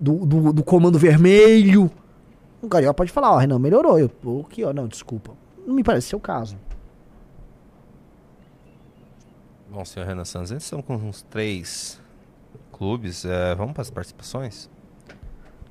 [0.00, 1.90] do, do, do comando vermelho.
[2.62, 3.98] O carioca pode falar, ó, Renan, melhorou.
[3.98, 5.32] Eu, tô aqui, ó, não, desculpa.
[5.66, 6.56] Não me parece ser o caso.
[9.70, 12.00] Bom, senhor Renan Santos, eles estão com uns três
[12.72, 13.24] clubes.
[13.24, 14.68] é, vamos para as participações?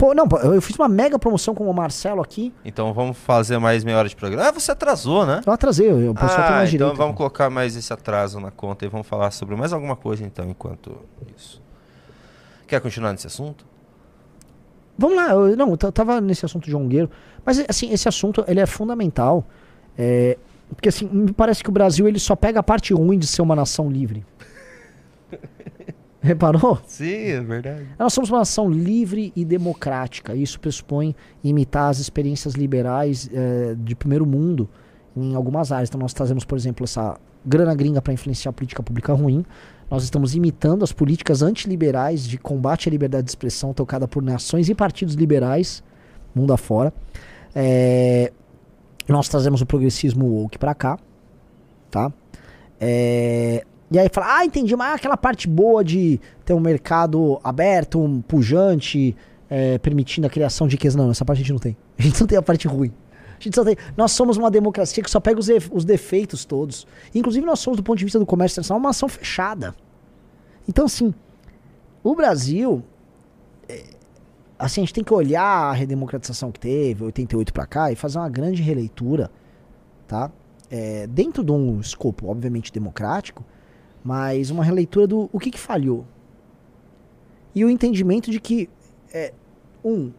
[0.02, 2.52] Pô, não, eu fiz uma mega promoção com o Marcelo aqui.
[2.65, 4.48] Então vamos fazer mais meia hora de programa.
[4.49, 5.41] Ah, você atrasou, né?
[5.45, 6.98] Eu atrasei, eu- o pessoal tem Ah, mais então direito.
[6.98, 10.49] vamos colocar mais esse atraso na conta e vamos falar sobre mais alguma coisa então,
[10.49, 10.98] enquanto
[11.38, 11.61] isso.
[12.65, 13.64] Quer continuar nesse assunto?
[14.98, 17.07] Vamos lá, eu, não, eu tava nesse assunto de Jongueiro,
[17.45, 19.45] mas assim, esse assunto ele é fundamental,
[19.95, 20.36] é,
[20.76, 23.44] porque assim, me parece que o Brasil ele só pega a parte ruim de ser
[23.44, 24.26] uma nação livre.
[26.22, 26.80] Reparou?
[26.85, 27.88] Sim, é verdade.
[27.98, 30.35] Nós somos uma nação livre e democrática.
[30.35, 34.69] Isso pressupõe imitar as experiências liberais eh, de primeiro mundo
[35.18, 35.89] em algumas áreas.
[35.89, 39.43] Então, nós trazemos, por exemplo, essa grana gringa para influenciar a política pública ruim.
[39.89, 44.69] Nós estamos imitando as políticas antiliberais de combate à liberdade de expressão tocada por nações
[44.69, 45.84] e partidos liberais,
[46.35, 46.93] mundo afora.
[47.56, 48.31] Eh,
[49.07, 50.99] nós trazemos o progressismo woke para cá,
[51.89, 52.14] tá?
[52.80, 58.00] É, e aí fala, ah, entendi, mas aquela parte boa de ter um mercado aberto,
[58.00, 59.14] um pujante,
[59.50, 60.98] é, permitindo a criação de riqueza.
[60.98, 61.76] Não, essa parte a gente não tem.
[62.00, 62.92] A gente só tem a parte ruim.
[63.38, 63.76] A gente só tem.
[63.98, 66.88] Nós somos uma democracia que só pega os, os defeitos todos.
[67.14, 69.76] Inclusive, nós somos, do ponto de vista do comércio internacional, uma nação fechada.
[70.68, 71.14] Então, assim,
[72.02, 72.82] o Brasil.
[73.68, 73.84] é,
[74.58, 78.20] assim, a gente tem que olhar a redemocratização que teve, 88 pra cá, e fazer
[78.20, 79.30] uma grande releitura,
[80.08, 80.32] tá?
[80.70, 83.44] É, dentro de um escopo, obviamente, democrático,
[84.03, 86.06] mas uma releitura do o que, que falhou.
[87.53, 88.69] E o entendimento de que,
[89.14, 89.34] é,
[89.84, 90.11] um,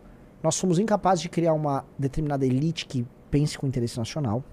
[0.43, 4.45] nós somos incapazes de criar uma determinada elite que pense com o interesse nacional,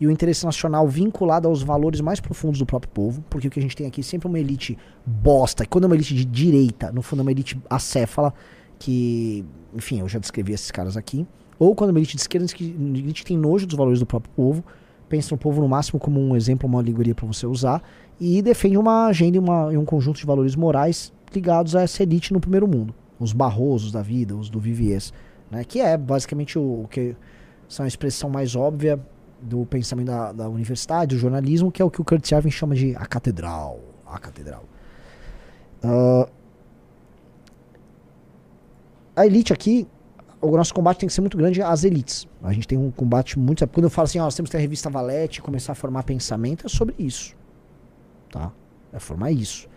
[0.00, 3.58] e o interesse nacional vinculado aos valores mais profundos do próprio povo, porque o que
[3.58, 6.90] a gente tem aqui é sempre uma elite bosta, quando é uma elite de direita,
[6.90, 8.32] no fundo é uma elite acéfala,
[8.78, 9.44] que,
[9.74, 11.26] enfim, eu já descrevi esses caras aqui,
[11.58, 14.32] ou quando é uma elite de esquerda, que elite tem nojo dos valores do próprio
[14.34, 14.64] povo,
[15.06, 17.82] pensa no povo no máximo como um exemplo, uma alegoria para você usar,
[18.20, 22.02] e defende uma agenda e, uma- e um conjunto de valores morais ligados a essa
[22.02, 22.94] elite no primeiro mundo.
[23.18, 25.12] Os barrosos da vida, os do Viviers,
[25.50, 25.64] né?
[25.64, 27.16] que é basicamente o, o que
[27.68, 28.98] são a expressão mais óbvia
[29.40, 32.74] do pensamento da, da universidade, do jornalismo, que é o que o Kurt Irving chama
[32.74, 33.80] de a catedral.
[34.06, 34.64] A catedral.
[35.82, 36.28] Ah,
[39.16, 39.86] a elite aqui,
[40.40, 42.26] o nosso combate tem que ser muito grande às elites.
[42.42, 43.66] A gente tem um combate muito.
[43.68, 46.02] Quando eu falo assim, ó, nós temos que ter a revista Valete começar a formar
[46.02, 47.36] pensamento, é sobre isso.
[48.30, 48.50] Tá?
[48.92, 49.68] É formar isso.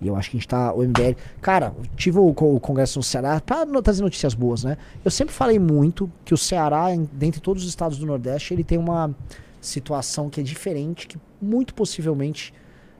[0.00, 0.72] E eu acho que a gente tá.
[0.72, 1.16] O MBL.
[1.40, 4.76] Cara, tive o, o Congresso no Ceará no- trazer notícias boas, né?
[5.04, 8.62] Eu sempre falei muito que o Ceará, em- dentre todos os estados do Nordeste, ele
[8.62, 9.14] tem uma
[9.60, 12.54] situação que é diferente, que muito possivelmente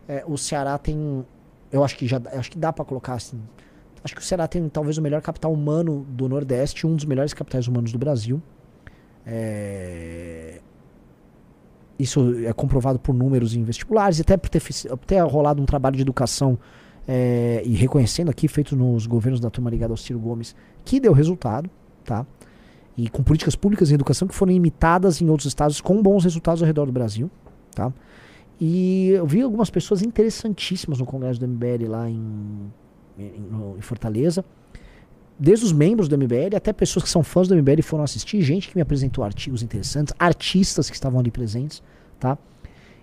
[0.08, 1.24] é, o Ceará tem.
[1.70, 3.40] Eu acho que já acho que dá pra colocar assim.
[4.02, 7.32] Acho que o Ceará tem talvez o melhor capital humano do Nordeste, um dos melhores
[7.32, 8.42] capitais humanos do Brasil.
[9.24, 10.60] É,
[11.98, 14.62] Isso é comprovado por números em vestibulares, até por ter,
[15.06, 16.58] ter rolado um trabalho de educação
[17.06, 20.54] é, e reconhecendo aqui, feito nos governos da turma ligada ao Ciro Gomes,
[20.84, 21.68] que deu resultado,
[22.04, 22.26] tá?
[22.96, 26.62] E com políticas públicas em educação que foram imitadas em outros estados com bons resultados
[26.62, 27.30] ao redor do Brasil,
[27.74, 27.92] tá?
[28.60, 32.72] E eu vi algumas pessoas interessantíssimas no Congresso do MBL lá em,
[33.18, 34.44] em, em Fortaleza.
[35.38, 38.68] Desde os membros do MBL até pessoas que são fãs do MBL foram assistir, gente
[38.68, 41.82] que me apresentou artigos interessantes, artistas que estavam ali presentes,
[42.18, 42.36] tá?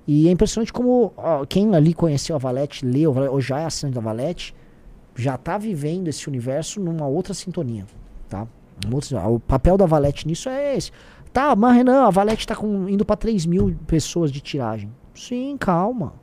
[0.05, 3.95] E é impressionante como ó, quem ali conheceu a Valete, leu, ou já é assinante
[3.95, 4.53] da Valete,
[5.15, 7.85] já tá vivendo esse universo numa outra sintonia,
[8.27, 8.45] tá?
[9.31, 10.91] O papel da Valete nisso é esse.
[11.31, 14.91] Tá, mas Renan, a Valete tá com, indo pra 3 mil pessoas de tiragem.
[15.13, 16.13] Sim, calma.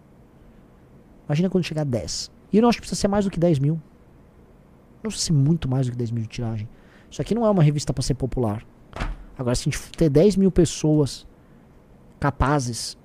[1.26, 2.30] Imagina quando chegar a 10.
[2.52, 3.80] E eu não acho que precisa ser mais do que 10 mil.
[5.02, 6.68] Não precisa ser muito mais do que 10 mil de tiragem.
[7.10, 8.64] Isso aqui não é uma revista pra ser popular.
[9.36, 11.26] Agora, se a gente ter 10 mil pessoas
[12.20, 12.96] capazes,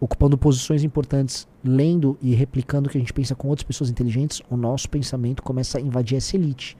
[0.00, 4.42] ocupando posições importantes, lendo e replicando o que a gente pensa com outras pessoas inteligentes,
[4.50, 6.76] o nosso pensamento começa a invadir essa elite.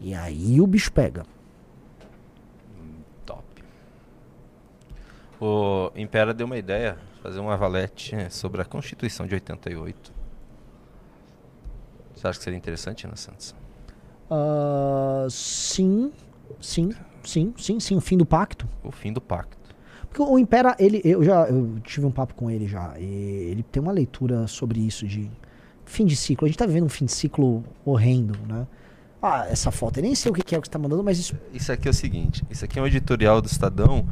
[0.00, 1.24] E aí o bicho pega.
[3.24, 3.44] Top.
[5.40, 10.12] O Impera deu uma ideia, fazer uma valete eh, sobre a Constituição de 88.
[12.14, 13.54] Você acha que seria interessante, Ana Santos?
[14.36, 16.10] Ah, sim,
[16.60, 16.90] sim,
[17.22, 18.68] sim, sim, sim, o fim do pacto.
[18.82, 19.56] O fim do pacto.
[20.08, 23.04] Porque o Impera, ele, eu já eu tive um papo com ele já, e
[23.50, 25.30] ele tem uma leitura sobre isso de
[25.84, 26.46] fim de ciclo.
[26.46, 28.66] A gente tá vivendo um fim de ciclo horrendo, né?
[29.22, 31.18] Ah, essa foto, eu nem sei o que é o que você tá mandando, mas
[31.18, 31.36] isso.
[31.52, 34.06] Isso aqui é o seguinte, isso aqui é um editorial do Estadão,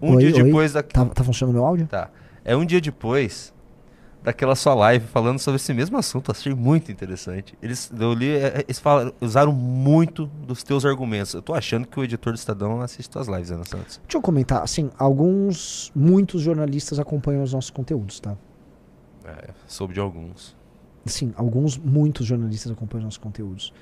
[0.00, 0.42] um Oi, dia oi?
[0.44, 0.82] depois da...
[0.82, 1.86] Tá, tá funcionando o meu áudio?
[1.86, 2.10] Tá.
[2.44, 3.52] É um dia depois
[4.22, 6.30] daquela sua live falando sobre esse mesmo assunto.
[6.30, 7.54] Achei muito interessante.
[7.60, 11.34] Eles, eu li, é, é, eles falaram, usaram muito dos teus argumentos.
[11.34, 14.00] Eu tô achando que o editor do Estadão assiste tuas lives, Ana Santos.
[14.04, 18.36] Deixa eu comentar, assim, alguns, muitos jornalistas acompanham os nossos conteúdos, tá?
[19.24, 20.56] É, soube de alguns.
[21.04, 23.72] Sim, alguns, muitos jornalistas acompanham os nossos conteúdos.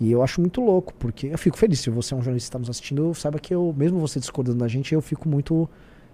[0.00, 1.80] E eu acho muito louco, porque eu fico feliz.
[1.80, 4.58] Se você é um jornalista que está nos assistindo, saiba que eu, mesmo você discordando
[4.58, 5.68] da gente, eu fico muito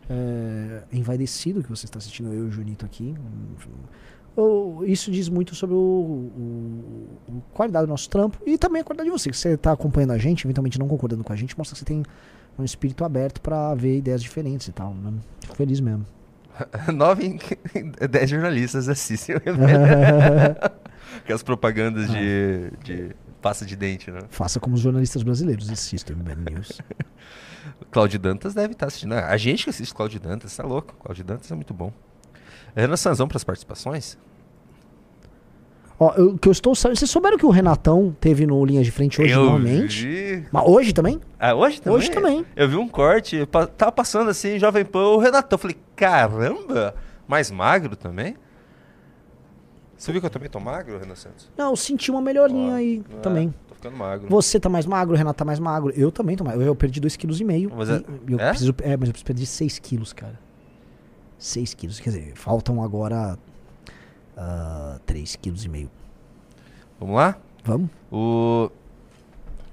[0.08, 3.14] é, envaidecido que você está assistindo eu e o Junito aqui.
[4.36, 8.84] Eu- isso diz muito sobre o, o- o qualidade do nosso trampo e também a
[8.84, 9.30] qualidade de você.
[9.30, 11.84] Que você está acompanhando a gente, eventualmente não concordando com a gente, mostra que você
[11.84, 12.02] tem
[12.58, 14.92] um espírito aberto para ver ideias diferentes e tal.
[14.94, 15.12] Né?
[15.40, 16.04] Fico feliz mesmo.
[16.94, 17.38] Nove em
[18.10, 19.36] dez jornalistas assistem.
[21.18, 23.10] Aquelas propagandas de, de
[23.40, 24.20] pasta de dente, né?
[24.30, 26.80] Faça como os jornalistas brasileiros assistem Bad News.
[27.90, 29.12] Claudio Dantas deve estar assistindo.
[29.14, 30.94] Ah, A gente que assiste Claudio Dantas, tá louco.
[31.02, 31.92] Claudio Dantas é muito bom.
[32.74, 34.18] Ana Sanzão para as participações?
[35.98, 36.98] Ó, eu- que eu estou sabendo.
[36.98, 40.06] Vocês souberam que o Renatão teve no Linha de Frente hoje normalmente?
[40.06, 40.46] vi.
[40.50, 41.20] Mas hoje também?
[41.38, 41.96] Ah, hoje também?
[41.98, 42.44] Hoje também.
[42.56, 45.54] Eu vi um corte, pa- tava passando assim, Jovem Pan, o Renatão.
[45.56, 46.96] Eu falei, caramba,
[47.28, 48.36] mais magro também?
[49.96, 51.48] Você viu que eu também tô magro, Renan Santos?
[51.56, 53.54] Não, eu senti uma melhorinha Ó, aí é, também.
[53.84, 54.28] Ficando magro.
[54.30, 55.92] Você tá mais magro, o Renato tá mais magro.
[55.94, 56.58] Eu também tô mais.
[56.58, 57.74] Eu, perdi 2,5 kg.
[57.76, 58.48] Mas é- eu é?
[58.48, 60.38] preciso, é, mas eu preciso perder 6 quilos, cara.
[61.38, 62.00] 6 quilos.
[62.00, 63.38] Quer dizer, faltam agora
[65.06, 65.88] 3,5 kg.
[66.98, 67.36] Vamos lá?
[67.62, 67.90] Vamos?
[68.10, 68.70] O...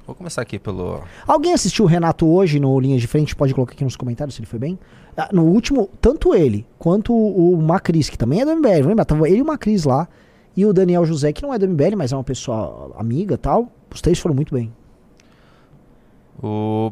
[0.05, 1.01] Vou começar aqui pelo...
[1.25, 3.33] Alguém assistiu o Renato hoje no Linha de Frente?
[3.33, 4.77] Pode colocar aqui nos comentários se ele foi bem.
[5.15, 9.05] Ah, No último, tanto ele quanto o Macris, que também é do MBL, lembra?
[9.05, 10.07] Tava ele e o Macris lá.
[10.57, 13.37] E o Daniel José, que não é do MBL, mas é uma pessoa amiga e
[13.37, 13.71] tal.
[13.93, 14.73] Os três foram muito bem.
[16.41, 16.91] O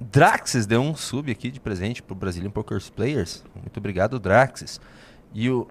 [0.00, 3.44] Draxis deu um sub aqui de presente pro Brazilian Poker Players.
[3.54, 4.80] Muito obrigado, Draxis.
[5.34, 5.66] E o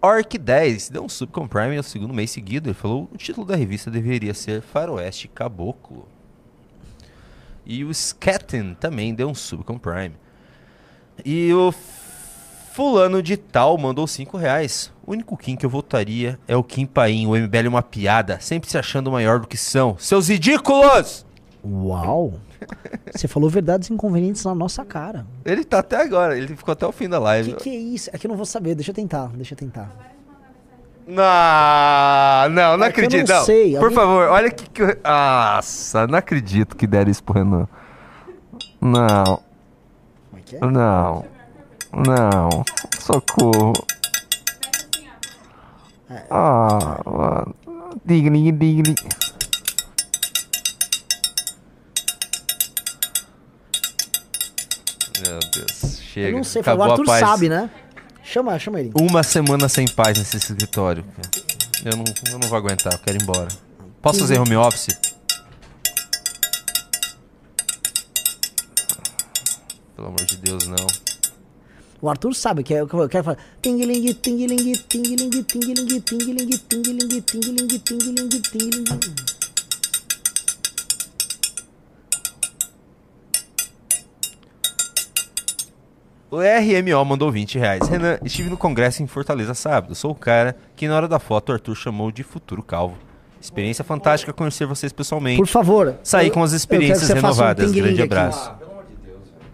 [0.00, 2.68] Orc 10 deu um sub com Prime no segundo mês seguido.
[2.68, 6.08] Ele falou o título da revista deveria ser Faroeste Caboclo.
[7.64, 10.14] E o Skaten também deu um sub com Prime.
[11.24, 11.72] E o
[12.76, 14.92] Fulano de Tal mandou 5 reais.
[15.06, 17.26] O único Kim que eu votaria é o Kim Paim.
[17.26, 19.96] O MBL é uma piada, sempre se achando maior do que são.
[19.98, 21.24] Seus ridículos!
[21.64, 22.34] Uau!
[23.14, 25.26] Você falou verdades inconvenientes na nossa cara.
[25.42, 27.54] Ele tá até agora, ele ficou até o fim da live.
[27.54, 28.10] que, que é isso?
[28.12, 28.74] É que eu não vou saber.
[28.74, 29.28] Deixa eu tentar.
[29.28, 29.90] Deixa eu tentar.
[31.06, 33.26] Não, não, não É acredito.
[33.28, 33.44] não não.
[33.46, 34.82] sei, Por alguém- favor, olha que, que.
[35.02, 37.66] Nossa, não acredito que deram isso pro Renan.
[38.82, 39.40] Não, Como
[40.36, 40.60] é que é?
[40.60, 41.24] não,
[41.92, 42.64] não.
[42.98, 43.72] Socorro.
[46.30, 47.54] Ah, mano.
[48.04, 48.94] Digli, digli.
[55.22, 56.28] Meu Deus, chega.
[56.28, 56.60] Eu não sei.
[56.60, 57.20] Acabou a Arthur paz.
[57.20, 57.70] sabe, né?
[58.22, 58.92] Chama, chama ele.
[58.98, 61.04] Uma semana sem paz nesse escritório.
[61.84, 63.48] Eu não, eu não vou aguentar, eu quero ir embora.
[64.02, 64.88] Posso fazer home office?
[69.94, 71.05] Pelo amor de Deus, não.
[72.06, 73.38] O Arthur sabe que é o que eu quero falar.
[73.60, 74.56] Tingiling, tingiling,
[74.88, 78.84] tingiling, tingiling, tingiling, tingiling, tingiling, tingiling, tingiling.
[86.30, 87.88] O RMO mandou 20 reais.
[87.88, 89.96] Renan, estive no congresso em Fortaleza sábado.
[89.96, 92.96] Sou o cara que na hora da foto o Arthur chamou de futuro calvo.
[93.40, 95.38] Experiência fantástica conhecer vocês pessoalmente.
[95.38, 95.96] Por favor.
[96.04, 97.66] Sair com as experiências um renovadas.
[97.66, 99.46] tingiling Grande abraço pelo amor de Deus, velho.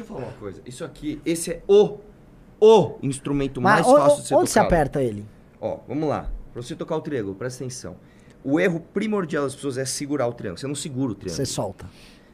[0.00, 0.60] Deixa eu falar uma coisa.
[0.66, 1.98] Isso aqui, esse é o,
[2.60, 4.74] o instrumento Mas mais o- fácil de ser onde você tocado.
[4.74, 5.24] aperta ele?
[5.60, 6.30] Ó, vamos lá.
[6.52, 7.96] Pra você tocar o triângulo, presta atenção.
[8.42, 10.58] O erro primordial das pessoas é segurar o triângulo.
[10.58, 11.36] Você não segura o triângulo.
[11.46, 11.86] Você solta.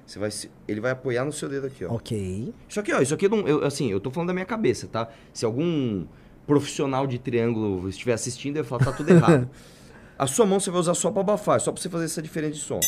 [0.07, 1.93] Você vai, se- ele vai apoiar no seu dedo aqui, ó.
[1.95, 2.55] Ok.
[2.69, 5.09] Isso aqui, ó, isso aqui não, eu, assim, eu tô falando da minha cabeça, tá?
[5.33, 6.07] Se algum
[6.47, 9.51] profissional de triângulo estiver assistindo, eu falar, tá tudo errado.
[10.19, 12.55] A sua mão você vai usar só pra abafar, só pra você fazer essa diferença
[12.55, 12.81] de som.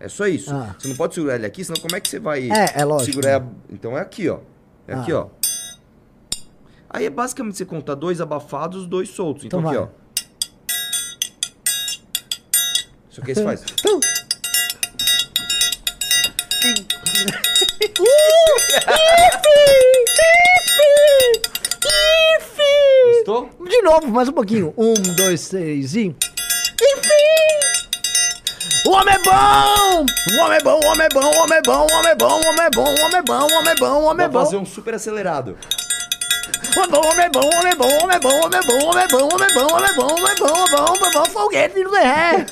[0.00, 0.54] É só isso.
[0.54, 0.74] Ah.
[0.78, 3.12] Você não pode segurar ele aqui, senão como é que você vai É, é lógico.
[3.12, 3.40] segurar?
[3.42, 4.38] a- Então é aqui, ó.
[4.86, 5.20] É aqui, Ah.
[5.20, 5.28] ó.
[6.90, 9.44] Aí é basicamente você conta dois abafados, dois soltos.
[9.44, 9.88] Então, Então aqui, vai.
[9.88, 9.98] ó.
[13.10, 13.64] Isso aqui você faz.
[13.78, 14.00] Então.
[23.06, 23.50] Gostou?
[23.68, 24.72] De novo, mais um pouquinho.
[24.76, 26.14] Um, dois, três e.
[28.88, 30.06] O homem é bom!
[30.32, 32.14] O homem é bom, o homem é bom, o homem é bom, o homem é
[32.16, 34.24] bom, o homem é bom, o homem é bom, o homem é bom, o homem
[34.24, 34.44] é Vou bom.
[34.46, 35.58] fazer um super acelerado.
[36.74, 38.62] O homem é bom, o homem é bom, o homem é bom, o homem é
[38.62, 40.30] bom, o homem é bom, o homem é bom, o homem é bom, o homem
[40.30, 41.84] é bom, o homem é bom, o homem é bom, o homem é bom, foguete
[41.84, 42.46] no ré.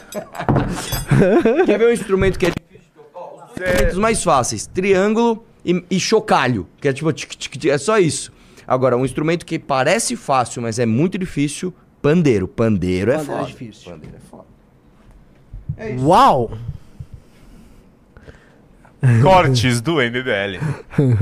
[1.65, 6.69] Quer ver um instrumento que é Os instrumentos mais fáceis: triângulo e, e chocalho.
[6.83, 7.11] Que é tipo.
[7.15, 8.31] tic, tic, tic, é só isso.
[8.67, 11.73] Agora, um instrumento que parece fácil, mas é muito difícil:
[12.03, 12.47] pandeiro.
[12.47, 13.51] Pandeiro é Pandeiro é foda.
[13.51, 13.91] difícil.
[13.91, 14.46] Pandeiro é foda.
[16.01, 16.51] Uau!
[19.23, 20.59] Cortes do MBL.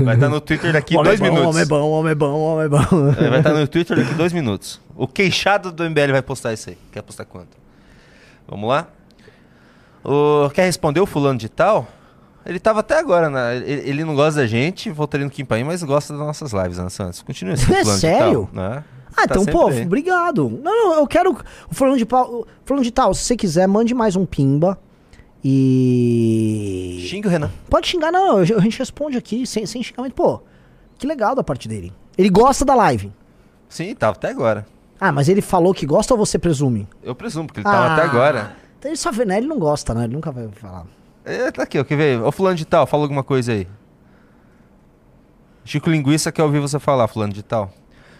[0.03, 1.49] Vai estar no Twitter daqui O homem é dois bom, o minutos.
[1.55, 2.79] homem é bom, o homem é bom, o homem é bom.
[3.19, 4.79] É, Vai estar no Twitter daqui dois minutos.
[4.95, 6.77] O queixado do MBL vai postar isso aí.
[6.91, 7.57] Quer postar quanto?
[8.47, 8.87] Vamos lá?
[10.03, 11.87] O, quer responder o fulano de tal?
[12.45, 13.57] Ele tava até agora, né?
[13.57, 16.77] ele, ele não gosta da gente, voltaria no Kim Paim, mas gosta das nossas lives,
[16.77, 17.21] né, Santos?
[17.23, 18.47] Continua esse É sério?
[18.47, 18.69] de tal.
[18.69, 18.83] Né?
[19.17, 19.83] Ah, Tá então, pô, aí.
[19.83, 20.49] obrigado.
[20.63, 21.31] Não, não, eu quero.
[21.69, 22.45] O falando de pau.
[22.65, 24.77] Falando de tal, se você quiser, mande mais um pimba.
[25.43, 27.05] E.
[27.07, 27.51] Xinga o Renan.
[27.69, 28.37] Pode xingar, não.
[28.37, 30.13] A gente responde aqui sem, sem xingamento.
[30.13, 30.41] Pô,
[30.97, 31.93] que legal da parte dele.
[32.17, 33.11] Ele gosta da live.
[33.69, 34.65] Sim, tava até agora.
[34.99, 36.87] Ah, mas ele falou que gosta ou você presume?
[37.03, 38.55] Eu presumo, porque ele tava até Ah, agora.
[38.79, 39.37] Então ele só vê, né?
[39.37, 40.05] Ele não gosta, né?
[40.05, 40.85] Ele nunca vai falar.
[41.23, 42.21] É, tá aqui, ó, quer ver?
[42.21, 43.67] Ô fulano de tal, fala alguma coisa aí.
[45.63, 47.71] Chico Linguiça quer ouvir você falar, fulano de tal.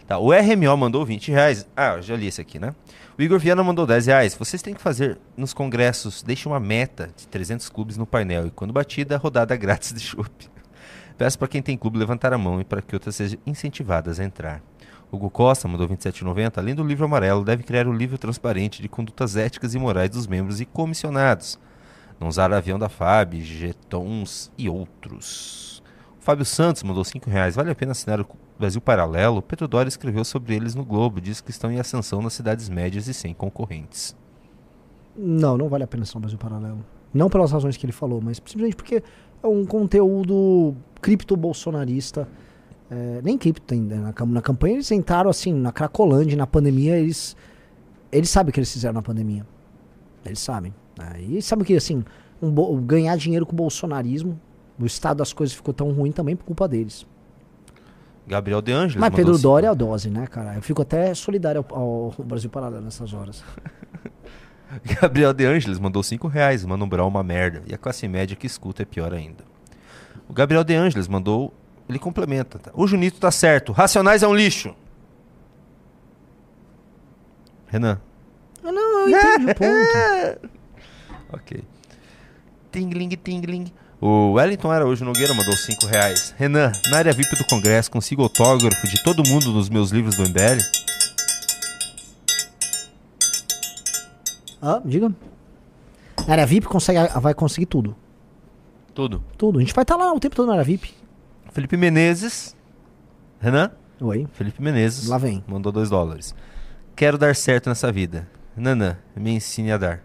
[0.08, 1.68] Tá, o RMO mandou 20 reais.
[1.76, 2.76] Ah, já li esse aqui, né?
[3.18, 4.36] O Igor Viana mandou 10 reais.
[4.36, 8.46] Vocês têm que fazer nos congressos, deixe uma meta de 300 clubes no painel.
[8.46, 10.48] E quando batida, rodada grátis de chopp.
[11.18, 14.24] Peço para quem tem clube levantar a mão e para que outras sejam incentivadas a
[14.24, 14.62] entrar.
[15.12, 16.58] Hugo Costa mandou 27,90.
[16.58, 20.28] Além do livro amarelo, deve criar o livro transparente de condutas éticas e morais dos
[20.28, 21.58] membros e comissionados.
[22.20, 25.82] Não usar avião da FAB, jetons e outros.
[26.20, 27.56] O Fábio Santos mandou 5 reais.
[27.56, 28.26] Vale a pena assinar o
[28.58, 29.42] Brasil Paralelo?
[29.42, 31.20] Pedro Doria escreveu sobre eles no Globo.
[31.20, 34.16] Diz que estão em ascensão nas cidades médias e sem concorrentes.
[35.16, 36.86] Não, não vale a pena ser um Brasil Paralelo.
[37.14, 39.04] Não pelas razões que ele falou, mas simplesmente porque
[39.44, 42.28] é um conteúdo cripto-bolsonarista.
[42.90, 43.96] É, nem cripto ainda.
[43.96, 47.36] Na, na campanha eles entraram assim, na Cracolândia, na pandemia, eles.
[48.12, 49.46] Eles sabem o que eles fizeram na pandemia.
[50.26, 50.74] Eles sabem.
[50.98, 51.22] né?
[51.22, 52.04] E sabem que, assim,
[52.42, 54.40] um ganhar dinheiro com o bolsonarismo,
[54.80, 57.06] o estado das coisas ficou tão ruim também por culpa deles.
[58.28, 60.56] Gabriel De Angelis Mas Pedro Doria é a dose, né, cara?
[60.56, 63.44] Eu fico até solidário ao, ao Brasil Paralelo nessas horas.
[65.00, 66.66] Gabriel De Angelis mandou 5 reais.
[66.66, 67.62] Mano Brown uma merda.
[67.68, 69.44] E a classe média que escuta é pior ainda.
[70.28, 71.54] O Gabriel De Angelis mandou.
[71.88, 72.58] Ele complementa.
[72.58, 72.72] tá?
[72.74, 73.72] O Junito tá certo.
[73.72, 74.76] Racionais é um lixo.
[77.68, 78.00] Renan.
[78.64, 80.50] Ah, não, eu entendi o ponto.
[81.32, 81.64] Ok.
[82.72, 83.72] Tingling, tingling.
[84.08, 86.32] O Wellington Araújo Nogueira mandou 5 reais.
[86.38, 90.22] Renan, na área VIP do Congresso, consigo autógrafo de todo mundo nos meus livros do
[90.22, 90.62] MBL?
[94.62, 95.12] Ah, diga.
[96.28, 97.96] Na área VIP consegue, vai conseguir tudo.
[98.94, 99.24] Tudo.
[99.40, 99.58] Tudo.
[99.58, 100.94] A gente vai estar lá o tempo todo na área VIP.
[101.52, 102.56] Felipe Menezes.
[103.40, 103.72] Renan?
[104.00, 104.28] Oi.
[104.34, 105.08] Felipe Menezes.
[105.08, 105.44] Lá vem.
[105.48, 106.36] Mandou 2 dólares.
[106.96, 108.30] Quero dar certo nessa vida.
[108.56, 110.04] Nanã, me ensine a dar.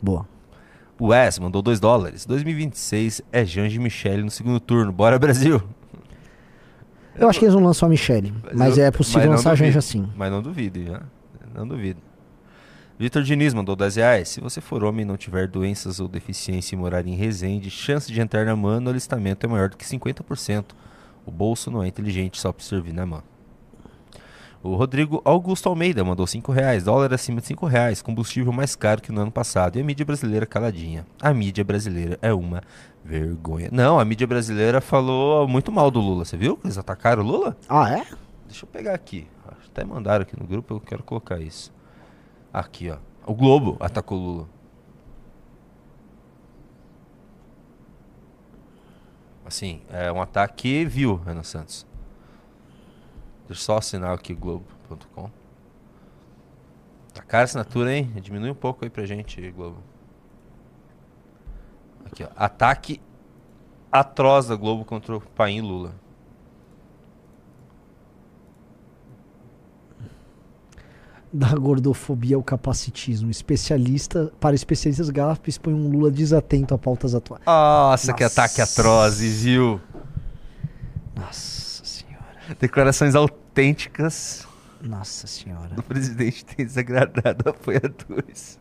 [0.00, 0.35] Boa.
[0.98, 2.24] O Wes mandou 2 dólares.
[2.24, 4.90] 2026 é Jange Michele no segundo turno.
[4.92, 5.62] Bora, Brasil!
[7.18, 8.32] Eu acho que eles não lançam a Michelle.
[8.54, 9.66] Mas, eu- é possível mas lançar a duvido.
[9.68, 10.08] Janja sim.
[10.16, 11.02] Mas não duvido, já.
[11.54, 12.00] Não duvido.
[12.98, 14.28] Vitor Diniz mandou 10 reais.
[14.30, 18.10] Se você for homem e não tiver doenças ou deficiência e morar em Resende, chance
[18.10, 20.64] de entrar na MAN no alistamento é maior do que 50%.
[21.24, 23.22] O bolso não é inteligente só para servir na MAN.
[24.66, 26.82] O Rodrigo Augusto Almeida mandou 5 reais.
[26.82, 28.02] Dólar acima de 5 reais.
[28.02, 29.76] Combustível mais caro que no ano passado.
[29.76, 31.06] E a mídia brasileira caladinha.
[31.22, 32.60] A mídia brasileira é uma
[33.04, 33.68] vergonha.
[33.70, 36.24] Não, a mídia brasileira falou muito mal do Lula.
[36.24, 37.56] Você viu que eles atacaram o Lula?
[37.68, 38.04] Ah, é?
[38.48, 39.28] Deixa eu pegar aqui.
[39.68, 41.72] Até mandaram aqui no grupo, eu quero colocar isso.
[42.52, 42.96] Aqui, ó.
[43.24, 44.48] O Globo atacou o Lula.
[49.44, 51.86] Assim, é um ataque vil, Renan Santos.
[53.48, 55.30] Deixa eu só assinar aqui Globo.com.
[57.14, 58.12] Tá cara a assinatura, hein?
[58.20, 59.78] Diminui um pouco aí pra gente, Globo.
[62.04, 62.28] Aqui, ó.
[62.36, 63.00] Ataque
[63.90, 65.94] atroz da Globo contra o Paim Lula.
[71.32, 73.30] Da gordofobia ao capacitismo.
[73.30, 77.42] Especialista, para especialistas, GAF expõe um Lula desatento a pautas atuais.
[77.44, 78.42] Nossa, que Nossa.
[78.42, 79.80] ataque atrozes, viu?
[81.14, 81.55] Nossa.
[82.60, 84.46] Declarações autênticas
[84.80, 85.68] Nossa senhora.
[85.74, 88.58] do presidente tem desagradado apoiadores.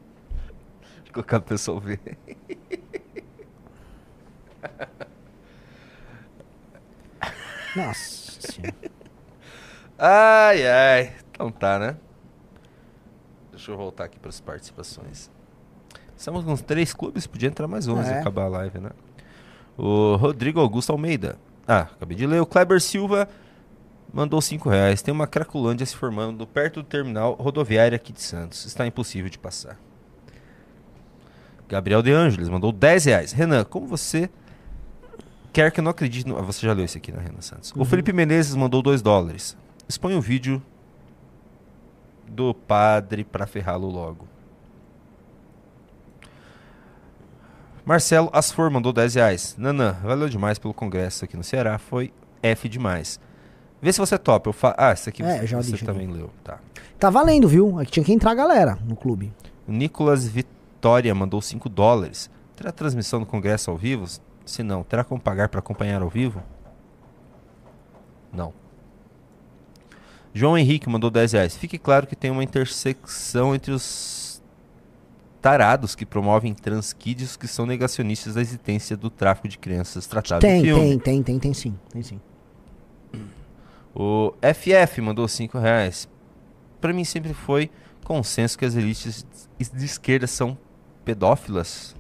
[0.80, 2.00] Deixa eu colocar pro pessoal ver.
[7.76, 8.76] Nossa senhora.
[9.98, 11.14] Ai, ai.
[11.32, 11.98] Então tá, né?
[13.52, 15.30] Deixa eu voltar aqui para as participações.
[16.16, 18.20] Estamos com uns três clubes, podia entrar mais 11 e É.
[18.20, 18.92] acabar a live, né?
[19.78, 21.38] O Rodrigo Augusto Almeida.
[21.68, 22.42] Ah, acabei de ler.
[22.42, 23.28] O Kleber Silva
[24.14, 25.02] mandou 5 reais.
[25.02, 28.66] Tem uma Cracolândia se formando perto do terminal rodoviário aqui de Santos.
[28.66, 29.78] Está impossível de passar.
[31.68, 33.32] Gabriel De Angeles mandou 10 reais.
[33.32, 34.30] Renan, como você
[35.52, 36.38] quer que eu não acredite no...
[36.38, 37.74] Ah, você já leu esse aqui, né, Renan Santos?
[37.76, 39.58] O Felipe Menezes mandou 2 dólares.
[39.88, 40.62] Expõe o vídeo
[42.28, 44.28] do padre pra ferrá-lo logo.
[47.86, 49.56] Marcelo Asfor mandou 10 reais.
[49.58, 51.78] Nanã, valeu demais pelo congresso aqui no Ceará.
[51.78, 52.12] Foi
[52.42, 53.20] F demais.
[53.82, 54.50] Vê se você topa.
[54.50, 54.76] Eu fa...
[54.78, 56.30] Ah, esse aqui É, você, já li, você já também leu.
[56.44, 56.60] Tá.
[56.98, 57.80] Tá valendo, viu?
[57.80, 59.34] Aqui tinha que entrar a galera no clube.
[59.68, 62.30] O Nicolas Vitória mandou 5 dólares.
[62.56, 64.06] Terá transmissão do congresso ao vivo?
[64.46, 66.42] Se não, terá como pagar para acompanhar ao vivo?
[68.32, 68.54] Não.
[70.34, 71.56] João Henrique mandou 10 reais.
[71.58, 74.42] Fique claro que tem uma intersecção entre os
[75.42, 80.58] tarados que promovem transkídeos que são negacionistas da existência do tráfico de crianças tratado tem,
[80.58, 80.82] no filme.
[80.82, 81.76] tem, tem, tem, tem sim.
[81.90, 82.20] Tem sim.
[83.96, 86.10] O FF mandou 5 reais.
[86.82, 87.72] Pra mim sempre foi
[88.04, 89.26] consenso que as elites
[89.58, 90.58] de esquerda são
[91.06, 91.96] pedófilas.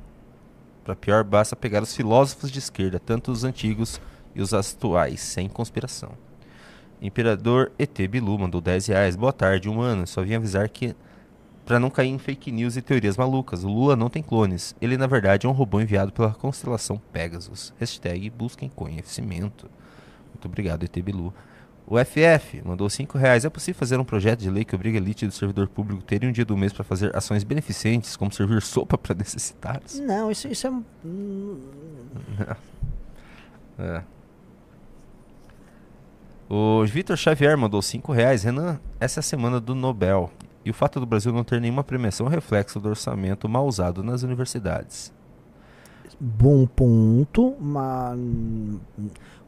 [0.83, 3.99] Pra pior, basta pegar os filósofos de esquerda, tanto os antigos
[4.35, 6.11] e os atuais, sem conspiração.
[7.01, 9.15] Imperador ET Bilu mandou 10 reais.
[9.15, 10.05] Boa tarde, um ano.
[10.05, 10.95] Só vim avisar que
[11.65, 14.75] Pra não cair em fake news e teorias malucas, o Lula não tem clones.
[14.79, 17.73] Ele, na verdade, é um robô enviado pela constelação Pegasus.
[17.79, 19.67] Hashtag busquem conhecimento.
[20.31, 21.33] Muito obrigado, ET Bilu.
[21.87, 23.45] O FF mandou 5 reais.
[23.45, 26.05] É possível fazer um projeto de lei que obriga a elite do servidor público a
[26.05, 29.99] ter um dia do mês para fazer ações beneficentes, como servir sopa para necessitados?
[29.99, 30.71] Não, isso, isso é.
[33.77, 34.01] É.
[36.49, 38.43] O Vitor Xavier mandou 5 reais.
[38.43, 40.31] Renan, essa é a semana do Nobel.
[40.63, 43.67] E o fato do Brasil não ter nenhuma premiação é um reflexo do orçamento mal
[43.67, 45.13] usado nas universidades.
[46.19, 48.17] Bom ponto, mas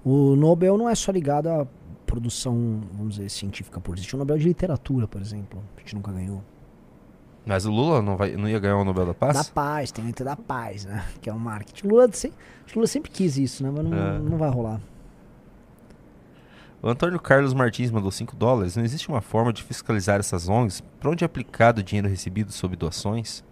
[0.04, 1.66] o Nobel não é só ligado à
[2.08, 4.16] produção, vamos dizer, científica por existir.
[4.16, 6.44] O Nobel de literatura, por exemplo, a gente nunca ganhou.
[7.46, 9.34] Mas o Lula não, vai, não ia ganhar o Nobel da Paz?
[9.38, 11.06] Da paz, tem o da paz, né?
[11.22, 11.88] Que é o marketing.
[11.88, 12.10] O Lula,
[12.76, 13.72] Lula sempre quis isso, né?
[13.74, 14.20] Mas não, É.
[14.20, 14.82] não vai rolar.
[16.82, 18.76] O Antônio Carlos Martins mandou 5 dólares.
[18.76, 20.82] Não existe uma forma de fiscalizar essas ONGs?
[21.00, 23.44] Para onde é aplicado o dinheiro recebido sob doações?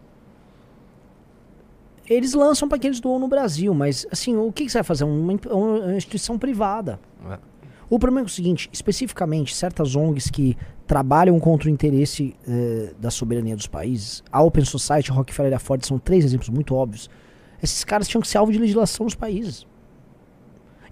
[2.07, 4.84] Eles lançam para quem eles doam no Brasil, mas assim, o que, que você vai
[4.84, 5.06] fazer?
[5.06, 6.99] Uma, uma instituição privada.
[7.30, 7.40] É.
[7.89, 10.57] O problema é o seguinte, especificamente, certas ONGs que
[10.87, 15.55] trabalham contra o interesse eh, da soberania dos países, a Open Society, a Rockefeller e
[15.55, 17.09] a Ford são três exemplos muito óbvios.
[17.61, 19.65] Esses caras tinham que ser alvo de legislação nos países.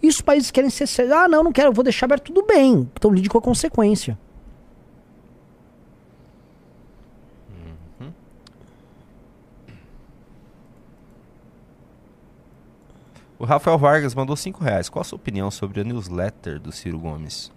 [0.01, 0.87] E os países querem ser...
[1.11, 2.89] Ah, não, não quero, vou deixar aberto tudo bem.
[2.93, 4.17] Então lide com a consequência.
[13.43, 14.87] O Rafael Vargas mandou 5 reais.
[14.87, 17.51] Qual a sua opinião sobre a newsletter do Ciro Gomes?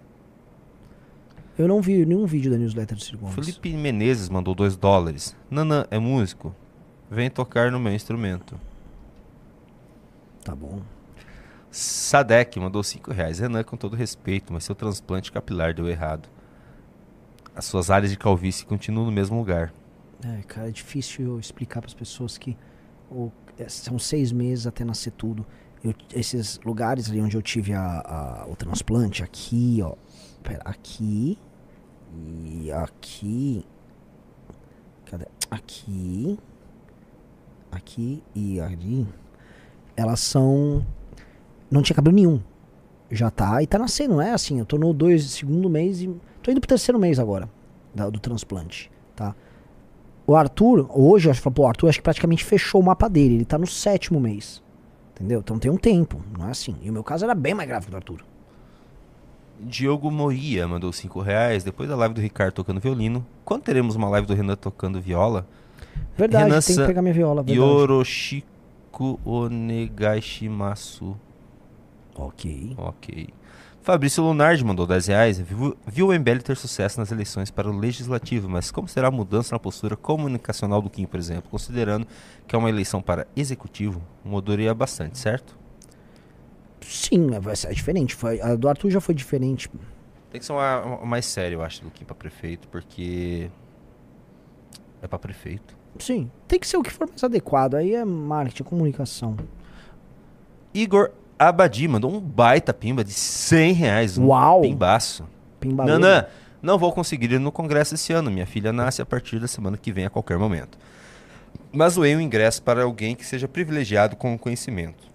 [1.57, 3.33] Eu não vi nenhum vídeo da newsletter do Ciro Gomes.
[3.35, 5.33] Felipe Menezes mandou 2 dólares.
[5.49, 6.53] Nanã, é músico?
[7.09, 8.59] Vem tocar no meu instrumento.
[10.43, 10.81] Tá bom.
[11.71, 13.39] Sadek mandou 5 reais.
[13.39, 16.27] Renan, com todo respeito, mas seu transplante capilar deu errado.
[17.55, 19.73] As suas áreas de calvície continuam no mesmo lugar.
[20.21, 22.57] É, cara, é difícil eu explicar para as pessoas que
[23.09, 25.45] o- é, são seis meses até nascer tudo.
[25.83, 28.01] Eu- esses lugares ali onde eu tive a-
[28.43, 29.93] a- o transplante, aqui, ó.
[30.43, 31.37] Pera, aqui.
[32.45, 33.65] E aqui.
[35.05, 35.25] Cadê?
[35.51, 36.37] Aqui.
[37.71, 39.07] Aqui e ali.
[39.95, 40.85] Elas são.
[41.69, 42.41] Não tinha cabelo nenhum.
[43.11, 43.61] Já tá.
[43.61, 44.59] E tá nascendo, não é assim.
[44.59, 46.07] Eu tô no dois, segundo mês e.
[46.41, 47.49] Tô indo pro terceiro mês agora.
[47.95, 48.91] da- do transplante.
[49.15, 49.33] Tá?
[50.27, 53.35] O Arthur, hoje, eu acho que o Arthur acho que praticamente fechou o mapa dele.
[53.35, 54.61] Ele tá no sétimo mês.
[55.17, 55.39] Entendeu?
[55.39, 56.75] Então tem um tempo, não é assim.
[56.79, 58.23] E o meu caso era bem mais grave que o do Arthur.
[59.59, 61.63] Diogo Moria mandou 5 reais.
[61.63, 63.25] Depois da live do Ricardo tocando violino.
[63.43, 65.47] Quando teremos uma live do Renan tocando viola?
[66.15, 67.41] Verdade, Renan tem que pegar minha viola.
[67.41, 67.57] Verdade.
[67.59, 71.17] Yoroshiko Onegaishimasu.
[72.15, 72.75] Ok.
[72.77, 73.29] Ok.
[73.87, 75.39] Fabrício Lunardi mandou 10 reais.
[75.39, 79.11] Viu, viu o MBL ter sucesso nas eleições para o Legislativo, mas como será a
[79.11, 81.49] mudança na postura comunicacional do Kim, por exemplo?
[81.49, 82.05] Considerando
[82.45, 85.57] que é uma eleição para Executivo, mudaria bastante, certo?
[86.81, 88.13] Sim, vai ser diferente.
[88.13, 89.69] Foi, a do Arthur já foi diferente.
[90.31, 93.49] Tem que ser uma, uma mais sério, eu acho, do Kim para prefeito, porque
[95.01, 95.77] é para prefeito.
[95.97, 97.75] Sim, tem que ser o que for mais adequado.
[97.75, 99.37] Aí é marketing, comunicação.
[100.73, 104.17] Igor Abadi mandou um baita pimba de 100 reais.
[104.17, 104.61] Um Uau!
[104.61, 105.27] pimbaço.
[105.59, 105.91] Pimbalê.
[105.91, 106.25] Nanã,
[106.61, 108.31] não vou conseguir ir no congresso esse ano.
[108.31, 110.77] Minha filha nasce a partir da semana que vem, a qualquer momento.
[111.71, 115.07] Mas doei um ingresso para alguém que seja privilegiado com o conhecimento.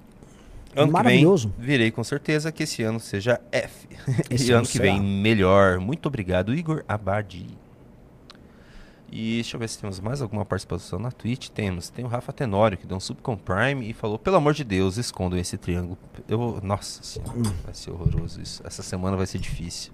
[0.74, 1.48] Ano Maravilhoso.
[1.50, 3.88] que vem, virei com certeza que esse ano seja F.
[4.30, 4.84] Esse e ano ano que será.
[4.84, 5.78] vem, melhor.
[5.78, 7.46] Muito obrigado, Igor Abadi.
[9.14, 11.48] E deixa eu ver se temos mais alguma participação na Twitch.
[11.50, 11.90] Temos.
[11.90, 14.64] Tem o Rafa Tenório, que deu um sub com Prime e falou: pelo amor de
[14.64, 15.98] Deus, escondam esse triângulo.
[16.26, 16.58] Eu.
[16.62, 17.42] Nossa senhora, Hum.
[17.62, 18.62] vai ser horroroso isso.
[18.66, 19.92] Essa semana vai ser difícil.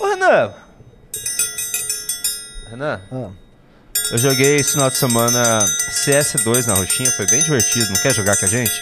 [0.00, 0.52] Ô, Renan!
[2.70, 3.30] Renan, Ah,
[4.10, 5.40] eu joguei esse final de semana
[6.04, 7.86] CS2 na roxinha, foi bem divertido.
[7.92, 8.72] Não quer jogar com a gente?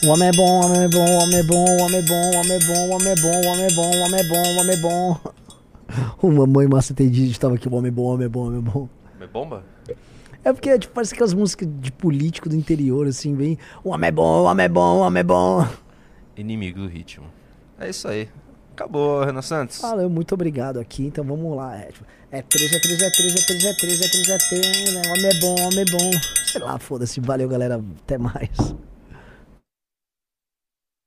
[0.00, 2.02] O homem é bom, o homem é bom, o homem é bom, o homem é
[2.02, 4.20] bom, o homem é bom, o homem é bom, o homem é bom, o homem
[4.20, 5.20] é bom, o homem é bom.
[6.22, 8.46] O mamãe massa entendido estava aqui, o homem é bom, o homem é bom, o
[8.46, 8.88] homem é bom.
[9.20, 9.64] É bomba?
[10.44, 13.58] É porque tipo, parece aquelas músicas de político do interior, assim, bem.
[13.82, 15.66] O homem é bom, o homem é bom, o homem é bom.
[16.36, 17.26] Inimigo do ritmo.
[17.80, 18.28] É isso aí.
[18.74, 19.80] Acabou, Renan Santos.
[19.80, 21.76] Valeu, muito obrigado aqui, então vamos lá.
[21.76, 24.38] É, tipo, é 3, é 3, é 3, é 3, é 3, é 3, é
[24.38, 25.02] 3, né?
[25.06, 26.10] O homem é bom, homem é bom.
[26.46, 27.20] Sei lá, foda-se.
[27.20, 27.82] Valeu, galera.
[28.04, 28.50] Até mais.